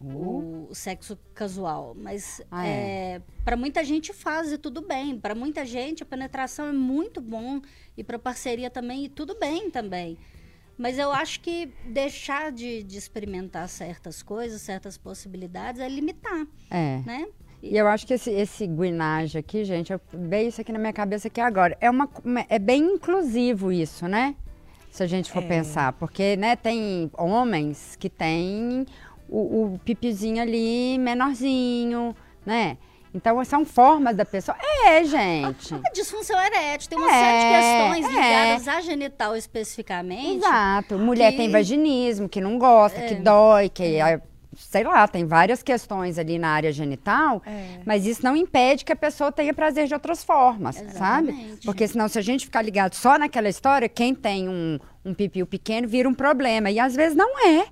o, 0.00 0.06
o, 0.06 0.68
o, 0.70 0.74
sexo 0.74 1.16
casual, 1.32 1.94
mas 1.96 2.42
ah, 2.50 2.66
é. 2.66 2.70
é 3.14 3.22
para 3.44 3.56
muita 3.56 3.84
gente 3.84 4.12
faz 4.12 4.52
e 4.52 4.58
tudo 4.58 4.82
bem. 4.82 5.18
Para 5.18 5.34
muita 5.34 5.64
gente 5.64 6.02
a 6.02 6.06
penetração 6.06 6.66
é 6.66 6.72
muito 6.72 7.20
bom 7.20 7.62
e 7.96 8.02
para 8.02 8.18
parceria 8.18 8.68
também 8.68 9.04
e 9.04 9.08
tudo 9.08 9.38
bem 9.38 9.70
também. 9.70 10.18
Mas 10.76 10.98
eu 10.98 11.10
acho 11.10 11.40
que 11.40 11.72
deixar 11.86 12.52
de, 12.52 12.82
de 12.82 12.98
experimentar 12.98 13.66
certas 13.68 14.22
coisas, 14.22 14.60
certas 14.60 14.98
possibilidades, 14.98 15.80
é 15.80 15.88
limitar. 15.88 16.46
É. 16.70 16.98
Né? 17.06 17.26
E 17.62 17.76
eu 17.76 17.86
acho 17.88 18.06
que 18.06 18.14
esse, 18.14 18.30
esse 18.30 18.66
guinage 18.66 19.38
aqui, 19.38 19.64
gente, 19.64 19.92
eu 19.92 20.00
veio 20.12 20.48
isso 20.48 20.60
aqui 20.60 20.72
na 20.72 20.78
minha 20.78 20.92
cabeça 20.92 21.28
aqui 21.28 21.40
agora. 21.40 21.76
É, 21.80 21.90
uma, 21.90 22.08
é 22.48 22.58
bem 22.58 22.82
inclusivo 22.82 23.72
isso, 23.72 24.06
né? 24.06 24.34
Se 24.90 25.02
a 25.02 25.06
gente 25.06 25.30
for 25.30 25.42
é. 25.42 25.46
pensar. 25.46 25.92
Porque, 25.94 26.36
né, 26.36 26.56
tem 26.56 27.10
homens 27.16 27.96
que 27.96 28.08
têm 28.08 28.86
o, 29.28 29.74
o 29.74 29.80
pipizinho 29.84 30.40
ali 30.40 30.98
menorzinho, 30.98 32.14
né? 32.44 32.78
Então, 33.16 33.42
são 33.46 33.64
formas 33.64 34.14
da 34.14 34.26
pessoa. 34.26 34.56
É, 34.84 35.02
gente. 35.02 35.74
A 35.74 35.88
disfunção 35.92 36.38
erétil. 36.38 36.90
Tem 36.90 36.98
uma 36.98 37.10
é, 37.10 37.12
série 37.12 37.38
de 37.38 37.56
questões 37.56 38.14
ligadas 38.14 38.66
é. 38.66 38.70
à 38.70 38.80
genital 38.82 39.36
especificamente. 39.36 40.36
Exato. 40.36 40.98
Mulher 40.98 41.30
que... 41.30 41.38
tem 41.38 41.50
vaginismo, 41.50 42.28
que 42.28 42.42
não 42.42 42.58
gosta, 42.58 43.00
é. 43.00 43.08
que 43.08 43.14
dói, 43.14 43.70
que 43.70 43.82
é 43.82 44.20
sei 44.56 44.84
lá, 44.84 45.06
tem 45.06 45.24
várias 45.24 45.62
questões 45.62 46.18
ali 46.18 46.38
na 46.38 46.48
área 46.48 46.72
genital, 46.72 47.42
é. 47.46 47.80
mas 47.84 48.06
isso 48.06 48.24
não 48.24 48.36
impede 48.36 48.84
que 48.84 48.92
a 48.92 48.96
pessoa 48.96 49.30
tenha 49.30 49.52
prazer 49.52 49.86
de 49.86 49.94
outras 49.94 50.24
formas, 50.24 50.80
Exatamente. 50.80 50.98
sabe? 50.98 51.58
Porque 51.64 51.86
senão, 51.86 52.08
se 52.08 52.18
a 52.18 52.22
gente 52.22 52.46
ficar 52.46 52.62
ligado 52.62 52.94
só 52.94 53.18
naquela 53.18 53.48
história, 53.48 53.88
quem 53.88 54.14
tem 54.14 54.48
um, 54.48 54.78
um 55.04 55.14
pipiu 55.14 55.46
pequeno 55.46 55.86
vira 55.86 56.08
um 56.08 56.14
problema. 56.14 56.70
E 56.70 56.78
às 56.78 56.94
vezes 56.94 57.16
não 57.16 57.46
é. 57.46 57.66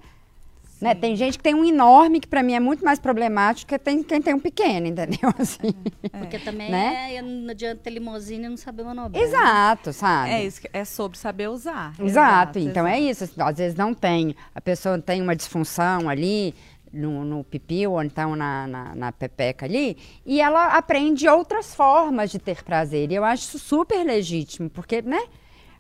Né? 0.81 0.95
Tem 0.95 1.17
gente 1.17 1.39
que 1.39 1.43
tem 1.43 1.55
um 1.55 1.65
enorme, 1.65 2.21
que 2.21 2.29
para 2.29 2.43
mim 2.43 2.53
é 2.53 2.61
muito 2.61 2.85
mais 2.85 2.99
problemático 2.99 3.69
que 3.69 3.79
tem, 3.79 4.03
quem 4.03 4.21
tem 4.21 4.35
um 4.35 4.41
pequeno, 4.41 4.87
entendeu? 4.87 5.33
Assim, 5.39 5.73
é. 6.03 6.19
Porque 6.19 6.39
também 6.39 6.71
né? 6.71 7.15
é, 7.15 7.23
não 7.23 7.51
adianta 7.51 7.81
ter 7.83 7.91
limousine 7.91 8.45
e 8.45 8.49
não 8.51 8.57
saber 8.57 8.85
manobrar. 8.85 9.23
Exato, 9.23 9.95
sabe? 9.95 10.31
É 10.31 10.45
isso, 10.45 10.61
é 10.73 10.85
sobre 10.85 11.17
saber 11.17 11.49
usar. 11.49 11.95
Exato, 11.99 12.05
exato 12.05 12.59
então 12.59 12.87
exato. 12.87 13.03
é 13.03 13.11
isso. 13.11 13.25
Às 13.39 13.57
vezes 13.57 13.77
não 13.77 13.95
tem, 13.95 14.37
a 14.55 14.61
pessoa 14.61 14.99
tem 14.99 15.23
uma 15.23 15.35
disfunção 15.35 16.07
ali, 16.07 16.55
no, 16.95 17.25
no 17.25 17.45
pipi 17.45 17.87
ou 17.87 18.03
então 18.03 18.37
na, 18.37 18.67
na, 18.67 18.95
na, 18.95 19.13
pepeca 19.13 19.67
ali, 19.67 19.97
e 20.25 20.41
ela 20.41 20.77
aprende 20.77 21.29
outras 21.29 21.75
formas 21.75 22.31
de 22.31 22.39
ter 22.39 22.63
prazer. 22.63 23.11
E 23.11 23.15
eu 23.15 23.25
acho 23.25 23.43
isso 23.43 23.59
super 23.59 24.05
legítimo, 24.05 24.71
porque, 24.71 25.03
né? 25.03 25.23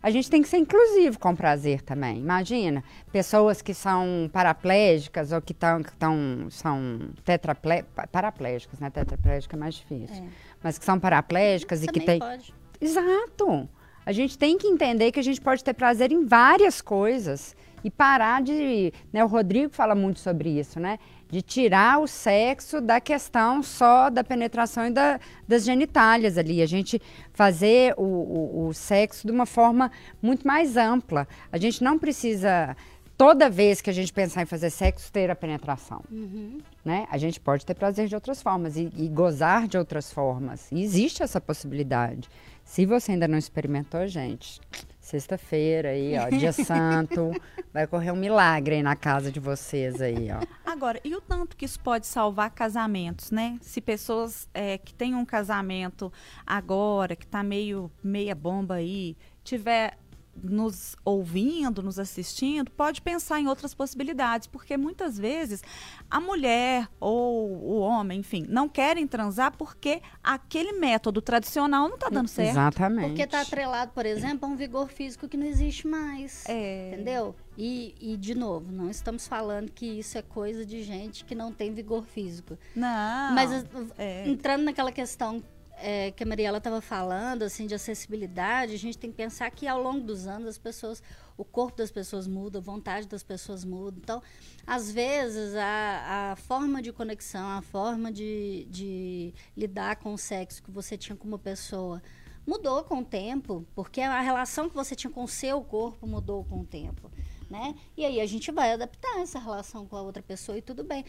A 0.03 0.11
gente 0.11 0.29
tem 0.29 0.43
que 0.43 0.49
ser 0.49 0.59
inclusivo 0.59 1.19
com 1.19 1.35
prazer 1.35 1.81
também. 1.81 2.19
Imagina, 2.19 2.85
pessoas 3.11 3.63
que 3.63 3.73
são 3.73 4.29
paraplégicas 4.31 5.33
ou 5.33 5.41
que, 5.41 5.55
tão, 5.55 5.83
que 5.83 5.97
tão, 5.97 6.47
são 6.51 7.09
tetraple, 7.25 7.87
paraplégicas, 8.13 8.79
né? 8.79 8.91
Tetraplégica 8.91 9.57
é 9.57 9.59
mais 9.59 9.77
difícil. 9.77 10.23
É. 10.23 10.29
Mas 10.63 10.77
que 10.77 10.85
são 10.85 11.01
paraplégicas 11.01 11.83
e 11.83 11.87
que 11.87 12.01
tem. 12.01 12.19
Pode. 12.19 12.53
Exato. 12.79 13.67
A 14.05 14.13
gente 14.13 14.37
tem 14.37 14.59
que 14.59 14.67
entender 14.67 15.11
que 15.11 15.19
a 15.19 15.23
gente 15.23 15.41
pode 15.41 15.65
ter 15.65 15.73
prazer 15.73 16.13
em 16.13 16.27
várias 16.27 16.83
coisas 16.83 17.57
e 17.85 17.91
parar 17.91 18.43
de. 18.43 18.93
Né, 19.13 19.23
o 19.23 19.29
Rodrigo 19.29 19.73
fala 19.73 19.95
muito 19.95 20.19
sobre 20.19 20.59
isso, 20.59 20.81
né? 20.81 20.99
De 21.31 21.43
tirar 21.43 22.01
o 22.01 22.07
sexo 22.07 22.81
da 22.81 23.01
questão 23.01 23.63
só 23.63 24.09
da 24.09 24.25
penetração 24.25 24.87
e 24.87 24.91
da, 24.91 25.21
das 25.47 25.65
genitálias 25.65 26.39
ali. 26.39 26.63
A 26.63 26.67
gente 26.67 27.01
fazer 27.33 27.95
o, 27.99 28.03
o, 28.03 28.67
o 28.69 28.75
sexo 28.75 29.27
de 29.27 29.33
uma 29.33 29.45
forma 29.45 29.93
muito 30.23 30.47
mais 30.47 30.79
ampla. 30.79 31.29
A 31.53 31.59
gente 31.59 31.85
não 31.85 31.99
precisa 31.99 32.75
toda 33.17 33.51
vez 33.51 33.81
que 33.81 33.91
a 33.91 33.93
gente 33.93 34.13
pensar 34.13 34.43
em 34.43 34.47
fazer 34.47 34.71
sexo, 34.71 35.13
ter 35.13 35.31
a 35.31 35.37
penetração. 35.37 36.03
Uhum. 36.11 36.59
Né? 36.85 37.07
A 37.11 37.19
gente 37.19 37.39
pode 37.39 37.65
ter 37.65 37.75
prazer 37.75 38.09
de 38.09 38.15
outras 38.15 38.43
formas 38.43 38.77
e, 38.77 38.91
e, 38.97 39.09
gozar 39.09 39.69
de 39.69 39.77
outras 39.77 40.13
formas. 40.13 40.71
E 40.73 40.83
existe 40.83 41.23
essa 41.23 41.41
possibilidade. 41.41 42.29
Se 42.65 42.87
você 42.87 43.13
ainda 43.13 43.29
não 43.29 43.39
experimentou, 43.39 44.07
gente, 44.07 44.61
Sexta-feira 45.05 45.91
aí, 45.91 46.17
ó, 46.17 46.31
dia 46.31 46.51
santo, 46.51 47.31
vai 47.75 47.87
correr 47.87 48.11
um 48.11 48.17
milagre 48.17 48.77
aí 48.77 48.83
na 48.83 48.97
casa 48.97 49.31
de 49.31 49.39
vocês 49.39 50.01
aí, 50.01 50.29
ó. 50.33 50.41
Agora, 50.65 50.99
e 51.05 51.15
o 51.15 51.21
tanto 51.21 51.59
que 51.59 51.67
isso 51.67 51.79
pode 51.79 52.07
salvar 52.07 52.51
casamentos, 52.51 53.31
né? 53.31 53.59
Se 53.61 53.83
pessoas 53.83 54.49
é, 54.55 54.79
que 54.79 54.95
têm 54.95 55.15
um 55.15 55.27
casamento 55.27 56.11
agora, 56.47 57.15
que 57.15 57.27
tá 57.27 57.43
meio 57.43 57.93
meia 58.03 58.35
bomba 58.35 58.77
aí, 58.77 59.15
tiver 59.45 59.99
nos 60.43 60.97
ouvindo, 61.05 61.83
nos 61.83 61.99
assistindo, 61.99 62.71
pode 62.71 63.01
pensar 63.01 63.41
em 63.41 63.47
outras 63.47 63.75
possibilidades, 63.75 64.47
porque 64.47 64.77
muitas 64.77 65.19
vezes 65.19 65.63
a 66.11 66.21
mulher 66.21 66.89
ou 67.01 67.51
o 67.51 67.79
homem, 67.79 68.21
enfim, 68.21 68.45
não 68.49 68.69
querem 68.69 69.07
transar 69.07 69.57
porque 69.57 70.03
aquele 70.23 70.73
método 70.73 71.21
tradicional 71.23 71.89
não 71.89 71.97
está 71.97 72.09
dando 72.09 72.29
certo. 72.29 72.51
Exatamente. 72.51 73.09
Porque 73.09 73.23
está 73.23 73.41
atrelado, 73.41 73.93
por 73.93 74.07
exemplo, 74.07 74.49
a 74.49 74.53
um 74.53 74.57
vigor 74.57 74.89
físico 74.89 75.29
que 75.29 75.37
não 75.37 75.47
existe 75.47 75.87
mais. 75.87 76.45
É. 76.49 76.93
Entendeu? 76.93 77.35
E, 77.57 77.95
e, 78.01 78.17
de 78.17 78.35
novo, 78.35 78.73
não 78.73 78.91
estamos 78.91 79.29
falando 79.29 79.71
que 79.71 79.87
isso 79.87 80.19
é 80.19 80.23
coisa 80.23 80.67
de 80.67 80.83
gente 80.83 81.25
que 81.25 81.35
não 81.35 81.53
tem 81.53 81.73
vigor 81.73 82.05
físico. 82.05 82.59
Não. 82.75 83.33
Mas 83.35 83.65
é. 83.97 84.29
entrando 84.29 84.65
naquela 84.65 84.91
questão 84.91 85.43
é, 85.79 86.11
que 86.11 86.23
a 86.23 86.27
Mariela 86.27 86.59
estava 86.59 86.81
falando, 86.81 87.43
assim, 87.43 87.67
de 87.67 87.75
acessibilidade, 87.75 88.75
a 88.75 88.79
gente 88.79 88.99
tem 88.99 89.11
que 89.11 89.17
pensar 89.17 89.51
que 89.51 89.67
ao 89.67 89.83
longo 89.83 90.01
dos 90.01 90.27
anos 90.27 90.49
as 90.49 90.59
pessoas, 90.59 91.03
o 91.37 91.45
corpo 91.45 91.79
das 91.79 91.91
pessoas 91.91 92.27
muda, 92.27 92.59
a 92.59 92.63
vontade 92.63 93.07
das 93.07 93.23
pessoas 93.23 93.65
muda. 93.65 93.99
Então, 94.03 94.23
às 94.67 94.91
vezes, 94.91 95.55
a, 95.55 96.33
a 96.33 96.37
forma 96.37 96.81
de 96.81 96.93
conexão, 96.93 97.49
a 97.51 97.63
forma 97.63 98.13
de, 98.13 98.67
de 98.71 99.35
lidar 99.57 99.97
com 99.97 100.15
o 100.15 100.19
sexo 100.19 100.63
que 100.63 100.71
você 100.71 100.97
tinha 100.97 101.17
com 101.17 101.27
uma 101.27 101.39
pessoa 101.39 102.03
mudou 102.47 102.85
com 102.85 102.99
o 102.99 103.05
tempo, 103.05 103.67
porque 103.75 104.01
a 104.01 104.21
relação 104.21 104.69
que 104.69 104.75
você 104.75 104.95
tinha 104.95 105.11
com 105.11 105.25
o 105.25 105.29
seu 105.29 105.63
corpo 105.63 106.07
mudou 106.07 106.45
com 106.45 106.61
o 106.61 106.65
tempo. 106.65 107.11
Né? 107.51 107.75
E 107.97 108.05
aí 108.05 108.21
a 108.21 108.27
gente 108.27 108.51
vai 108.51 108.73
adaptar 108.73 109.21
essa 109.21 109.39
relação 109.39 109.87
com 109.87 109.97
a 109.97 110.03
outra 110.03 110.23
pessoa 110.23 110.57
e 110.57 110.63
tudo 110.63 110.83
bem 110.83 111.05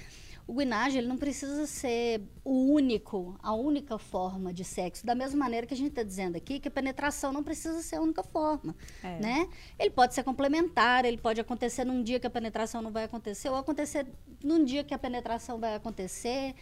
o 0.47 0.53
guinage 0.53 0.97
ele 0.97 1.07
não 1.07 1.17
precisa 1.17 1.65
ser 1.65 2.21
o 2.43 2.71
único, 2.71 3.35
a 3.41 3.53
única 3.53 3.97
forma 3.97 4.53
de 4.53 4.63
sexo. 4.63 5.05
Da 5.05 5.15
mesma 5.15 5.39
maneira 5.39 5.65
que 5.65 5.73
a 5.73 5.77
gente 5.77 5.89
está 5.89 6.03
dizendo 6.03 6.35
aqui, 6.35 6.59
que 6.59 6.67
a 6.67 6.71
penetração 6.71 7.33
não 7.33 7.43
precisa 7.43 7.81
ser 7.81 7.95
a 7.95 8.01
única 8.01 8.21
forma, 8.21 8.75
é. 9.03 9.19
né? 9.19 9.49
Ele 9.79 9.89
pode 9.89 10.13
ser 10.13 10.23
complementar, 10.23 11.03
ele 11.03 11.17
pode 11.17 11.41
acontecer 11.41 11.83
num 11.83 12.03
dia 12.03 12.19
que 12.19 12.27
a 12.27 12.29
penetração 12.29 12.81
não 12.81 12.91
vai 12.91 13.05
acontecer, 13.05 13.49
ou 13.49 13.55
acontecer 13.55 14.05
num 14.43 14.63
dia 14.63 14.83
que 14.83 14.93
a 14.93 14.99
penetração 14.99 15.59
vai 15.59 15.73
acontecer. 15.73 16.53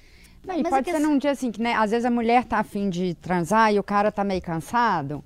Não, 0.45 0.57
e 0.57 0.63
pode 0.63 0.89
ser 0.89 0.99
num 0.99 1.17
dia 1.17 1.31
assim, 1.31 1.51
que 1.51 1.61
né, 1.61 1.73
às 1.73 1.91
vezes 1.91 2.05
a 2.05 2.11
mulher 2.11 2.45
tá 2.45 2.59
afim 2.59 2.89
de 2.89 3.13
transar 3.15 3.73
e 3.73 3.79
o 3.79 3.83
cara 3.83 4.11
tá 4.11 4.23
meio 4.23 4.41
cansado 4.41 5.23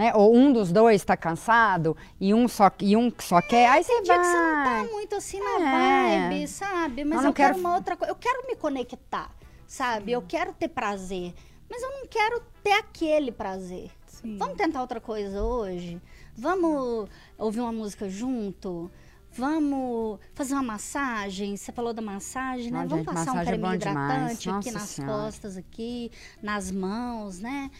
né? 0.00 0.14
Ou 0.14 0.34
um 0.34 0.50
dos 0.50 0.72
dois 0.72 1.02
está 1.02 1.14
cansado 1.14 1.94
e 2.18 2.32
um 2.32 2.48
só, 2.48 2.72
e 2.80 2.96
um 2.96 3.12
só 3.18 3.42
quer, 3.42 3.68
aí 3.68 3.84
você 3.84 4.00
vai. 4.00 4.18
que 4.18 4.24
você 4.24 4.32
não 4.32 4.64
tá 4.64 4.86
muito 4.90 5.14
assim 5.14 5.38
na 5.38 5.60
é. 5.60 6.28
vibe, 6.30 6.48
sabe? 6.48 7.04
Mas 7.04 7.22
eu, 7.22 7.28
eu 7.28 7.34
quero... 7.34 7.54
quero 7.54 7.60
uma 7.60 7.74
outra 7.74 7.96
coisa. 7.98 8.10
Eu 8.10 8.16
quero 8.16 8.46
me 8.46 8.56
conectar, 8.56 9.30
sabe? 9.66 10.12
Eu 10.12 10.22
quero 10.22 10.54
ter 10.54 10.68
prazer. 10.68 11.34
Mas 11.68 11.82
eu 11.82 11.90
não 11.90 12.06
quero 12.06 12.42
ter 12.64 12.72
aquele 12.72 13.30
prazer. 13.30 13.90
Sim. 14.06 14.38
Vamos 14.38 14.56
tentar 14.56 14.80
outra 14.80 15.02
coisa 15.02 15.42
hoje? 15.42 16.00
Vamos 16.34 17.06
ouvir 17.36 17.60
uma 17.60 17.70
música 17.70 18.08
junto? 18.08 18.90
Vamos 19.32 20.18
fazer 20.34 20.54
uma 20.54 20.62
massagem. 20.62 21.56
Você 21.56 21.70
falou 21.72 21.92
da 21.92 22.02
massagem, 22.02 22.72
né? 22.72 22.86
Vamos 22.88 23.04
passar 23.04 23.32
um 23.32 23.38
é 23.38 23.44
creme 23.44 23.68
é 23.68 23.74
hidratante 23.74 24.50
aqui 24.50 24.70
nas 24.72 24.82
senhora. 24.82 25.24
costas, 25.24 25.56
aqui, 25.56 26.10
nas 26.42 26.70
mãos, 26.70 27.38
né? 27.38 27.70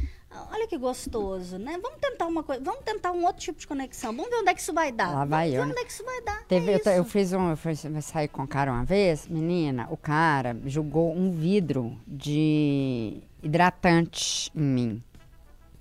Olha 0.53 0.66
que 0.68 0.78
gostoso, 0.78 1.59
né? 1.59 1.78
Vamos 1.83 1.99
tentar 2.01 2.26
uma 2.26 2.43
coisa, 2.43 2.62
vamos 2.62 2.85
tentar 2.85 3.11
um 3.11 3.24
outro 3.24 3.43
tipo 3.43 3.59
de 3.59 3.66
conexão. 3.66 4.14
Vamos 4.14 4.31
ver 4.31 4.37
onde 4.37 4.51
é 4.51 4.55
que 4.55 4.61
isso 4.61 4.72
vai 4.72 4.93
dar. 4.93 5.12
Lá 5.12 5.24
vai 5.24 5.51
vamos 5.51 5.55
eu. 5.55 5.64
ver 5.64 5.70
onde 5.72 5.81
é 5.81 5.85
que 5.85 5.93
isso 5.93 6.05
vai 6.05 6.20
dar. 6.22 6.45
Teve, 6.47 6.72
é 6.72 6.81
eu, 6.87 6.93
eu, 6.93 7.05
fiz 7.05 7.33
um, 7.33 7.51
eu 7.51 7.57
fiz, 7.57 7.85
eu 7.85 8.03
saí 8.03 8.28
com 8.28 8.43
o 8.43 8.49
cara 8.49 8.70
uma 8.72 8.85
vez, 8.85 9.26
menina, 9.26 9.89
o 9.91 9.97
cara 9.97 10.57
jogou 10.66 11.12
um 11.16 11.33
vidro 11.33 11.99
de 12.07 13.20
hidratante 13.43 14.51
em 14.55 14.62
mim. 14.62 15.03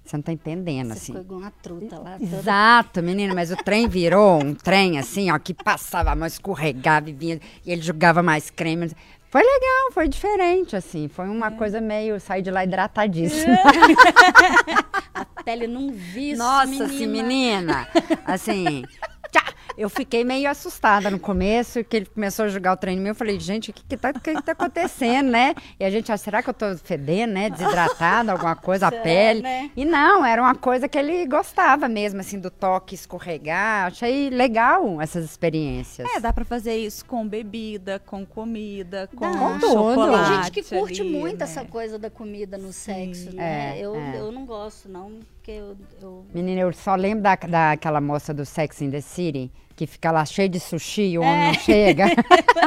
Você 0.04 0.18
não 0.18 0.24
tá 0.24 0.32
entendendo, 0.32 0.88
Você 0.88 0.94
assim. 0.94 1.06
Ficou 1.06 1.22
igual 1.22 1.40
uma 1.42 1.52
truta 1.52 2.00
lá. 2.00 2.18
Toda... 2.18 2.24
Exato, 2.24 3.04
menina, 3.04 3.36
mas 3.36 3.52
o 3.52 3.56
trem 3.58 3.88
virou 3.88 4.44
um 4.44 4.56
trem 4.56 4.98
assim, 4.98 5.30
ó, 5.30 5.38
que 5.38 5.54
passava 5.54 6.10
a 6.10 6.16
mão, 6.16 6.26
escorregava 6.26 7.12
e 7.12 7.14
vinha, 7.14 7.40
e 7.64 7.72
ele 7.72 7.84
jogava 7.84 8.24
mais 8.24 8.50
creme. 8.50 8.92
Foi 9.30 9.42
legal, 9.44 9.92
foi 9.94 10.08
diferente, 10.08 10.76
assim. 10.76 11.08
Foi 11.08 11.28
uma 11.28 11.48
é. 11.48 11.52
coisa 11.52 11.80
meio. 11.80 12.20
Sair 12.20 12.42
de 12.42 12.50
lá 12.50 12.64
hidratadíssima. 12.64 13.58
a 15.14 15.26
pele 15.44 15.68
não 15.68 15.92
viu. 15.92 16.36
Nossa, 16.36 16.66
menina. 16.66 16.86
assim, 16.86 17.08
menina. 17.08 17.88
Assim. 18.26 18.84
Eu 19.80 19.90
fiquei 19.90 20.26
meio 20.26 20.50
assustada 20.50 21.10
no 21.10 21.18
começo, 21.18 21.82
que 21.86 21.96
ele 21.96 22.06
começou 22.06 22.44
a 22.44 22.48
jogar 22.50 22.78
o 22.78 22.90
em 22.90 23.00
mim. 23.00 23.08
Eu 23.08 23.16
falei, 23.16 23.40
gente, 23.40 23.72
o 23.72 23.74
que, 23.74 23.82
que, 23.82 23.96
tá, 23.96 24.12
que, 24.12 24.36
que 24.36 24.42
tá 24.42 24.52
acontecendo, 24.52 25.30
né? 25.30 25.56
E 25.80 25.86
a 25.86 25.90
gente, 25.90 26.12
ah, 26.12 26.18
será 26.18 26.44
que 26.44 26.50
eu 26.50 26.54
tô 26.54 26.76
fedendo, 26.84 27.32
né? 27.32 27.50
Desidratada, 27.50 28.34
alguma 28.34 28.58
coisa, 28.58 28.88
a 28.88 28.92
pele. 28.92 29.42
Né? 29.42 29.72
E 29.78 29.86
não, 29.86 30.26
era 30.26 30.42
uma 30.42 30.54
coisa 30.54 30.90
que 30.90 30.98
ele 30.98 31.26
gostava 31.26 31.88
mesmo, 31.88 32.20
assim, 32.20 32.38
do 32.38 32.52
toque 32.52 32.94
escorregar. 32.94 33.86
Achei 33.86 34.30
legal 34.30 35.02
essas 35.02 35.24
experiências. 35.24 36.06
É, 36.14 36.20
dá 36.20 36.34
pra 36.34 36.44
fazer 36.44 36.76
isso 36.76 37.06
com 37.06 37.26
bebida, 37.26 38.00
com 38.00 38.26
comida, 38.26 39.10
com 39.16 39.32
dá. 39.32 39.60
chocolate. 39.62 40.28
Tem 40.28 40.44
gente 40.44 40.52
que 40.52 40.76
curte 40.76 41.00
ali, 41.00 41.10
muito 41.10 41.38
né? 41.38 41.44
essa 41.46 41.64
coisa 41.64 41.98
da 41.98 42.10
comida 42.10 42.58
no 42.58 42.74
Sim. 42.74 43.14
sexo, 43.14 43.34
né? 43.34 43.78
É, 43.78 43.80
eu, 43.80 43.96
é. 43.96 44.20
eu 44.20 44.30
não 44.30 44.46
gosto, 44.46 44.90
não 44.90 45.20
porque 45.40 45.52
eu, 45.52 45.78
eu... 46.02 46.26
Menina, 46.34 46.62
eu 46.62 46.74
só 46.74 46.96
lembro 46.96 47.24
da, 47.24 47.36
daquela 47.36 48.02
moça 48.02 48.34
do 48.34 48.46
Sex 48.46 48.82
in 48.82 48.92
the 48.92 49.02
City, 49.02 49.52
que 49.76 49.88
fica 49.88 50.12
lá 50.12 50.26
cheia 50.26 50.50
de 50.50 50.60
sushi 50.60 51.14
e 51.14 51.18
o 51.18 51.22
homem 51.22 51.44
é. 51.44 51.48
não 51.48 51.54
chega. 51.54 52.06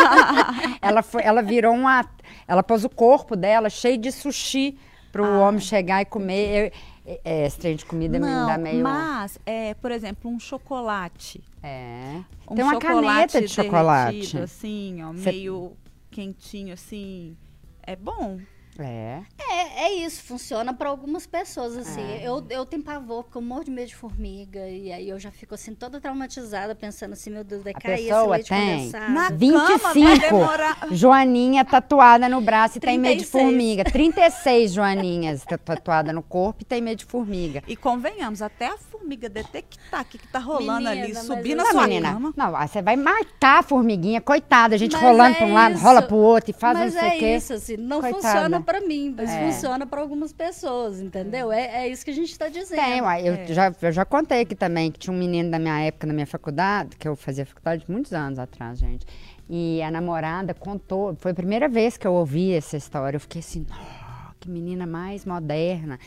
ela, 0.80 1.02
foi, 1.02 1.22
ela 1.22 1.42
virou 1.42 1.74
uma... 1.74 2.04
Ela 2.48 2.62
pôs 2.62 2.84
o 2.84 2.88
corpo 2.88 3.36
dela 3.36 3.68
cheio 3.68 3.98
de 3.98 4.10
sushi 4.10 4.78
para 5.12 5.22
o 5.22 5.26
ah. 5.26 5.48
homem 5.48 5.60
chegar 5.60 6.00
e 6.00 6.06
comer. 6.06 6.72
Eu, 7.04 7.18
é, 7.24 7.46
esse 7.46 7.58
trem 7.58 7.76
de 7.76 7.84
comida 7.84 8.18
não, 8.18 8.46
me 8.46 8.52
dá 8.52 8.56
meio... 8.56 8.82
mas, 8.82 9.38
é, 9.44 9.74
por 9.74 9.90
exemplo, 9.90 10.30
um 10.30 10.40
chocolate. 10.40 11.42
É. 11.62 12.20
Um 12.50 12.54
Tem 12.54 12.64
uma 12.64 12.78
caneta 12.78 13.40
de 13.40 13.48
chocolate. 13.48 14.38
assim, 14.38 15.02
ó, 15.02 15.12
Cê... 15.14 15.30
meio 15.30 15.76
quentinho, 16.10 16.72
assim. 16.72 17.36
É 17.82 17.96
bom. 17.96 18.38
É. 18.78 19.20
É, 19.38 19.84
é 19.84 19.92
isso, 19.92 20.22
funciona 20.22 20.72
para 20.72 20.88
algumas 20.88 21.26
pessoas, 21.26 21.76
assim. 21.76 22.00
É. 22.00 22.26
Eu, 22.26 22.44
eu 22.48 22.64
tenho 22.64 22.82
pavor, 22.82 23.24
porque 23.24 23.36
eu 23.36 23.42
morro 23.42 23.64
de 23.64 23.70
medo 23.70 23.88
de 23.88 23.96
formiga. 23.96 24.66
E 24.68 24.90
aí 24.90 25.08
eu 25.08 25.18
já 25.18 25.30
fico, 25.30 25.54
assim, 25.54 25.74
toda 25.74 26.00
traumatizada, 26.00 26.74
pensando 26.74 27.12
assim, 27.12 27.30
meu 27.30 27.44
Deus, 27.44 27.62
vai 27.62 27.74
cair 27.74 28.08
esse 28.08 28.26
leite 28.26 28.48
tem 28.48 28.78
condensado. 28.78 29.12
Na 29.12 29.30
25 29.30 30.94
Joaninha 30.94 31.64
tatuada 31.64 32.28
no 32.28 32.40
braço 32.40 32.78
e 32.78 32.80
36. 32.80 32.82
tem 32.82 32.98
medo 32.98 33.18
de 33.18 33.26
formiga. 33.26 33.84
36 33.84 34.72
Joaninhas 34.72 35.44
tatuada 35.64 36.12
no 36.12 36.22
corpo 36.22 36.62
e 36.62 36.64
tem 36.64 36.80
medo 36.80 36.98
de 36.98 37.04
formiga. 37.04 37.62
E 37.66 37.76
convenhamos, 37.76 38.40
até 38.40 38.68
a 38.68 38.78
formiga 38.78 39.28
detectar 39.28 40.02
o 40.02 40.04
que, 40.04 40.18
que 40.18 40.28
tá 40.28 40.38
rolando 40.38 40.88
menina, 40.88 41.04
ali, 41.04 41.14
subir 41.14 41.54
na 41.54 41.66
sua 41.66 41.82
menina, 41.82 42.12
cama. 42.12 42.32
Não, 42.36 42.52
você 42.52 42.80
vai 42.80 42.96
matar 42.96 43.58
a 43.58 43.62
formiguinha, 43.62 44.20
coitada, 44.20 44.74
a 44.74 44.78
gente 44.78 44.92
mas 44.92 45.02
rolando 45.02 45.34
é 45.34 45.38
para 45.38 45.46
um 45.46 45.52
lado, 45.52 45.78
rola 45.78 46.02
pro 46.02 46.16
outro 46.16 46.50
e 46.50 46.54
faz 46.54 46.78
mas 46.78 46.94
não 46.94 47.00
sei 47.00 47.10
o 47.10 47.12
é 47.12 47.18
quê. 47.18 47.36
isso, 47.36 47.52
assim, 47.52 47.76
não 47.76 48.00
coitada. 48.00 48.22
funciona 48.22 48.61
para 48.62 48.80
mim, 48.80 49.14
mas 49.16 49.30
é. 49.30 49.46
funciona 49.46 49.86
para 49.86 50.00
algumas 50.00 50.32
pessoas, 50.32 51.00
entendeu? 51.00 51.52
É, 51.52 51.84
é 51.84 51.88
isso 51.88 52.04
que 52.04 52.10
a 52.10 52.14
gente 52.14 52.30
está 52.30 52.48
dizendo. 52.48 52.78
Tem, 52.78 53.00
uai, 53.00 53.28
eu, 53.28 53.34
é. 53.34 53.46
já, 53.46 53.74
eu 53.82 53.92
já 53.92 54.04
contei 54.04 54.40
aqui 54.40 54.54
também 54.54 54.90
que 54.90 54.98
tinha 54.98 55.14
um 55.14 55.18
menino 55.18 55.50
da 55.50 55.58
minha 55.58 55.80
época, 55.80 56.06
na 56.06 56.12
minha 56.12 56.26
faculdade, 56.26 56.96
que 56.96 57.06
eu 57.06 57.16
fazia 57.16 57.44
faculdade 57.44 57.84
muitos 57.88 58.12
anos 58.12 58.38
atrás, 58.38 58.78
gente. 58.78 59.06
E 59.48 59.82
a 59.82 59.90
namorada 59.90 60.54
contou, 60.54 61.14
foi 61.16 61.32
a 61.32 61.34
primeira 61.34 61.68
vez 61.68 61.96
que 61.96 62.06
eu 62.06 62.14
ouvi 62.14 62.52
essa 62.52 62.76
história. 62.76 63.16
Eu 63.16 63.20
fiquei 63.20 63.40
assim, 63.40 63.66
oh, 63.70 64.34
que 64.40 64.48
menina 64.48 64.86
mais 64.86 65.24
moderna. 65.24 65.98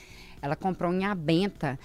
Ela 0.41 0.55
comprou 0.55 0.91
unha 0.91 1.13
benta 1.13 1.77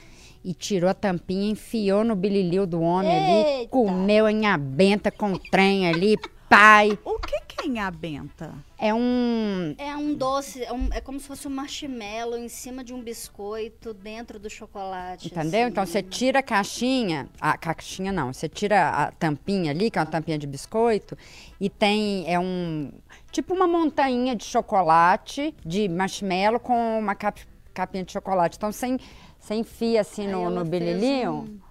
e 0.44 0.54
tirou 0.54 0.88
a 0.88 0.94
tampinha, 0.94 1.50
enfiou 1.50 2.02
no 2.02 2.16
bililio 2.16 2.66
do 2.66 2.80
homem 2.80 3.12
Eita. 3.12 3.58
ali, 3.58 3.68
comeu 3.68 4.26
a 4.26 4.30
unha 4.30 4.56
benta 4.56 5.10
com 5.10 5.32
o 5.32 5.38
trem 5.38 5.88
ali, 5.88 6.16
pai. 6.51 6.98
O 7.05 7.16
que, 7.20 7.40
que 7.46 7.62
é 7.62 7.66
inhabenta? 7.68 8.53
É 8.76 8.92
um. 8.92 9.74
É 9.78 9.96
um 9.96 10.12
doce, 10.12 10.64
é, 10.64 10.72
um, 10.72 10.88
é, 10.92 11.01
como 11.01 11.20
se 11.20 11.28
fosse 11.28 11.46
um 11.46 11.51
marshmallow 11.51 12.36
em 12.36 12.48
cima 12.48 12.82
de 12.82 12.92
um 12.92 13.01
biscoito 13.01 13.94
dentro 13.94 14.36
do 14.40 14.51
chocolate. 14.51 15.28
Entendeu? 15.28 15.61
Assim. 15.61 15.70
Então 15.70 15.86
você 15.86 16.03
tira 16.03 16.40
a 16.40 16.42
caixinha, 16.42 17.28
a 17.40 17.57
caixinha 17.57 18.11
não, 18.11 18.32
você 18.32 18.48
tira 18.48 18.88
a 18.88 19.12
tampinha 19.12 19.70
ali, 19.70 19.92
que 19.92 19.98
é 19.98 20.03
uma 20.03 20.07
tampinha 20.07 20.36
de 20.36 20.46
biscoito, 20.46 21.16
e 21.61 21.70
tem. 21.70 22.24
É 22.26 22.38
um. 22.38 22.90
Tipo 23.30 23.55
uma 23.55 23.68
montanha 23.68 24.34
de 24.34 24.44
chocolate, 24.44 25.55
de 25.64 25.88
marshmallow 25.88 26.59
com 26.59 26.98
uma 26.98 27.14
cap, 27.14 27.40
capinha 27.72 28.03
de 28.03 28.11
chocolate. 28.11 28.57
Então 28.57 28.72
você, 28.72 28.98
você 29.38 29.55
enfia 29.55 30.01
assim 30.01 30.26
no, 30.26 30.51
no 30.51 30.64
bililinho. 30.64 31.32
Um 31.32 31.69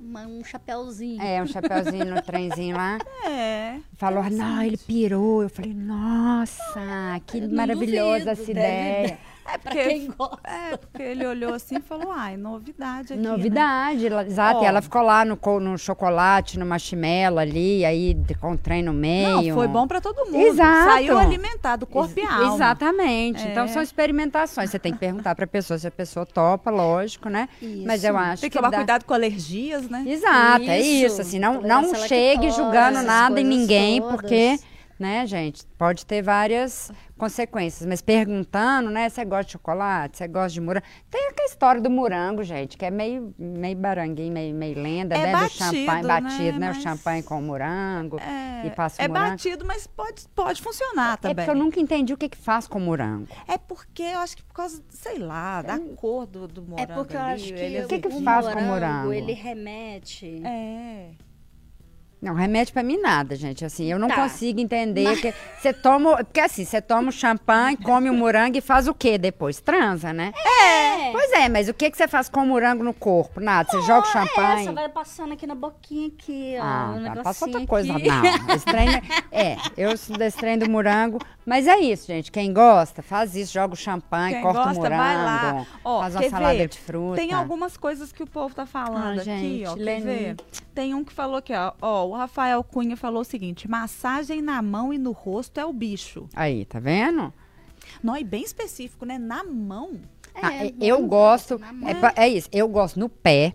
uma, 0.00 0.26
um 0.26 0.42
chapéuzinho. 0.42 1.22
É, 1.22 1.42
um 1.42 1.46
chapéuzinho 1.46 2.06
no 2.06 2.22
trenzinho 2.22 2.76
lá. 2.76 2.98
É. 3.22 3.78
Falou, 3.96 4.24
não, 4.30 4.62
ele 4.62 4.76
pirou. 4.76 5.42
Eu 5.42 5.50
falei, 5.50 5.74
nossa, 5.74 7.20
que 7.26 7.46
maravilhosa 7.46 8.24
duvido, 8.24 8.30
essa 8.30 8.50
ideia. 8.50 9.18
É 9.46 9.58
Pra 9.58 9.72
porque, 9.72 9.84
quem 9.88 10.06
gosta. 10.06 10.38
é 10.44 10.76
porque 10.76 11.02
ele 11.02 11.26
olhou 11.26 11.52
assim 11.54 11.76
e 11.78 11.80
falou, 11.80 12.12
ai, 12.12 12.36
novidade 12.36 13.12
aqui, 13.14 13.22
né?" 13.22 13.28
Novidade, 13.30 14.06
ela- 14.06 14.24
exato. 14.24 14.60
Ó. 14.60 14.62
E 14.62 14.66
ela 14.66 14.80
ficou 14.80 15.02
lá 15.02 15.24
no, 15.24 15.36
co- 15.36 15.58
no 15.58 15.76
chocolate, 15.76 16.58
no 16.58 16.64
marshmallow 16.66 17.38
ali, 17.38 17.84
aí 17.84 18.14
de- 18.14 18.34
com 18.34 18.52
o 18.52 18.58
trem 18.58 18.82
no 18.82 18.92
meio. 18.92 19.42
Não, 19.48 19.54
foi 19.54 19.66
bom 19.66 19.86
pra 19.88 20.00
todo 20.00 20.24
mundo. 20.26 20.36
Exato. 20.36 20.90
Saiu 20.90 21.18
alimentado, 21.18 21.86
corpo 21.86 22.12
e 22.18 22.22
Ex- 22.22 22.30
alma. 22.30 22.54
Exatamente. 22.54 23.44
É. 23.46 23.50
Então 23.50 23.66
são 23.68 23.82
experimentações. 23.82 24.70
Você 24.70 24.78
tem 24.78 24.92
que 24.92 24.98
perguntar 24.98 25.34
pra 25.34 25.46
pessoa 25.46 25.78
se 25.78 25.86
a 25.86 25.90
pessoa 25.90 26.24
topa, 26.24 26.70
lógico, 26.70 27.28
né? 27.28 27.48
Mas 27.86 28.04
eu 28.04 28.14
Isso. 28.14 28.22
acho 28.22 28.40
Tem 28.42 28.50
que 28.50 28.56
que 28.56 28.58
tomar 28.62 28.70
dá- 28.70 28.76
cuidado 28.78 29.04
com 29.04 29.14
alergias, 29.14 29.88
né? 29.88 30.04
Exato, 30.06 30.64
é 30.70 30.80
Isso. 30.80 31.06
isso. 31.14 31.20
Assim, 31.22 31.38
não, 31.38 31.60
não 31.60 31.90
à 31.92 31.94
chegue 32.06 32.50
julgando 32.50 33.02
nada 33.02 33.40
em 33.40 33.44
ninguém, 33.44 34.00
todas. 34.00 34.16
porque, 34.20 34.58
né, 34.98 35.26
gente, 35.26 35.64
pode 35.78 36.04
ter 36.06 36.22
várias 36.22 36.92
consequências. 37.20 37.86
Mas 37.86 38.00
perguntando, 38.02 38.90
né, 38.90 39.08
você 39.08 39.24
gosta 39.24 39.44
de 39.44 39.52
chocolate, 39.52 40.16
você 40.18 40.26
gosta 40.26 40.48
de 40.50 40.60
morango. 40.60 40.86
Tem 41.10 41.28
aquela 41.28 41.46
história 41.48 41.80
do 41.80 41.90
morango, 41.90 42.42
gente, 42.42 42.76
que 42.76 42.84
é 42.84 42.90
meio, 42.90 43.34
meio 43.38 43.76
baranguinho, 43.76 44.32
meio, 44.32 44.54
meio 44.54 44.82
lenda, 44.82 45.14
É 45.14 45.26
né? 45.26 45.32
batido, 45.32 45.52
do 45.52 45.76
champanhe 45.76 46.02
né, 46.02 46.08
batido, 46.20 46.58
né? 46.58 46.68
mas- 46.68 46.78
O 46.78 46.80
champanhe 46.80 47.22
com 47.22 47.38
o 47.38 47.42
morango. 47.42 48.18
É, 48.18 48.66
E 48.66 48.70
passa 48.70 49.00
o 49.00 49.04
é 49.04 49.08
morango. 49.08 49.30
batido, 49.30 49.64
mas 49.66 49.86
pode, 49.86 50.26
pode 50.34 50.62
funcionar 50.62 51.14
É 51.14 51.16
também. 51.18 51.34
porque 51.36 51.50
eu 51.50 51.54
nunca 51.54 51.78
entendi 51.78 52.12
o 52.12 52.16
que 52.16 52.28
que 52.28 52.38
faz 52.38 52.66
com 52.66 52.80
morango. 52.80 53.28
É 53.46 53.58
porque 53.58 54.02
eu 54.02 54.18
acho 54.20 54.36
que 54.36 54.42
por 54.42 54.54
causa, 54.54 54.82
sei 54.88 55.18
lá, 55.18 55.62
da 55.62 55.78
cor 55.96 56.26
do, 56.26 56.48
do 56.48 56.62
morango 56.62 56.90
É 56.90 56.94
porque 56.94 57.16
eu 57.16 57.20
ali, 57.20 57.34
acho 57.34 57.44
que, 57.54 57.60
ele 57.60 57.76
é 57.76 57.84
O 57.84 57.88
que 57.88 57.98
que 57.98 58.08
o 58.08 58.22
faz 58.22 58.46
com 58.46 58.52
morango, 58.60 58.66
morango? 58.70 59.12
ele 59.12 59.32
remete. 59.32 60.40
É. 60.44 61.10
Não, 62.20 62.34
remédio 62.34 62.74
pra 62.74 62.82
mim 62.82 62.98
nada, 63.00 63.34
gente. 63.34 63.64
Assim, 63.64 63.90
eu 63.90 63.98
não 63.98 64.08
Tá. 64.08 64.16
consigo 64.16 64.60
entender 64.60 65.16
que 65.20 65.32
você 65.58 65.72
toma, 65.72 66.16
porque 66.18 66.40
assim, 66.40 66.64
você 66.66 66.80
toma 66.80 67.08
o 67.08 67.12
champanhe, 67.12 67.78
come 67.78 68.10
o 68.10 68.14
morango 68.14 68.58
e 68.58 68.60
faz 68.60 68.86
o 68.86 68.92
quê 68.94 69.16
depois? 69.16 69.58
Transa, 69.60 70.12
né? 70.12 70.32
É. 70.62 71.12
Pois 71.12 71.32
é, 71.32 71.48
mas 71.48 71.68
o 71.68 71.74
que 71.74 71.90
que 71.90 71.96
você 71.96 72.06
faz 72.06 72.28
com 72.28 72.40
o 72.40 72.46
morango 72.46 72.84
no 72.84 72.92
corpo? 72.92 73.40
Nada, 73.40 73.70
você 73.70 73.80
joga 73.82 74.06
o 74.06 74.10
É, 74.10 74.12
champanhe. 74.12 74.64
você 74.66 74.72
vai 74.72 74.88
passando 74.90 75.32
aqui 75.32 75.46
na 75.46 75.54
boquinha 75.54 76.08
aqui, 76.08 76.56
ó. 76.58 76.62
Ah, 76.62 76.94
um 76.96 77.04
tá, 77.04 77.22
passa 77.22 77.46
outra 77.46 77.66
coisa. 77.66 77.92
aqui. 77.96 78.08
Não, 78.08 78.22
esse 78.54 78.68
é- 79.32 79.52
é, 79.52 79.56
eu 79.76 79.96
sou 79.96 80.16
desse 80.16 80.40
do 80.58 80.70
morango, 80.70 81.18
mas 81.46 81.66
é 81.66 81.78
isso, 81.78 82.06
gente. 82.06 82.30
Quem 82.30 82.52
gosta, 82.52 83.02
faz 83.02 83.34
isso, 83.34 83.52
joga 83.54 83.72
o 83.74 83.76
champanhe, 83.76 84.34
Quem 84.34 84.42
corta 84.42 84.58
gosta, 84.64 84.72
o 84.72 84.82
morango, 84.82 85.02
vai 85.02 85.16
lá. 85.16 85.66
Ó, 85.84 86.00
faz 86.00 86.14
uma 86.16 86.28
salada 86.30 86.54
ver? 86.58 86.68
de 86.68 86.78
fruta. 86.78 87.16
Tem 87.16 87.32
algumas 87.32 87.76
coisas 87.76 88.12
que 88.12 88.22
o 88.22 88.26
povo 88.26 88.54
tá 88.54 88.66
falando 88.66 89.18
Ah, 89.18 89.22
aqui, 89.22 89.24
gente, 89.24 89.66
ó. 89.66 89.74
Quer 89.74 90.00
ver? 90.02 90.36
Tem 90.80 90.94
um 90.94 91.04
que 91.04 91.12
falou 91.12 91.36
aqui, 91.36 91.52
ó, 91.52 91.74
ó. 91.82 92.06
O 92.06 92.14
Rafael 92.14 92.64
Cunha 92.64 92.96
falou 92.96 93.20
o 93.20 93.24
seguinte: 93.24 93.68
massagem 93.68 94.40
na 94.40 94.62
mão 94.62 94.94
e 94.94 94.96
no 94.96 95.12
rosto 95.12 95.60
é 95.60 95.66
o 95.66 95.74
bicho. 95.74 96.26
Aí, 96.34 96.64
tá 96.64 96.80
vendo? 96.80 97.30
Não, 98.02 98.16
e 98.16 98.24
bem 98.24 98.42
específico, 98.42 99.04
né? 99.04 99.18
Na 99.18 99.44
mão. 99.44 100.00
Ah, 100.34 100.54
É, 100.54 100.72
eu 100.80 101.00
mão, 101.00 101.06
gosto, 101.06 101.60
é, 102.16 102.24
é 102.24 102.28
isso, 102.30 102.48
eu 102.50 102.66
gosto 102.66 102.98
no 102.98 103.10
pé. 103.10 103.52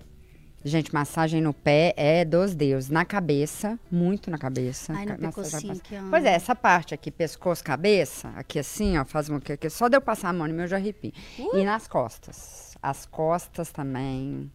Gente, 0.63 0.93
massagem 0.93 1.41
no 1.41 1.51
pé 1.51 1.95
é 1.97 2.23
dos 2.23 2.53
deuses. 2.53 2.91
Na 2.91 3.03
cabeça, 3.03 3.80
muito 3.89 4.30
na 4.30 4.38
cabeça. 4.38 4.93
Ai, 4.93 5.07
no 5.07 5.17
pescocinho 5.17 5.82
ó. 5.93 6.09
Pois 6.11 6.26
é, 6.26 6.34
essa 6.36 6.53
parte 6.53 6.93
aqui, 6.93 7.09
pescoço, 7.09 7.63
cabeça, 7.63 8.30
aqui 8.36 8.59
assim, 8.59 8.99
ó, 8.99 9.03
faz 9.03 9.32
um 9.32 9.39
que 9.39 9.51
aqui, 9.51 9.67
só 9.67 9.88
de 9.88 9.97
eu 9.97 10.01
passar 10.01 10.30
a 10.30 10.34
mão 10.34 10.47
no 10.47 10.53
meu 10.53 10.65
eu 10.65 10.67
já 10.67 10.76
arrepio. 10.76 11.11
E 11.55 11.63
nas 11.63 11.88
costas. 11.88 12.78
As 12.84 13.07
costas 13.07 13.71
também. 13.71 14.51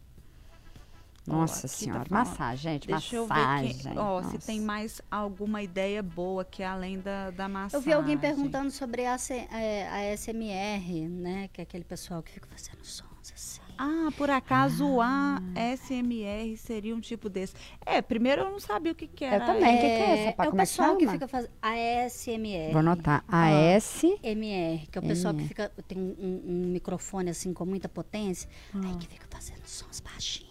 Nossa 1.30 1.66
aqui 1.66 1.76
tá 1.76 1.82
senhora, 1.84 2.04
falando. 2.08 2.26
massagem, 2.26 2.72
gente, 2.72 2.86
Deixa 2.86 3.16
eu 3.16 3.26
ver 3.26 3.34
massagem. 3.34 3.98
ó, 3.98 4.22
se 4.22 4.34
nossa. 4.34 4.46
tem 4.46 4.60
mais 4.60 5.00
alguma 5.10 5.62
ideia 5.62 6.02
boa 6.02 6.44
que 6.44 6.62
é 6.62 6.66
além 6.66 6.98
da, 7.00 7.30
da 7.30 7.48
massagem. 7.48 7.76
Eu 7.76 7.80
vi 7.80 7.92
alguém 7.92 8.18
perguntando 8.18 8.70
sobre 8.70 9.06
a, 9.06 9.16
é, 9.52 9.88
a 9.88 10.16
SMR, 10.16 11.08
né? 11.08 11.48
Que 11.52 11.60
é 11.60 11.64
aquele 11.64 11.84
pessoal 11.84 12.22
que 12.22 12.32
fica 12.32 12.48
fazendo 12.48 12.84
sons 12.84 13.10
assim. 13.34 13.60
Ah, 13.82 14.10
por 14.14 14.28
acaso 14.28 14.86
o 14.86 15.00
ASMR 15.00 16.54
seria 16.58 16.94
um 16.94 17.00
tipo 17.00 17.30
desse. 17.30 17.54
É, 17.86 18.02
primeiro 18.02 18.42
eu 18.42 18.50
não 18.50 18.60
sabia 18.60 18.92
o 18.92 18.94
que, 18.94 19.06
que 19.06 19.24
era. 19.24 19.46
também. 19.46 19.74
que 19.76 19.80
que 19.80 19.86
é 19.86 20.26
essa, 20.26 20.32
pá? 20.36 20.44
É 20.44 20.46
o 20.46 20.48
é 20.48 20.50
que 20.50 20.56
pessoal 20.58 20.96
que 20.96 21.04
chama? 21.04 21.12
fica 21.14 21.26
fazendo 21.28 21.50
ASMR. 21.62 22.72
Vou 22.72 22.80
anotar. 22.80 23.24
Ah. 23.26 23.46
AS. 23.74 24.02
MR, 24.22 24.86
que 24.86 24.98
é 24.98 25.00
o 25.00 25.04
pessoal 25.06 25.32
que 25.32 25.48
fica 25.48 25.72
tem 25.88 25.98
um, 25.98 26.14
um- 26.20 26.66
microfone 26.70 27.30
assim 27.30 27.54
com 27.54 27.64
muita 27.64 27.88
potência, 27.88 28.50
aí 28.74 28.94
que 28.96 29.06
fica 29.06 29.26
fazendo 29.30 29.64
sons 29.64 30.00
baixinhos. 30.00 30.49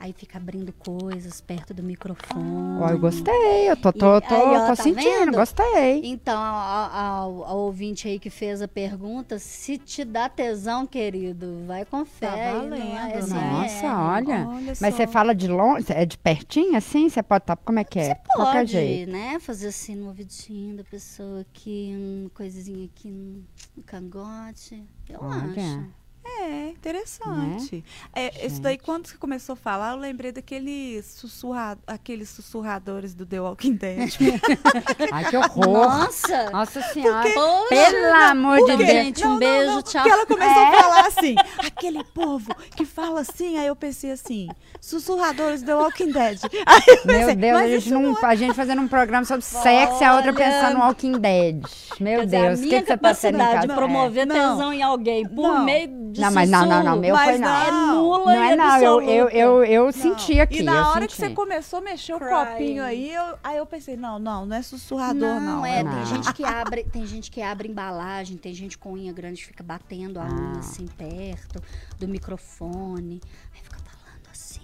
Aí 0.00 0.14
fica 0.14 0.38
abrindo 0.38 0.72
coisas 0.72 1.42
perto 1.42 1.74
do 1.74 1.82
microfone. 1.82 2.80
Ó, 2.80 2.88
eu 2.88 2.98
gostei, 2.98 3.70
eu 3.70 3.76
tô, 3.76 3.92
tô, 3.92 4.16
E 4.16 4.20
tô, 4.22 4.34
aí, 4.34 4.56
ó, 4.56 4.60
tô 4.60 4.66
tá 4.68 4.76
sentindo, 4.76 5.26
vendo? 5.26 5.32
gostei. 5.32 6.00
Então, 6.04 6.40
ao, 6.42 7.58
ouvinte 7.58 8.08
aí 8.08 8.18
que 8.18 8.30
fez 8.30 8.62
a 8.62 8.66
pergunta, 8.66 9.38
se 9.38 9.76
te 9.76 10.02
dá 10.02 10.26
tesão, 10.26 10.86
querido, 10.86 11.64
vai 11.66 11.84
com 11.84 12.06
fé. 12.06 12.26
Tá 12.28 12.32
aí 12.32 12.54
no 12.64 12.70
valendo, 12.70 13.26
né? 13.26 13.50
Nossa, 13.50 13.98
olha. 13.98 14.48
Olha 14.48 14.72
Mas 14.80 14.94
você 14.94 15.06
fala 15.06 15.34
de 15.34 15.46
longe, 15.48 15.84
é 15.90 16.06
de 16.06 16.16
pertinho 16.16 16.76
assim? 16.78 17.10
Você 17.10 17.22
pode 17.22 17.42
estar, 17.42 17.56
como 17.56 17.78
é 17.78 17.84
que 17.84 17.98
é? 17.98 18.14
Qualquer 18.34 18.60
Pode, 18.60 18.72
jeito. 18.72 19.12
né? 19.12 19.38
Fazer 19.38 19.68
assim 19.68 19.94
no 19.96 20.06
ouvidinho 20.06 20.78
da 20.78 20.84
pessoa 20.84 21.42
aqui, 21.42 21.94
uma 22.22 22.30
coisinha 22.30 22.86
aqui 22.86 23.10
no, 23.10 23.44
no 23.76 23.82
cangote. 23.82 24.82
Eu 25.06 25.20
Olha. 25.20 25.62
acho. 25.62 25.99
É, 26.38 26.68
interessante. 26.68 27.84
É, 28.14 28.46
isso 28.46 28.60
daí, 28.60 28.78
quando 28.78 29.06
você 29.06 29.16
começou 29.16 29.52
a 29.54 29.56
falar, 29.56 29.92
eu 29.92 29.96
lembrei 29.98 30.32
daquele 30.32 31.02
sussurra, 31.02 31.78
aqueles 31.86 32.28
sussurradores 32.30 33.14
do 33.14 33.26
The 33.26 33.40
Walking 33.40 33.74
Dead. 33.74 34.10
Ai, 35.12 35.24
que 35.28 35.36
horror. 35.36 35.66
Nossa! 35.66 36.50
Nossa 36.50 36.80
senhora. 36.82 37.28
Poxa, 37.32 37.68
Pelo 37.68 38.14
amor 38.14 38.56
de 38.56 38.62
Porque, 38.64 38.76
Deus. 38.76 38.88
gente, 38.90 39.26
um 39.26 39.38
beijo, 39.38 39.82
tchau. 39.82 40.02
Porque 40.02 40.08
ela 40.10 40.26
começou 40.26 40.62
a 40.62 40.72
falar 40.82 41.06
assim, 41.06 41.34
aquele 41.58 42.04
povo 42.04 42.54
que 42.76 42.84
fala 42.84 43.20
assim, 43.20 43.58
aí 43.58 43.66
eu 43.66 43.76
pensei 43.76 44.10
assim, 44.12 44.48
sussurradores 44.80 45.60
do 45.62 45.66
The 45.66 45.74
Walking 45.74 46.12
Dead. 46.12 46.38
Aí 46.66 46.82
eu 46.88 46.96
Meu 47.06 47.18
pensei, 47.18 47.36
Deus, 47.36 47.58
a 47.60 47.68
gente, 47.68 47.90
não, 47.92 48.16
a 48.22 48.34
gente 48.34 48.54
fazendo 48.54 48.82
um 48.82 48.88
programa 48.88 49.24
sobre 49.24 49.42
sexo 49.42 50.02
e 50.02 50.04
a 50.04 50.14
outra 50.14 50.30
Olha. 50.32 50.38
pensando 50.38 50.74
no 50.78 50.80
Walking 50.84 51.12
Dead. 51.12 51.62
Meu 52.00 52.20
Quer 52.20 52.26
Deus, 52.26 52.60
o 52.60 52.62
que, 52.62 52.68
que 52.82 52.86
você 52.86 52.96
tá 52.96 53.14
sendo 53.14 53.34
em 53.34 53.38
capacidade 53.38 53.54
casa? 53.54 53.66
de 53.68 53.74
promover 53.74 54.26
Não. 54.26 54.34
tesão 54.56 54.72
em 54.72 54.82
alguém 54.82 55.26
por 55.28 55.42
Não. 55.48 55.64
meio 55.64 55.88
de 56.12 56.19
Não, 56.20 56.30
mas 56.32 56.50
não, 56.50 56.66
não, 56.66 56.82
não, 56.84 56.96
meu 56.98 57.14
Mas 57.14 57.30
foi 57.30 57.38
não. 57.38 57.48
não. 57.48 57.56
é 57.56 57.70
nula 57.94 58.18
Não 58.24 58.42
é 58.42 58.56
não, 58.56 58.76
eu, 58.76 58.82
eu, 58.82 59.22
absoluta. 59.24 59.36
eu, 59.36 59.64
eu 59.64 59.92
senti 59.92 60.40
aqui. 60.40 60.58
E 60.60 60.62
na 60.62 60.74
eu 60.74 60.84
hora 60.88 61.06
que 61.06 61.14
senti. 61.14 61.28
você 61.28 61.34
começou 61.34 61.78
a 61.78 61.82
mexer 61.82 62.14
o 62.14 62.18
Crying. 62.18 62.30
copinho 62.30 62.84
aí, 62.84 63.12
eu, 63.14 63.38
aí 63.42 63.56
eu 63.56 63.66
pensei, 63.66 63.96
não, 63.96 64.18
não, 64.18 64.46
não 64.46 64.56
é 64.56 64.62
sussurrador, 64.62 65.40
não. 65.40 65.40
Não, 65.40 65.66
é, 65.66 65.82
não. 65.82 65.92
tem 65.92 66.06
gente 66.06 66.32
que 66.32 66.44
abre, 66.44 66.84
tem 66.84 67.06
gente 67.06 67.30
que 67.30 67.42
abre 67.42 67.68
embalagem, 67.68 68.36
tem 68.36 68.52
gente 68.54 68.76
com 68.78 68.92
unha 68.92 69.12
grande 69.12 69.40
que 69.40 69.46
fica 69.48 69.62
batendo 69.62 70.18
a 70.20 70.24
unha 70.24 70.52
Ah. 70.56 70.58
assim 70.58 70.86
perto 70.86 71.62
do 71.98 72.06
microfone, 72.08 73.20
aí 73.54 73.60
fica 73.62 73.76
falando 73.78 74.28
assim. 74.30 74.60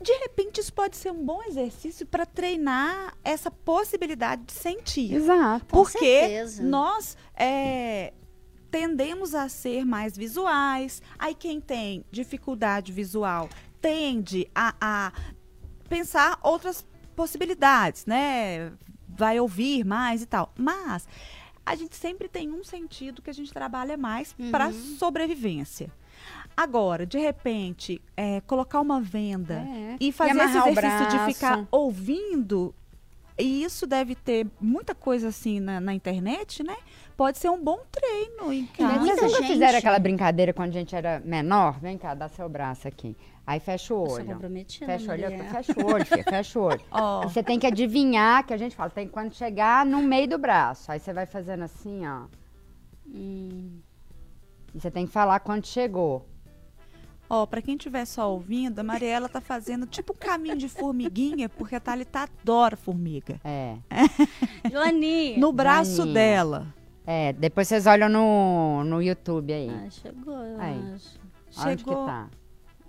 De 0.00 0.12
repente, 0.12 0.60
isso 0.60 0.72
pode 0.72 0.96
ser 0.96 1.10
um 1.10 1.24
bom 1.24 1.42
exercício 1.42 2.06
para 2.06 2.24
treinar 2.24 3.14
essa 3.24 3.50
possibilidade 3.50 4.42
de 4.44 4.52
sentir. 4.52 5.12
Exato. 5.14 5.66
Com 5.66 5.76
Porque 5.82 5.98
certeza. 5.98 6.62
nós 6.62 7.16
é, 7.36 8.12
tendemos 8.70 9.34
a 9.34 9.48
ser 9.48 9.84
mais 9.84 10.16
visuais. 10.16 11.02
Aí 11.18 11.34
quem 11.34 11.60
tem 11.60 12.04
dificuldade 12.10 12.92
visual 12.92 13.48
tende 13.80 14.48
a, 14.54 14.74
a 14.80 15.12
pensar 15.88 16.38
outras 16.42 16.84
possibilidades, 17.16 18.06
né? 18.06 18.72
Vai 19.08 19.40
ouvir 19.40 19.84
mais 19.84 20.22
e 20.22 20.26
tal. 20.26 20.52
Mas 20.56 21.08
a 21.64 21.74
gente 21.74 21.96
sempre 21.96 22.28
tem 22.28 22.50
um 22.52 22.62
sentido 22.64 23.20
que 23.22 23.30
a 23.30 23.34
gente 23.34 23.52
trabalha 23.52 23.96
mais 23.96 24.34
para 24.50 24.72
sobrevivência. 24.72 25.92
Agora, 26.56 27.06
de 27.06 27.18
repente, 27.18 28.02
é, 28.16 28.40
colocar 28.40 28.80
uma 28.80 29.00
venda 29.00 29.54
É. 29.60 29.96
e 30.00 30.10
fazer 30.10 30.30
esse 30.32 30.40
amarrar 30.40 30.66
o 30.66 30.70
exercício 30.70 31.18
de 31.26 31.34
ficar 31.34 31.68
ouvindo, 31.70 32.74
e 33.38 33.62
isso 33.62 33.86
deve 33.86 34.16
ter 34.16 34.46
muita 34.60 34.92
coisa 34.94 35.28
assim 35.28 35.60
na, 35.60 35.80
na 35.80 35.94
internet, 35.94 36.64
né? 36.64 36.76
Pode 37.18 37.36
ser 37.38 37.50
um 37.50 37.60
bom 37.62 37.80
treino 37.90 38.52
em 38.52 38.62
Mas 38.62 38.70
casa. 38.76 38.98
muita 39.00 39.16
Vocês 39.16 39.32
nunca 39.32 39.42
gente- 39.42 39.52
fizeram 39.52 39.78
aquela 39.78 39.98
brincadeira 39.98 40.52
quando 40.54 40.70
a 40.70 40.72
gente 40.72 40.94
era 40.94 41.20
menor? 41.24 41.80
Vem 41.80 41.98
cá, 41.98 42.14
dá 42.14 42.28
seu 42.28 42.48
braço 42.48 42.86
aqui. 42.86 43.16
Aí 43.44 43.58
fecha 43.58 43.92
o 43.92 44.04
Eu 44.04 44.06
sou 44.06 44.16
olho. 44.18 44.26
comprometida, 44.26 44.86
Fecha 44.86 45.08
o 45.08 45.10
olho, 45.14 45.44
fecha 45.50 45.72
o 45.80 45.86
olho, 45.92 46.06
filha, 46.06 46.22
fecha 46.22 46.58
o 46.60 46.62
olho. 46.62 46.80
Ó. 46.92 47.22
Você 47.22 47.42
tem 47.42 47.58
que 47.58 47.66
adivinhar, 47.66 48.46
que 48.46 48.54
a 48.54 48.56
gente 48.56 48.76
fala, 48.76 48.88
tem 48.90 49.08
quando 49.08 49.32
chegar 49.34 49.84
no 49.84 50.00
meio 50.00 50.28
do 50.28 50.38
braço. 50.38 50.92
Aí 50.92 51.00
você 51.00 51.12
vai 51.12 51.26
fazendo 51.26 51.64
assim, 51.64 52.06
ó. 52.06 52.26
Hum, 53.06 53.80
E 54.72 54.80
você 54.80 54.88
tem 54.90 55.04
que 55.04 55.12
falar 55.12 55.40
quando 55.40 55.66
chegou. 55.66 56.24
Ó, 57.28 57.46
pra 57.46 57.60
quem 57.60 57.74
estiver 57.74 58.04
só 58.04 58.30
ouvindo, 58.32 58.78
a 58.78 58.82
Mariela 58.84 59.28
tá 59.28 59.40
fazendo 59.40 59.86
tipo 59.86 60.14
caminho 60.14 60.56
de 60.56 60.68
formiguinha, 60.68 61.48
porque 61.48 61.74
a 61.74 61.80
Thalita 61.80 62.20
adora 62.20 62.76
formiga. 62.76 63.40
É. 63.44 63.76
Joaninha. 64.70 65.36
No 65.38 65.52
braço 65.52 65.96
Janinha. 65.96 66.14
dela. 66.14 66.74
É, 67.10 67.32
depois 67.32 67.66
vocês 67.66 67.86
olham 67.86 68.06
no, 68.10 68.84
no 68.84 69.00
YouTube 69.02 69.50
aí. 69.50 69.70
Ah, 69.70 69.88
chegou, 69.88 70.34
eu 70.44 70.60
Aí. 70.60 70.78
acho. 70.94 71.18
Onde 71.66 71.82
que 71.82 71.88
Chegou. 71.90 72.04
tá? 72.04 72.28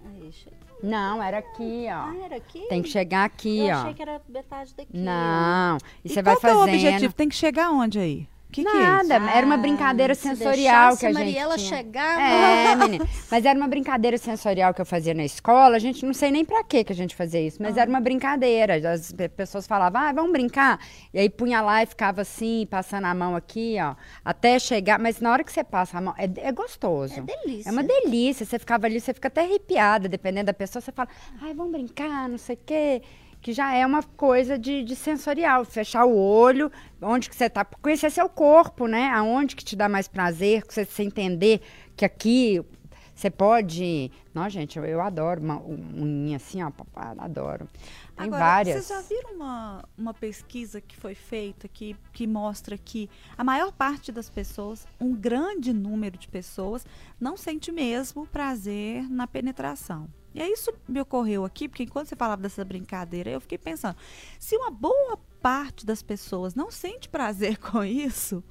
Aí, 0.05 0.31
chegou. 0.33 0.59
Não, 0.83 1.23
era 1.23 1.37
aqui, 1.37 1.87
Ah, 1.87 2.13
ó. 2.13 2.25
era 2.25 2.35
aqui? 2.35 2.65
Tem 2.67 2.81
que 2.81 2.89
chegar 2.89 3.23
aqui, 3.23 3.59
eu 3.67 3.75
ó. 3.75 3.79
achei 3.79 3.93
que 3.93 4.01
era 4.01 4.21
metade 4.27 4.73
daqui. 4.75 4.89
Não. 4.93 5.77
E 6.03 6.07
E 6.07 6.09
você 6.09 6.21
vai 6.21 6.35
qual 6.35 6.41
que 6.41 6.47
é 6.47 6.53
o 6.53 6.59
fazendo. 6.59 6.75
objetivo? 6.75 7.13
Tem 7.13 7.29
que 7.29 7.35
chegar 7.35 7.71
onde 7.71 7.97
aí? 7.97 8.27
Que 8.51 8.63
Nada, 8.63 9.03
que 9.05 9.13
é 9.13 9.17
isso? 9.27 9.37
era 9.37 9.45
uma 9.45 9.57
brincadeira 9.57 10.13
Ah, 10.13 10.15
se 10.15 10.21
sensorial 10.23 10.55
deixasse 10.95 10.99
que 11.01 11.05
a 11.05 11.09
a 11.09 11.13
gente 11.13 11.23
Mariela 11.23 11.55
tinha. 11.57 11.77
chegava. 11.77 12.21
É, 12.21 12.75
menina. 12.75 13.07
Mas 13.29 13.45
era 13.45 13.55
uma 13.59 13.67
brincadeira 13.67 14.17
sensorial 14.17 14.73
que 14.73 14.81
eu 14.81 14.85
fazia 14.87 15.13
na 15.13 15.23
escola. 15.23 15.75
A 15.75 15.79
gente 15.79 16.03
não 16.03 16.15
sei 16.15 16.31
nem 16.31 16.43
pra 16.43 16.63
que 16.63 16.83
que 16.83 16.91
a 16.91 16.95
gente 16.95 17.15
fazia 17.15 17.39
isso, 17.39 17.61
mas 17.61 17.77
era 17.77 17.87
uma 17.87 17.99
brincadeira. 18.01 18.91
As 18.91 19.11
pe- 19.11 19.29
pessoas 19.29 19.67
falavam, 19.67 20.01
ah, 20.01 20.11
vamos 20.11 20.31
brincar. 20.31 20.79
E 21.13 21.19
aí 21.19 21.29
punha 21.29 21.61
lá 21.61 21.83
e 21.83 21.85
ficava 21.85 22.21
assim, 22.21 22.65
passando 22.71 23.05
a 23.05 23.13
mão 23.13 23.35
aqui, 23.35 23.77
ó, 23.79 23.93
até 24.25 24.57
chegar. 24.57 24.97
Mas 24.97 25.19
na 25.21 25.31
hora 25.31 25.43
que 25.43 25.51
você 25.51 25.63
passa 25.63 25.99
a 25.99 26.01
mão, 26.01 26.15
é, 26.17 26.27
é 26.47 26.51
gostoso. 26.51 27.19
É 27.19 27.21
delícia. 27.21 27.69
É 27.69 27.71
uma 27.71 27.83
delícia. 27.83 28.47
Você 28.47 28.57
ficava 28.57 28.87
ali, 28.87 28.99
você 28.99 29.13
fica 29.13 29.27
até 29.27 29.41
arrepiada, 29.41 30.09
dependendo 30.09 30.47
da 30.47 30.53
pessoa. 30.55 30.81
Você 30.81 30.91
fala, 30.91 31.07
ai, 31.39 31.53
vamos 31.53 31.71
brincar, 31.71 32.27
não 32.27 32.39
sei 32.39 32.55
o 32.55 32.59
quê. 32.65 33.01
Que 33.41 33.53
já 33.53 33.73
é 33.73 33.85
uma 33.85 34.03
coisa 34.03 34.57
de, 34.57 34.83
de 34.83 34.95
sensorial. 34.95 35.63
Fechar 35.63 36.05
o 36.05 36.17
olho, 36.17 36.71
onde 37.01 37.29
que 37.29 37.35
você 37.35 37.49
tá. 37.49 37.63
Conhecer 37.63 38.11
seu 38.11 38.27
corpo, 38.27 38.87
né? 38.87 39.09
Aonde 39.09 39.55
que 39.55 39.63
te 39.63 39.75
dá 39.75 39.87
mais 39.87 40.07
prazer, 40.07 40.63
você, 40.67 40.85
você 40.85 41.03
entender 41.03 41.61
que 41.95 42.03
aqui 42.05 42.63
você 43.19 43.29
pode. 43.29 44.09
Não, 44.33 44.49
gente, 44.49 44.79
eu, 44.79 44.85
eu 44.85 45.01
adoro 45.01 45.41
uma 45.41 45.61
unha 45.61 46.37
assim, 46.37 46.63
ó, 46.63 46.71
adoro. 47.17 47.67
Tem 48.15 48.27
Agora, 48.27 48.43
várias. 48.43 48.85
Vocês 48.85 48.87
já 48.87 49.07
viram 49.07 49.33
uma, 49.33 49.83
uma 49.97 50.13
pesquisa 50.13 50.79
que 50.79 50.95
foi 50.95 51.13
feita 51.13 51.67
que, 51.67 51.97
que 52.13 52.25
mostra 52.25 52.77
que 52.77 53.09
a 53.37 53.43
maior 53.43 53.73
parte 53.73 54.09
das 54.09 54.29
pessoas, 54.29 54.87
um 55.01 55.13
grande 55.13 55.73
número 55.73 56.17
de 56.17 56.29
pessoas, 56.29 56.85
não 57.19 57.35
sente 57.35 57.73
mesmo 57.73 58.25
prazer 58.25 59.03
na 59.09 59.27
penetração. 59.27 60.07
E 60.33 60.41
aí 60.41 60.51
isso 60.51 60.71
me 60.87 61.01
ocorreu 61.01 61.43
aqui, 61.45 61.67
porque 61.67 61.83
enquanto 61.83 62.07
você 62.07 62.15
falava 62.15 62.41
dessa 62.41 62.63
brincadeira, 62.63 63.29
eu 63.31 63.41
fiquei 63.41 63.57
pensando, 63.57 63.95
se 64.39 64.55
uma 64.55 64.69
boa 64.71 65.17
parte 65.41 65.85
das 65.85 66.01
pessoas 66.03 66.53
não 66.55 66.69
sente 66.71 67.09
prazer 67.09 67.57
com 67.59 67.83
isso, 67.83 68.43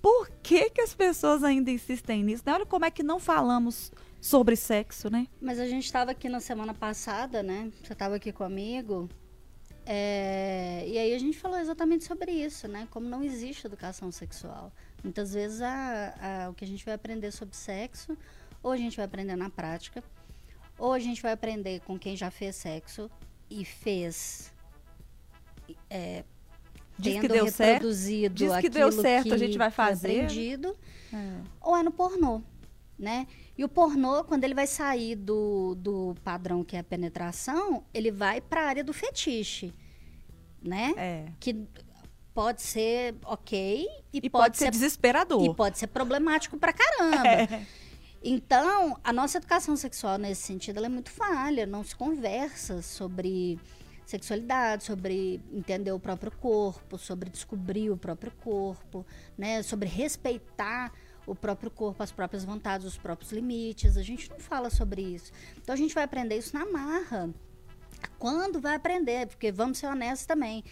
por 0.00 0.30
que, 0.42 0.70
que 0.70 0.80
as 0.80 0.94
pessoas 0.94 1.42
ainda 1.44 1.70
insistem 1.70 2.22
nisso? 2.22 2.42
né? 2.46 2.52
Olha 2.54 2.66
como 2.66 2.84
é 2.84 2.90
que 2.90 3.02
não 3.02 3.18
falamos 3.18 3.90
sobre 4.20 4.56
sexo, 4.56 5.10
né? 5.10 5.26
Mas 5.40 5.58
a 5.58 5.66
gente 5.66 5.84
estava 5.84 6.10
aqui 6.12 6.28
na 6.28 6.40
semana 6.40 6.72
passada, 6.72 7.42
né? 7.42 7.70
Você 7.82 7.92
estava 7.92 8.16
aqui 8.16 8.32
comigo. 8.32 9.08
é, 9.84 10.84
E 10.88 10.98
aí 10.98 11.14
a 11.14 11.18
gente 11.18 11.38
falou 11.38 11.58
exatamente 11.58 12.04
sobre 12.04 12.30
isso, 12.32 12.66
né? 12.68 12.88
Como 12.90 13.08
não 13.08 13.22
existe 13.22 13.66
educação 13.66 14.10
sexual. 14.10 14.72
Muitas 15.02 15.32
vezes 15.34 15.60
a- 15.60 16.14
a- 16.46 16.50
o 16.50 16.54
que 16.54 16.64
a 16.64 16.68
gente 16.68 16.84
vai 16.84 16.94
aprender 16.94 17.30
sobre 17.30 17.54
sexo, 17.56 18.16
ou 18.62 18.72
a 18.72 18.76
gente 18.76 18.96
vai 18.96 19.04
aprender 19.06 19.36
na 19.36 19.48
prática, 19.50 20.02
ou 20.78 20.92
a 20.92 20.98
gente 20.98 21.20
vai 21.22 21.32
aprender 21.32 21.80
com 21.80 21.98
quem 21.98 22.16
já 22.16 22.30
fez 22.30 22.56
sexo 22.56 23.10
e 23.50 23.64
fez. 23.64 24.52
é, 25.90 26.24
Diz 26.98 27.14
que 27.14 27.20
tendo 27.22 27.32
deu 27.34 27.46
certo. 27.48 27.72
reproduzido 27.74 28.34
Diz 28.34 28.56
que 28.56 28.68
deu 28.70 28.90
certo, 28.90 29.28
a 29.28 29.30
que 29.32 29.38
gente 29.38 29.58
vai 29.58 29.70
fazer. 29.70 30.22
aprendido, 30.22 30.76
ou 31.60 31.76
é 31.76 31.82
no 31.82 31.90
pornô, 31.90 32.40
né? 32.98 33.26
E 33.58 33.62
o 33.64 33.68
pornô, 33.68 34.24
quando 34.24 34.44
ele 34.44 34.54
vai 34.54 34.66
sair 34.66 35.14
do, 35.14 35.74
do 35.76 36.14
padrão 36.24 36.64
que 36.64 36.74
é 36.76 36.78
a 36.80 36.84
penetração, 36.84 37.84
ele 37.92 38.10
vai 38.10 38.40
para 38.40 38.62
a 38.62 38.66
área 38.68 38.84
do 38.84 38.92
fetiche, 38.94 39.72
né? 40.62 40.94
É. 40.96 41.24
Que 41.38 41.66
pode 42.34 42.62
ser 42.62 43.14
ok 43.24 43.86
e, 44.12 44.20
E 44.22 44.30
pode, 44.30 44.56
ser, 44.58 44.70
desesperador. 44.70 45.42
e 45.44 45.54
pode 45.54 45.78
ser 45.78 45.86
problemático 45.88 46.56
pra 46.58 46.72
caramba. 46.72 47.28
É. 47.28 47.66
Então, 48.28 48.98
a 49.04 49.12
nossa 49.12 49.38
educação 49.38 49.76
sexual 49.76 50.18
nesse 50.18 50.42
sentido 50.42 50.84
é 50.84 50.88
muito 50.88 51.12
falha, 51.12 51.64
não 51.64 51.84
se 51.84 51.94
conversa 51.94 52.82
sobre 52.82 53.56
sexualidade, 54.04 54.82
sobre 54.82 55.40
entender 55.52 55.92
o 55.92 56.00
próprio 56.00 56.32
corpo, 56.32 56.98
sobre 56.98 57.30
descobrir 57.30 57.88
o 57.88 57.96
próprio 57.96 58.32
corpo, 58.42 59.06
né, 59.38 59.62
sobre 59.62 59.88
respeitar 59.88 60.92
o 61.24 61.36
próprio 61.36 61.70
corpo, 61.70 62.02
as 62.02 62.10
próprias 62.10 62.44
vontades, 62.44 62.84
os 62.84 62.98
próprios 62.98 63.30
limites. 63.30 63.96
A 63.96 64.02
gente 64.02 64.28
não 64.28 64.40
fala 64.40 64.70
sobre 64.70 65.02
isso. 65.02 65.30
Então 65.58 65.72
a 65.72 65.78
gente 65.78 65.94
vai 65.94 66.02
aprender 66.02 66.36
isso 66.36 66.52
na 66.52 66.66
marra. 66.66 67.30
Quando 68.18 68.60
vai 68.60 68.74
aprender? 68.74 69.28
Porque 69.28 69.52
vamos 69.52 69.78
ser 69.78 69.86
honestos 69.86 70.26
também. 70.26 70.64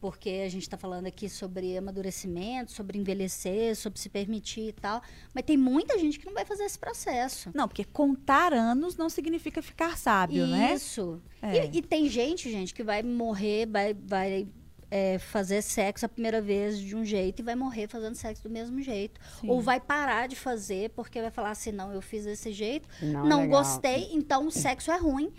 Porque 0.00 0.42
a 0.46 0.48
gente 0.48 0.62
está 0.62 0.78
falando 0.78 1.06
aqui 1.06 1.28
sobre 1.28 1.76
amadurecimento, 1.76 2.72
sobre 2.72 2.98
envelhecer, 2.98 3.76
sobre 3.76 4.00
se 4.00 4.08
permitir 4.08 4.68
e 4.68 4.72
tal. 4.72 5.02
Mas 5.34 5.44
tem 5.44 5.58
muita 5.58 5.98
gente 5.98 6.18
que 6.18 6.24
não 6.24 6.32
vai 6.32 6.44
fazer 6.44 6.64
esse 6.64 6.78
processo. 6.78 7.50
Não, 7.54 7.68
porque 7.68 7.84
contar 7.84 8.54
anos 8.54 8.96
não 8.96 9.10
significa 9.10 9.60
ficar 9.60 9.98
sábio, 9.98 10.46
né? 10.46 10.74
Isso. 10.74 11.20
É. 11.42 11.66
E, 11.66 11.78
e 11.78 11.82
tem 11.82 12.08
gente, 12.08 12.50
gente, 12.50 12.72
que 12.72 12.82
vai 12.82 13.02
morrer, 13.02 13.66
vai, 13.66 13.92
vai 13.92 14.48
é, 14.90 15.18
fazer 15.18 15.62
sexo 15.62 16.04
a 16.06 16.08
primeira 16.08 16.40
vez 16.42 16.78
de 16.78 16.96
um 16.96 17.04
jeito 17.04 17.40
e 17.40 17.42
vai 17.42 17.54
morrer 17.54 17.86
fazendo 17.86 18.14
sexo 18.14 18.42
do 18.42 18.50
mesmo 18.50 18.80
jeito. 18.82 19.20
Sim. 19.40 19.48
Ou 19.48 19.60
vai 19.60 19.78
parar 19.78 20.26
de 20.28 20.34
fazer 20.34 20.90
porque 20.90 21.20
vai 21.20 21.30
falar 21.30 21.50
assim, 21.50 21.72
não, 21.72 21.92
eu 21.92 22.02
fiz 22.02 22.24
desse 22.24 22.52
jeito, 22.52 22.88
Não 23.00 23.26
não, 23.26 23.40
é 23.40 23.42
legal. 23.44 23.62
gostei, 23.62 24.08
então 24.12 24.46
o 24.46 24.50
sexo 24.50 24.90
é 24.90 24.96
ruim 24.96 25.32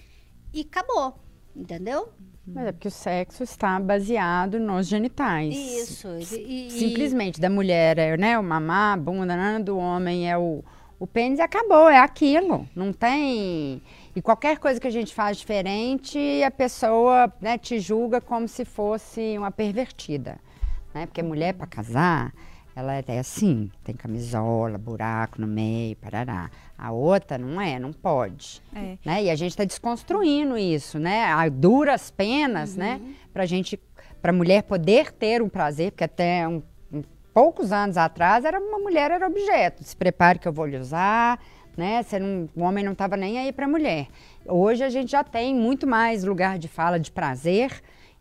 e 0.54 0.62
acabou. 0.62 1.20
Entendeu? 1.56 2.10
Mas 2.46 2.68
é 2.68 2.72
porque 2.72 2.88
o 2.88 2.92
sexo 2.92 3.44
está 3.44 3.80
baseado 3.80 4.60
nos 4.60 4.88
genitais. 4.88 5.56
Isso. 5.56 6.08
E, 6.36 6.68
e- 6.68 6.72
Simplesmente, 6.72 7.40
da 7.40 7.50
mulher 7.50 7.98
é 7.98 8.18
né, 8.18 8.38
o 8.38 8.44
mamar, 8.44 8.94
a 8.96 8.98
bunda, 8.98 9.60
do 9.60 9.78
homem 9.78 10.30
é 10.30 10.38
o, 10.38 10.64
o 11.00 11.06
pênis 11.06 11.40
e 11.40 11.42
acabou, 11.42 11.88
é 11.90 12.00
aquilo. 12.00 12.68
Não 12.76 12.92
tem. 12.92 13.82
E 14.16 14.22
qualquer 14.22 14.58
coisa 14.58 14.80
que 14.80 14.88
a 14.88 14.92
gente 14.92 15.14
faz 15.14 15.38
diferente, 15.38 16.18
a 16.44 16.52
pessoa 16.52 17.32
né, 17.40 17.58
te 17.58 17.80
julga 17.80 18.20
como 18.20 18.48
se 18.48 18.66
fosse 18.66 19.38
uma 19.38 19.52
pervertida. 19.52 20.40
Né? 20.94 21.06
Porque 21.06 21.22
mulher, 21.22 21.54
para 21.54 21.68
casar, 21.68 22.34
ela 22.76 22.94
é 22.96 23.20
assim: 23.20 23.70
tem 23.84 23.96
camisola, 23.96 24.78
buraco 24.78 25.40
no 25.42 25.48
meio, 25.48 25.96
parará. 25.98 26.50
A 26.78 26.92
outra 26.92 27.38
não 27.38 27.60
é, 27.62 27.78
não 27.80 27.92
pode. 27.94 28.62
É. 28.76 28.98
Né? 29.06 29.24
E 29.26 29.30
a 29.30 29.36
gente 29.36 29.52
está 29.52 29.64
desconstruindo 29.66 30.58
isso, 30.58 30.98
né? 31.00 31.26
A 31.26 31.48
duras 31.50 32.10
penas, 32.12 32.76
né? 32.76 33.00
Pra 33.34 33.46
gente, 33.46 33.80
pra 34.22 34.34
mulher 34.34 34.64
poder 34.64 35.12
ter 35.12 35.42
um 35.42 35.50
prazer, 35.50 35.92
porque 35.92 36.04
até 36.06 36.48
um, 36.48 36.62
um- 36.92 37.04
poucos 37.34 37.72
anos 37.72 37.98
atrás 37.98 38.46
era 38.46 38.60
uma 38.60 38.80
mulher 38.80 39.12
era 39.12 39.28
objeto. 39.28 39.84
Se 39.84 39.96
prepare 39.96 40.40
que 40.40 40.48
eu 40.48 40.54
vou 40.54 40.66
lhe 40.66 40.78
usar, 40.78 41.40
né? 41.78 42.02
Você 42.04 42.18
não, 42.20 42.50
o 42.56 42.62
homem 42.64 42.84
não 42.84 42.94
estava 42.94 43.16
nem 43.16 43.38
aí 43.38 43.52
pra 43.52 43.68
mulher. 43.68 44.08
Hoje 44.46 44.84
a 44.84 44.90
gente 44.90 45.12
já 45.12 45.24
tem 45.24 45.54
muito 45.54 45.86
mais 45.86 46.24
lugar 46.24 46.58
de 46.58 46.68
fala 46.68 47.00
de 47.00 47.12
prazer. 47.12 47.72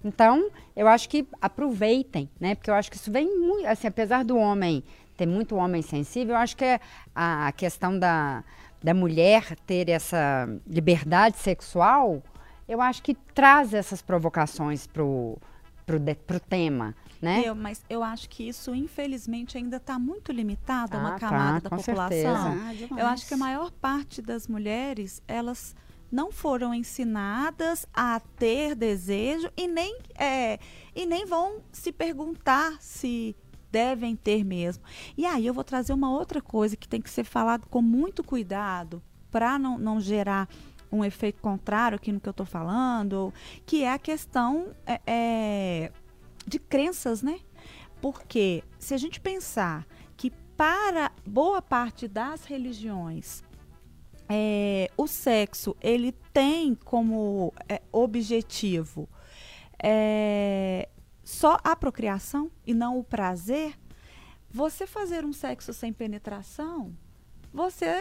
Então, 0.02 0.50
eu 0.74 0.88
acho 0.88 1.08
que 1.08 1.26
aproveitem, 1.40 2.28
né? 2.40 2.54
Porque 2.54 2.70
eu 2.70 2.74
acho 2.74 2.90
que 2.90 2.96
isso 2.96 3.10
vem 3.12 3.38
muito, 3.38 3.66
assim, 3.66 3.86
apesar 3.86 4.24
do 4.24 4.36
homem 4.36 4.82
ter 5.16 5.26
muito 5.26 5.54
homem 5.56 5.82
sensível, 5.82 6.34
eu 6.34 6.40
acho 6.40 6.56
que 6.56 6.64
é 6.64 6.80
a, 7.14 7.48
a 7.48 7.52
questão 7.52 7.98
da, 7.98 8.42
da 8.82 8.94
mulher 8.94 9.54
ter 9.66 9.90
essa 9.90 10.48
liberdade 10.66 11.36
sexual, 11.36 12.22
eu 12.66 12.80
acho 12.80 13.02
que 13.02 13.14
traz 13.34 13.74
essas 13.74 14.00
provocações 14.00 14.86
pro, 14.86 15.36
pro, 15.84 15.98
de- 15.98 16.14
pro 16.14 16.40
tema, 16.40 16.94
né? 17.20 17.42
Eu, 17.44 17.54
mas 17.54 17.84
eu 17.90 18.02
acho 18.02 18.30
que 18.30 18.48
isso, 18.48 18.74
infelizmente, 18.74 19.58
ainda 19.58 19.76
está 19.76 19.98
muito 19.98 20.32
limitado 20.32 20.96
a 20.96 21.00
uma 21.00 21.08
Ah, 21.16 21.18
tá, 21.18 21.28
camada 21.28 21.60
da 21.60 21.68
com 21.70 21.76
população. 21.76 22.58
Ah. 22.58 22.72
Eu 22.98 23.06
acho 23.06 23.28
que 23.28 23.34
a 23.34 23.36
maior 23.36 23.70
parte 23.72 24.22
das 24.22 24.48
mulheres, 24.48 25.20
elas 25.28 25.76
não 26.10 26.32
foram 26.32 26.74
ensinadas 26.74 27.86
a 27.94 28.20
ter 28.20 28.74
desejo 28.74 29.50
e 29.56 29.68
nem, 29.68 29.98
é, 30.18 30.58
e 30.94 31.06
nem 31.06 31.24
vão 31.24 31.62
se 31.72 31.92
perguntar 31.92 32.76
se 32.80 33.36
devem 33.70 34.16
ter 34.16 34.44
mesmo. 34.44 34.82
E 35.16 35.24
aí 35.24 35.46
eu 35.46 35.54
vou 35.54 35.64
trazer 35.64 35.92
uma 35.92 36.10
outra 36.10 36.40
coisa 36.40 36.76
que 36.76 36.88
tem 36.88 37.00
que 37.00 37.10
ser 37.10 37.24
falado 37.24 37.66
com 37.68 37.80
muito 37.80 38.24
cuidado 38.24 39.02
para 39.30 39.58
não, 39.58 39.78
não 39.78 40.00
gerar 40.00 40.48
um 40.90 41.04
efeito 41.04 41.40
contrário 41.40 41.96
aqui 41.96 42.10
no 42.10 42.20
que 42.20 42.28
eu 42.28 42.32
estou 42.32 42.46
falando, 42.46 43.32
que 43.64 43.84
é 43.84 43.92
a 43.92 43.98
questão 43.98 44.74
é, 44.84 45.00
é, 45.06 45.92
de 46.44 46.58
crenças, 46.58 47.22
né? 47.22 47.38
Porque 48.00 48.64
se 48.78 48.92
a 48.92 48.96
gente 48.96 49.20
pensar 49.20 49.86
que 50.16 50.30
para 50.56 51.12
boa 51.24 51.62
parte 51.62 52.08
das 52.08 52.44
religiões 52.44 53.44
é, 54.30 54.88
o 54.96 55.06
sexo 55.08 55.76
ele 55.82 56.12
tem 56.32 56.74
como 56.74 57.52
é, 57.68 57.82
objetivo 57.92 59.08
é, 59.82 60.88
só 61.24 61.58
a 61.64 61.74
procriação 61.74 62.50
e 62.66 62.72
não 62.74 62.98
o 62.98 63.04
prazer, 63.04 63.74
você 64.50 64.86
fazer 64.86 65.24
um 65.24 65.32
sexo 65.32 65.72
sem 65.72 65.92
penetração, 65.92 66.92
você 67.52 68.00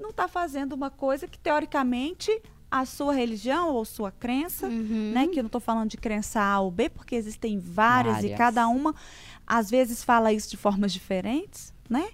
não 0.00 0.10
está 0.10 0.26
fazendo 0.28 0.72
uma 0.72 0.90
coisa 0.90 1.26
que 1.26 1.38
teoricamente 1.38 2.30
a 2.70 2.84
sua 2.84 3.14
religião 3.14 3.70
ou 3.70 3.84
sua 3.84 4.10
crença, 4.12 4.66
Uhum. 4.66 5.12
né? 5.14 5.26
Que 5.28 5.38
eu 5.38 5.42
não 5.42 5.48
estou 5.48 5.60
falando 5.60 5.88
de 5.90 5.96
crença 5.96 6.40
A 6.40 6.60
ou 6.60 6.70
B, 6.70 6.88
porque 6.90 7.14
existem 7.14 7.58
várias, 7.58 8.18
e 8.18 8.20
Várias. 8.22 8.38
cada 8.38 8.68
uma 8.68 8.94
às 9.46 9.70
vezes 9.70 10.04
fala 10.04 10.32
isso 10.32 10.50
de 10.50 10.56
formas 10.58 10.92
diferentes, 10.92 11.72
né? 11.88 12.10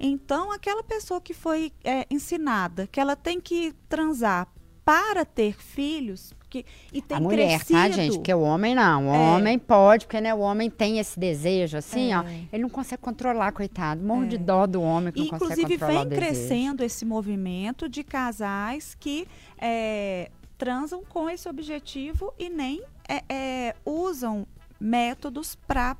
Então, 0.00 0.52
aquela 0.52 0.82
pessoa 0.82 1.20
que 1.20 1.34
foi 1.34 1.72
é, 1.84 2.06
ensinada 2.10 2.86
que 2.86 3.00
ela 3.00 3.16
tem 3.16 3.40
que 3.40 3.74
transar 3.88 4.46
para 4.84 5.24
ter 5.24 5.54
filhos, 5.60 6.32
que 6.48 6.64
e 6.90 7.02
tem 7.02 7.18
a 7.18 7.20
mulher, 7.20 7.58
crescido. 7.58 7.78
tá, 7.78 7.90
gente? 7.90 8.16
Porque 8.16 8.32
o 8.32 8.40
homem 8.40 8.74
não. 8.74 9.08
O 9.10 9.14
É. 9.14 9.18
homem 9.36 9.58
pode, 9.58 10.06
porque 10.06 10.18
né, 10.20 10.32
o 10.34 10.38
homem 10.38 10.70
tem 10.70 10.98
esse 10.98 11.20
desejo, 11.20 11.76
assim, 11.76 12.14
ó. 12.14 12.22
É. 12.22 12.44
Ele 12.52 12.62
não 12.62 12.70
consegue 12.70 13.02
controlar, 13.02 13.52
coitado. 13.52 14.02
Morro 14.02 14.26
de 14.26 14.38
dó 14.38 14.66
do 14.66 14.80
homem 14.80 15.12
que 15.12 15.20
E, 15.20 15.22
não 15.24 15.38
consegue 15.38 15.60
inclusive 15.60 15.78
controlar 15.78 16.04
vem 16.04 16.06
o 16.06 16.08
desejo. 16.08 16.26
crescendo 16.26 16.82
esse 16.84 17.04
movimento 17.04 17.86
de 17.86 18.02
casais 18.02 18.96
que 18.98 19.28
é, 19.58 20.30
transam 20.56 21.04
com 21.04 21.28
esse 21.28 21.46
objetivo 21.50 22.32
e 22.38 22.48
nem 22.48 22.82
é, 23.06 23.22
é, 23.28 23.76
usam 23.84 24.46
métodos 24.80 25.54
para 25.66 25.96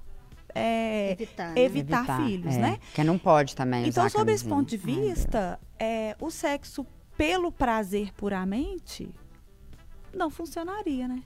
Evitar. 1.13 1.53
né? 1.55 1.61
evitar 1.61 2.23
filhos, 2.25 2.55
é, 2.55 2.59
né? 2.59 2.79
Porque 2.87 3.05
não 3.05 3.19
pode 3.19 3.55
também 3.55 3.87
Então, 3.89 4.05
usar 4.05 4.19
sob 4.19 4.33
esse 4.33 4.45
ponto 4.45 4.69
de 4.69 4.77
vista, 4.77 5.59
é, 5.79 6.17
o 6.21 6.31
sexo 6.31 6.87
pelo 7.17 7.51
prazer 7.51 8.13
puramente 8.15 9.09
não 10.15 10.31
funcionaria, 10.31 11.07
né? 11.09 11.23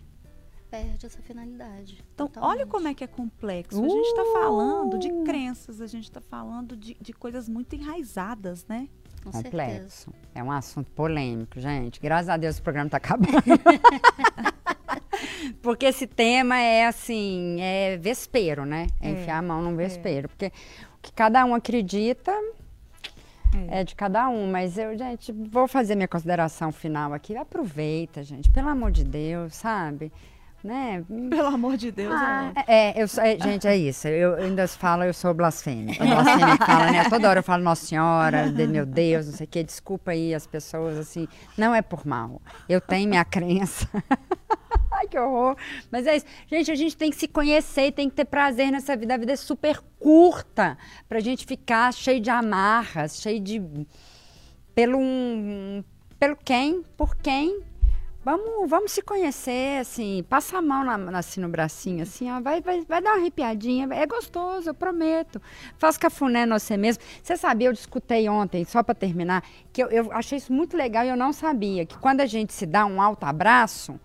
Perde 0.70 1.04
essa 1.04 1.20
finalidade. 1.20 2.02
Então, 2.14 2.28
totalmente. 2.28 2.58
olha 2.60 2.66
como 2.66 2.88
é 2.88 2.94
que 2.94 3.04
é 3.04 3.06
complexo. 3.06 3.78
A 3.84 3.88
gente 3.88 4.06
está 4.06 4.24
falando 4.32 4.98
de 4.98 5.08
Uh! 5.12 5.22
crenças, 5.24 5.80
a 5.82 5.86
gente 5.86 6.04
está 6.04 6.20
falando 6.20 6.74
de, 6.76 6.96
de 6.98 7.12
coisas 7.12 7.46
muito 7.48 7.74
enraizadas, 7.76 8.64
né? 8.66 8.88
Com 9.22 9.30
certeza. 9.30 9.50
complexo. 9.50 10.12
É 10.34 10.42
um 10.42 10.50
assunto 10.50 10.90
polêmico, 10.92 11.60
gente. 11.60 12.00
Graças 12.00 12.30
a 12.30 12.36
Deus 12.38 12.58
o 12.58 12.62
programa 12.62 12.88
tá 12.88 12.96
acabando. 12.96 13.32
Porque 15.62 15.86
esse 15.86 16.06
tema 16.06 16.58
é 16.58 16.86
assim, 16.86 17.60
é 17.60 17.96
vespeiro, 17.96 18.64
né? 18.64 18.86
É, 19.00 19.08
É, 19.08 19.10
enfiar 19.12 19.38
a 19.38 19.42
mão 19.42 19.62
num 19.62 19.76
vespeiro. 19.76 20.28
Porque 20.28 20.46
o 20.46 21.02
que 21.02 21.12
cada 21.12 21.44
um 21.44 21.54
acredita 21.54 22.32
é. 23.68 23.84
de 23.84 23.94
cada 23.94 24.28
um. 24.28 24.50
Mas 24.50 24.78
eu, 24.78 24.96
gente, 24.96 25.32
vou 25.32 25.68
fazer 25.68 25.94
minha 25.94 26.08
consideração 26.08 26.72
final 26.72 27.12
aqui. 27.12 27.36
Aproveita, 27.36 28.22
gente, 28.22 28.50
pelo 28.50 28.68
amor 28.68 28.90
de 28.90 29.04
Deus, 29.04 29.54
sabe? 29.54 30.12
Né? 30.62 31.04
Pelo 31.28 31.48
amor 31.48 31.76
de 31.76 31.90
Deus. 31.90 32.14
Ah, 32.14 32.52
é. 32.68 32.90
é, 32.90 33.02
eu, 33.02 33.06
é, 33.18 33.38
gente, 33.38 33.66
é 33.66 33.76
isso. 33.76 34.06
Eu, 34.06 34.36
eu 34.36 34.44
ainda 34.44 34.68
falo, 34.68 35.02
eu 35.02 35.12
sou 35.12 35.34
blasfêmia. 35.34 35.96
A 36.00 36.04
blasfêmia 36.04 36.56
fala, 36.56 36.92
né? 36.92 37.04
Toda 37.10 37.28
hora 37.28 37.40
eu 37.40 37.42
falo, 37.42 37.64
Nossa 37.64 37.84
Senhora, 37.84 38.48
de, 38.48 38.66
meu 38.68 38.86
Deus, 38.86 39.26
não 39.26 39.34
sei 39.34 39.44
o 39.44 39.48
quê. 39.48 39.64
Desculpa 39.64 40.12
aí 40.12 40.32
as 40.32 40.46
pessoas, 40.46 40.96
assim. 40.96 41.26
Não 41.58 41.74
é 41.74 41.82
por 41.82 42.06
mal. 42.06 42.40
Eu 42.68 42.80
tenho 42.80 43.08
minha 43.08 43.24
crença. 43.24 43.88
Que 45.12 45.18
horror. 45.18 45.56
Mas 45.90 46.06
é 46.06 46.16
isso. 46.16 46.24
Gente, 46.46 46.70
a 46.70 46.74
gente 46.74 46.96
tem 46.96 47.10
que 47.10 47.16
se 47.16 47.28
conhecer 47.28 47.88
e 47.88 47.92
tem 47.92 48.08
que 48.08 48.16
ter 48.16 48.24
prazer 48.24 48.72
nessa 48.72 48.96
vida. 48.96 49.12
A 49.12 49.18
vida 49.18 49.32
é 49.32 49.36
super 49.36 49.78
curta 50.00 50.78
pra 51.06 51.20
gente 51.20 51.44
ficar 51.44 51.92
cheio 51.92 52.18
de 52.18 52.30
amarras, 52.30 53.20
cheio 53.20 53.38
de. 53.38 53.60
Pelo 54.74 54.96
um. 54.98 55.84
Pelo 56.18 56.34
quem? 56.34 56.82
Por 56.96 57.14
quem? 57.16 57.60
Vamos, 58.24 58.70
vamos 58.70 58.92
se 58.92 59.02
conhecer, 59.02 59.80
assim, 59.80 60.24
passa 60.30 60.56
a 60.58 60.62
mão 60.62 60.84
na- 60.84 61.18
assim, 61.18 61.40
no 61.40 61.48
bracinho, 61.48 62.04
assim, 62.04 62.30
ó, 62.30 62.40
vai, 62.40 62.60
vai, 62.60 62.80
vai 62.82 63.02
dar 63.02 63.14
uma 63.14 63.18
arrepiadinha, 63.18 63.88
é 63.90 64.06
gostoso, 64.06 64.70
eu 64.70 64.74
prometo. 64.74 65.42
Faz 65.76 65.98
cafuné 65.98 66.46
no 66.46 66.58
você 66.58 66.76
mesmo. 66.76 67.02
Você 67.20 67.36
sabia, 67.36 67.66
eu 67.66 67.72
discutei 67.72 68.28
ontem, 68.28 68.64
só 68.64 68.80
para 68.80 68.94
terminar, 68.94 69.42
que 69.72 69.82
eu, 69.82 69.88
eu 69.88 70.12
achei 70.12 70.38
isso 70.38 70.52
muito 70.52 70.76
legal 70.76 71.04
e 71.04 71.08
eu 71.08 71.16
não 71.16 71.32
sabia, 71.32 71.84
que 71.84 71.98
quando 71.98 72.20
a 72.20 72.26
gente 72.26 72.52
se 72.52 72.64
dá 72.64 72.86
um 72.86 73.02
alto 73.02 73.24
abraço, 73.24 73.98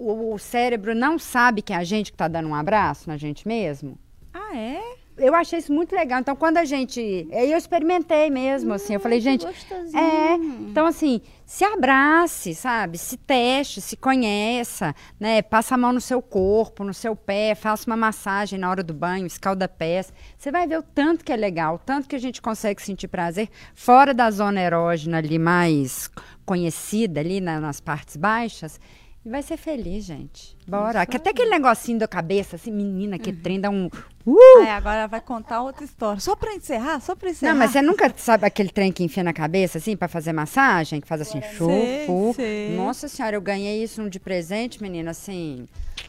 o, 0.00 0.34
o 0.34 0.38
cérebro 0.38 0.94
não 0.94 1.18
sabe 1.18 1.62
que 1.62 1.72
é 1.72 1.76
a 1.76 1.84
gente 1.84 2.10
que 2.10 2.14
está 2.16 2.28
dando 2.28 2.48
um 2.48 2.54
abraço 2.54 3.08
na 3.08 3.16
gente 3.16 3.46
mesmo. 3.46 3.98
Ah, 4.32 4.56
é? 4.56 4.80
Eu 5.18 5.34
achei 5.34 5.58
isso 5.58 5.70
muito 5.70 5.94
legal. 5.94 6.20
Então, 6.20 6.34
quando 6.34 6.56
a 6.56 6.64
gente. 6.64 7.28
Eu 7.30 7.58
experimentei 7.58 8.30
mesmo, 8.30 8.72
assim. 8.72 8.94
Eu 8.94 9.00
falei, 9.00 9.18
que 9.18 9.24
gente. 9.24 9.44
gostosinho. 9.44 9.98
É. 9.98 10.34
Então, 10.36 10.86
assim, 10.86 11.20
se 11.44 11.62
abrace, 11.62 12.54
sabe? 12.54 12.96
Se 12.96 13.18
teste, 13.18 13.82
se 13.82 13.98
conheça, 13.98 14.94
né? 15.18 15.42
Passa 15.42 15.74
a 15.74 15.78
mão 15.78 15.92
no 15.92 16.00
seu 16.00 16.22
corpo, 16.22 16.84
no 16.84 16.94
seu 16.94 17.14
pé, 17.14 17.54
faça 17.54 17.90
uma 17.90 17.98
massagem 17.98 18.58
na 18.58 18.70
hora 18.70 18.82
do 18.82 18.94
banho, 18.94 19.26
escalda 19.26 19.68
pés. 19.68 20.10
Você 20.38 20.50
vai 20.50 20.66
ver 20.66 20.78
o 20.78 20.82
tanto 20.82 21.22
que 21.22 21.32
é 21.32 21.36
legal, 21.36 21.74
o 21.74 21.78
tanto 21.78 22.08
que 22.08 22.16
a 22.16 22.20
gente 22.20 22.40
consegue 22.40 22.80
sentir 22.80 23.08
prazer 23.08 23.50
fora 23.74 24.14
da 24.14 24.30
zona 24.30 24.60
erógena 24.62 25.18
ali 25.18 25.38
mais 25.38 26.08
conhecida, 26.46 27.20
ali 27.20 27.40
na- 27.42 27.60
nas 27.60 27.78
partes 27.80 28.16
baixas. 28.16 28.80
E 29.24 29.28
vai 29.28 29.42
ser 29.42 29.58
feliz, 29.58 30.04
gente. 30.04 30.56
Bora. 30.66 31.04
Que 31.04 31.18
até 31.18 31.28
aquele 31.30 31.50
negocinho 31.50 31.98
da 31.98 32.08
cabeça, 32.08 32.56
assim, 32.56 32.70
menina, 32.72 33.18
que 33.18 33.30
trem 33.32 33.60
dá 33.60 33.68
um. 33.68 33.90
Uh! 34.26 34.62
Aí 34.62 34.70
agora 34.70 35.06
vai 35.06 35.20
contar 35.20 35.60
outra 35.62 35.84
história. 35.84 36.18
Só 36.20 36.34
pra 36.34 36.54
encerrar, 36.54 37.00
só 37.00 37.14
pra 37.14 37.28
encerrar. 37.28 37.52
Não, 37.52 37.58
mas 37.58 37.70
você 37.70 37.82
nunca 37.82 38.10
sabe 38.16 38.46
aquele 38.46 38.70
trem 38.70 38.90
que 38.90 39.04
enfia 39.04 39.22
na 39.22 39.34
cabeça, 39.34 39.76
assim, 39.76 39.94
pra 39.94 40.08
fazer 40.08 40.32
massagem? 40.32 41.02
Que 41.02 41.06
faz 41.06 41.20
assim, 41.20 41.40
chufu. 41.42 42.34
Nossa 42.76 43.08
senhora, 43.08 43.36
eu 43.36 43.42
ganhei 43.42 43.82
isso 43.82 44.08
de 44.08 44.18
presente, 44.18 44.80
menina, 44.82 45.10
assim. 45.10 45.68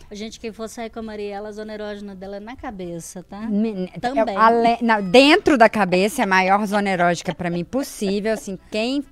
A 0.10 0.16
gente 0.16 0.40
que 0.40 0.52
for 0.54 0.70
sair 0.70 0.90
com 0.90 1.00
a 1.00 1.04
Mariela, 1.04 1.50
a 1.50 1.52
zona 1.52 1.74
erógena 1.74 2.16
dela 2.16 2.38
é 2.38 2.40
na 2.40 2.56
cabeça, 2.56 3.24
tá? 3.30 3.42
men- 3.42 3.88
Também. 4.00 4.36
eu- 4.36 4.40
ale- 4.42 4.78
não, 4.82 5.02
dentro 5.02 5.58
da 5.58 5.68
cabeça 5.70 6.22
é 6.22 6.24
a 6.24 6.28
maior 6.28 6.66
zona 6.66 6.90
erótica 6.90 7.36
pra 7.36 7.50
mim 7.50 7.64
possível. 7.66 8.34
Assim, 8.34 8.58
quem 8.70 9.04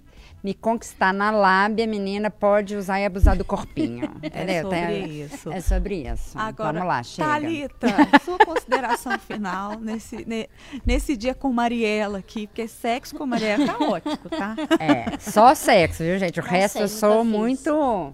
me 0.44 0.54
conquistar 0.54 1.14
na 1.14 1.32
lábia, 1.32 1.86
menina, 1.86 2.30
pode 2.30 2.76
usar 2.76 3.00
e 3.00 3.06
abusar 3.06 3.36
do 3.36 3.44
corpinho. 3.44 4.06
Entendeu? 4.24 4.64
sobre 4.70 4.98
isso. 5.00 5.52
É 5.52 5.60
sobre 5.62 5.96
isso. 6.10 6.38
Agora, 6.40 6.74
Vamos 6.74 6.88
lá, 6.88 7.04
chega. 7.04 7.28
Thalita, 7.28 7.88
sua 8.24 8.38
consideração 8.40 9.20
final 9.20 9.78
nesse, 9.80 10.26
ne- 10.26 10.48
nesse 10.86 11.18
dia 11.18 11.34
com 11.36 11.52
Mariela 11.52 12.20
aqui, 12.20 12.48
porque 12.48 12.68
sexo 12.68 13.16
com 13.16 13.26
Mariela 13.26 13.64
é 13.64 13.68
caótico, 13.68 14.30
tá? 14.30 14.56
É, 14.80 15.18
só 15.20 15.54
sexo, 15.54 16.04
viu, 16.04 16.18
gente? 16.18 16.40
O 16.40 16.44
Não 16.44 16.50
resto 16.50 16.74
sei, 16.74 16.84
eu 16.84 16.88
sou 16.88 17.24
muito. 17.26 18.14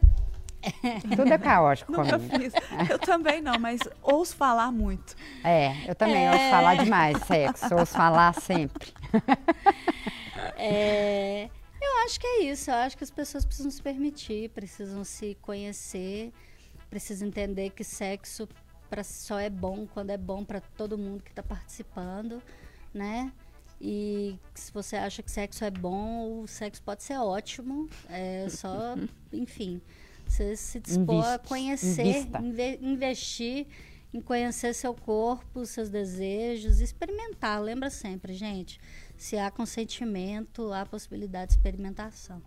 Tudo 1.15 1.31
é 1.31 1.37
caótico 1.37 1.91
Nunca 1.91 2.17
comigo. 2.17 2.39
fiz. 2.39 2.53
Eu 2.89 2.97
também 2.97 3.39
não, 3.39 3.59
mas 3.59 3.79
ouço 4.01 4.35
falar 4.35 4.71
muito. 4.71 5.15
É, 5.43 5.73
eu 5.87 5.93
também 5.93 6.27
ouço 6.27 6.49
falar 6.49 6.75
demais 6.83 7.19
sexo, 7.27 7.75
ouço 7.75 7.93
falar 7.93 8.33
sempre. 8.33 8.91
É, 10.57 11.49
eu 11.85 12.05
acho 12.05 12.19
que 12.19 12.27
é 12.27 12.43
isso. 12.43 12.69
Eu 12.69 12.75
acho 12.75 12.97
que 12.97 13.03
as 13.03 13.11
pessoas 13.11 13.45
precisam 13.45 13.71
se 13.71 13.81
permitir, 13.81 14.49
precisam 14.49 15.03
se 15.03 15.35
conhecer, 15.41 16.31
precisam 16.89 17.27
entender 17.27 17.69
que 17.71 17.83
sexo 17.83 18.47
pra, 18.89 19.03
só 19.03 19.39
é 19.39 19.49
bom 19.49 19.87
quando 19.87 20.09
é 20.11 20.17
bom 20.17 20.43
para 20.43 20.61
todo 20.61 20.97
mundo 20.97 21.23
que 21.23 21.31
está 21.31 21.43
participando, 21.43 22.41
né? 22.93 23.31
E 23.81 24.37
se 24.53 24.71
você 24.71 24.95
acha 24.95 25.21
que 25.21 25.29
sexo 25.29 25.65
é 25.65 25.71
bom, 25.71 26.41
o 26.43 26.47
sexo 26.47 26.81
pode 26.81 27.03
ser 27.03 27.17
ótimo. 27.17 27.89
É 28.09 28.47
só, 28.49 28.95
enfim, 29.33 29.81
você 30.25 30.55
se 30.55 30.79
dispor 30.79 31.23
a 31.25 31.33
Inviste, 31.35 31.47
conhecer, 31.47 32.05
invista. 32.05 32.39
inve- 32.39 32.79
investir 32.81 33.67
em 34.13 34.21
conhecer 34.21 34.73
seu 34.73 34.93
corpo, 34.93 35.65
seus 35.65 35.89
desejos, 35.89 36.79
experimentar. 36.79 37.61
Lembra 37.61 37.89
sempre, 37.89 38.33
gente, 38.33 38.79
se 39.25 39.39
há 39.39 39.49
consentimento, 39.49 40.71
há 40.71 40.85
possibilidade 40.85 41.47
de 41.47 41.57
experimentação. 41.57 42.43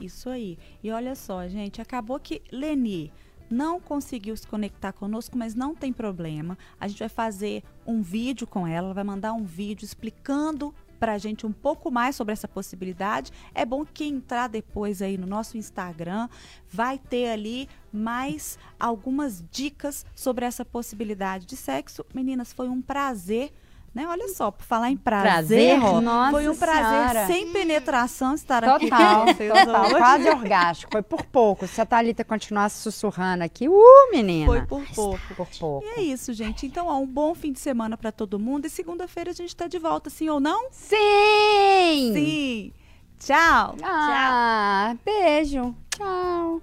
Isso 0.00 0.28
aí. 0.28 0.58
E 0.82 0.90
olha 0.90 1.14
só, 1.14 1.46
gente, 1.46 1.80
acabou 1.80 2.18
que 2.18 2.42
Leni 2.50 3.12
não 3.48 3.80
conseguiu 3.80 4.36
se 4.36 4.44
conectar 4.44 4.92
conosco, 4.92 5.38
mas 5.38 5.54
não 5.54 5.76
tem 5.76 5.92
problema. 5.92 6.58
A 6.80 6.88
gente 6.88 6.98
vai 6.98 7.08
fazer 7.08 7.62
um 7.86 8.02
vídeo 8.02 8.48
com 8.48 8.66
ela, 8.66 8.92
vai 8.92 9.04
mandar 9.04 9.32
um 9.32 9.44
vídeo 9.44 9.84
explicando 9.84 10.74
pra 10.98 11.18
gente 11.18 11.46
um 11.46 11.52
pouco 11.52 11.88
mais 11.88 12.16
sobre 12.16 12.32
essa 12.32 12.48
possibilidade. 12.48 13.30
É 13.54 13.64
bom 13.64 13.84
que 13.84 14.02
entrar 14.02 14.48
depois 14.48 15.00
aí 15.02 15.16
no 15.16 15.26
nosso 15.26 15.56
Instagram, 15.56 16.28
vai 16.68 16.98
ter 16.98 17.28
ali 17.28 17.68
mais 17.92 18.58
algumas 18.78 19.44
dicas 19.52 20.04
sobre 20.16 20.44
essa 20.46 20.64
possibilidade 20.64 21.46
de 21.46 21.56
sexo. 21.56 22.04
Meninas, 22.12 22.52
foi 22.52 22.68
um 22.68 22.82
prazer 22.82 23.52
né? 23.94 24.06
Olha 24.08 24.28
só, 24.28 24.50
por 24.50 24.64
falar 24.64 24.90
em 24.90 24.96
prazer, 24.96 25.78
Prazer? 25.78 25.78
Nossa 26.02 26.30
foi 26.30 26.48
um 26.48 26.56
prazer 26.56 27.10
Senhora. 27.10 27.26
sem 27.26 27.52
penetração 27.52 28.34
estar 28.34 28.64
aqui 28.64 28.88
Total, 28.88 29.26
com 29.26 29.32
vocês 29.34 29.52
total, 29.52 29.84
hoje. 29.84 29.94
quase 29.96 30.28
orgástico. 30.30 30.92
Foi 30.92 31.02
por 31.02 31.24
pouco. 31.24 31.66
Se 31.66 31.80
a 31.80 31.84
Thalita 31.84 32.24
continuasse 32.24 32.80
sussurrando 32.80 33.44
aqui, 33.44 33.68
uh, 33.68 34.10
menina. 34.10 34.46
Foi 34.46 34.62
por 34.62 34.84
pouco. 34.94 35.20
Por 35.36 35.48
pouco. 35.58 35.86
E 35.86 36.00
é 36.00 36.02
isso, 36.02 36.32
gente. 36.32 36.64
Então, 36.66 36.86
ó, 36.86 36.98
um 36.98 37.06
bom 37.06 37.34
fim 37.34 37.52
de 37.52 37.60
semana 37.60 37.96
pra 37.98 38.10
todo 38.10 38.38
mundo. 38.38 38.64
E 38.66 38.70
segunda-feira 38.70 39.30
a 39.30 39.34
gente 39.34 39.54
tá 39.54 39.66
de 39.66 39.78
volta, 39.78 40.08
sim 40.08 40.28
ou 40.30 40.40
não? 40.40 40.68
Sim! 40.70 42.12
Sim. 42.14 42.72
Tchau. 43.18 43.76
Ah, 43.82 44.96
beijo. 45.04 45.74
Tchau. 45.94 46.62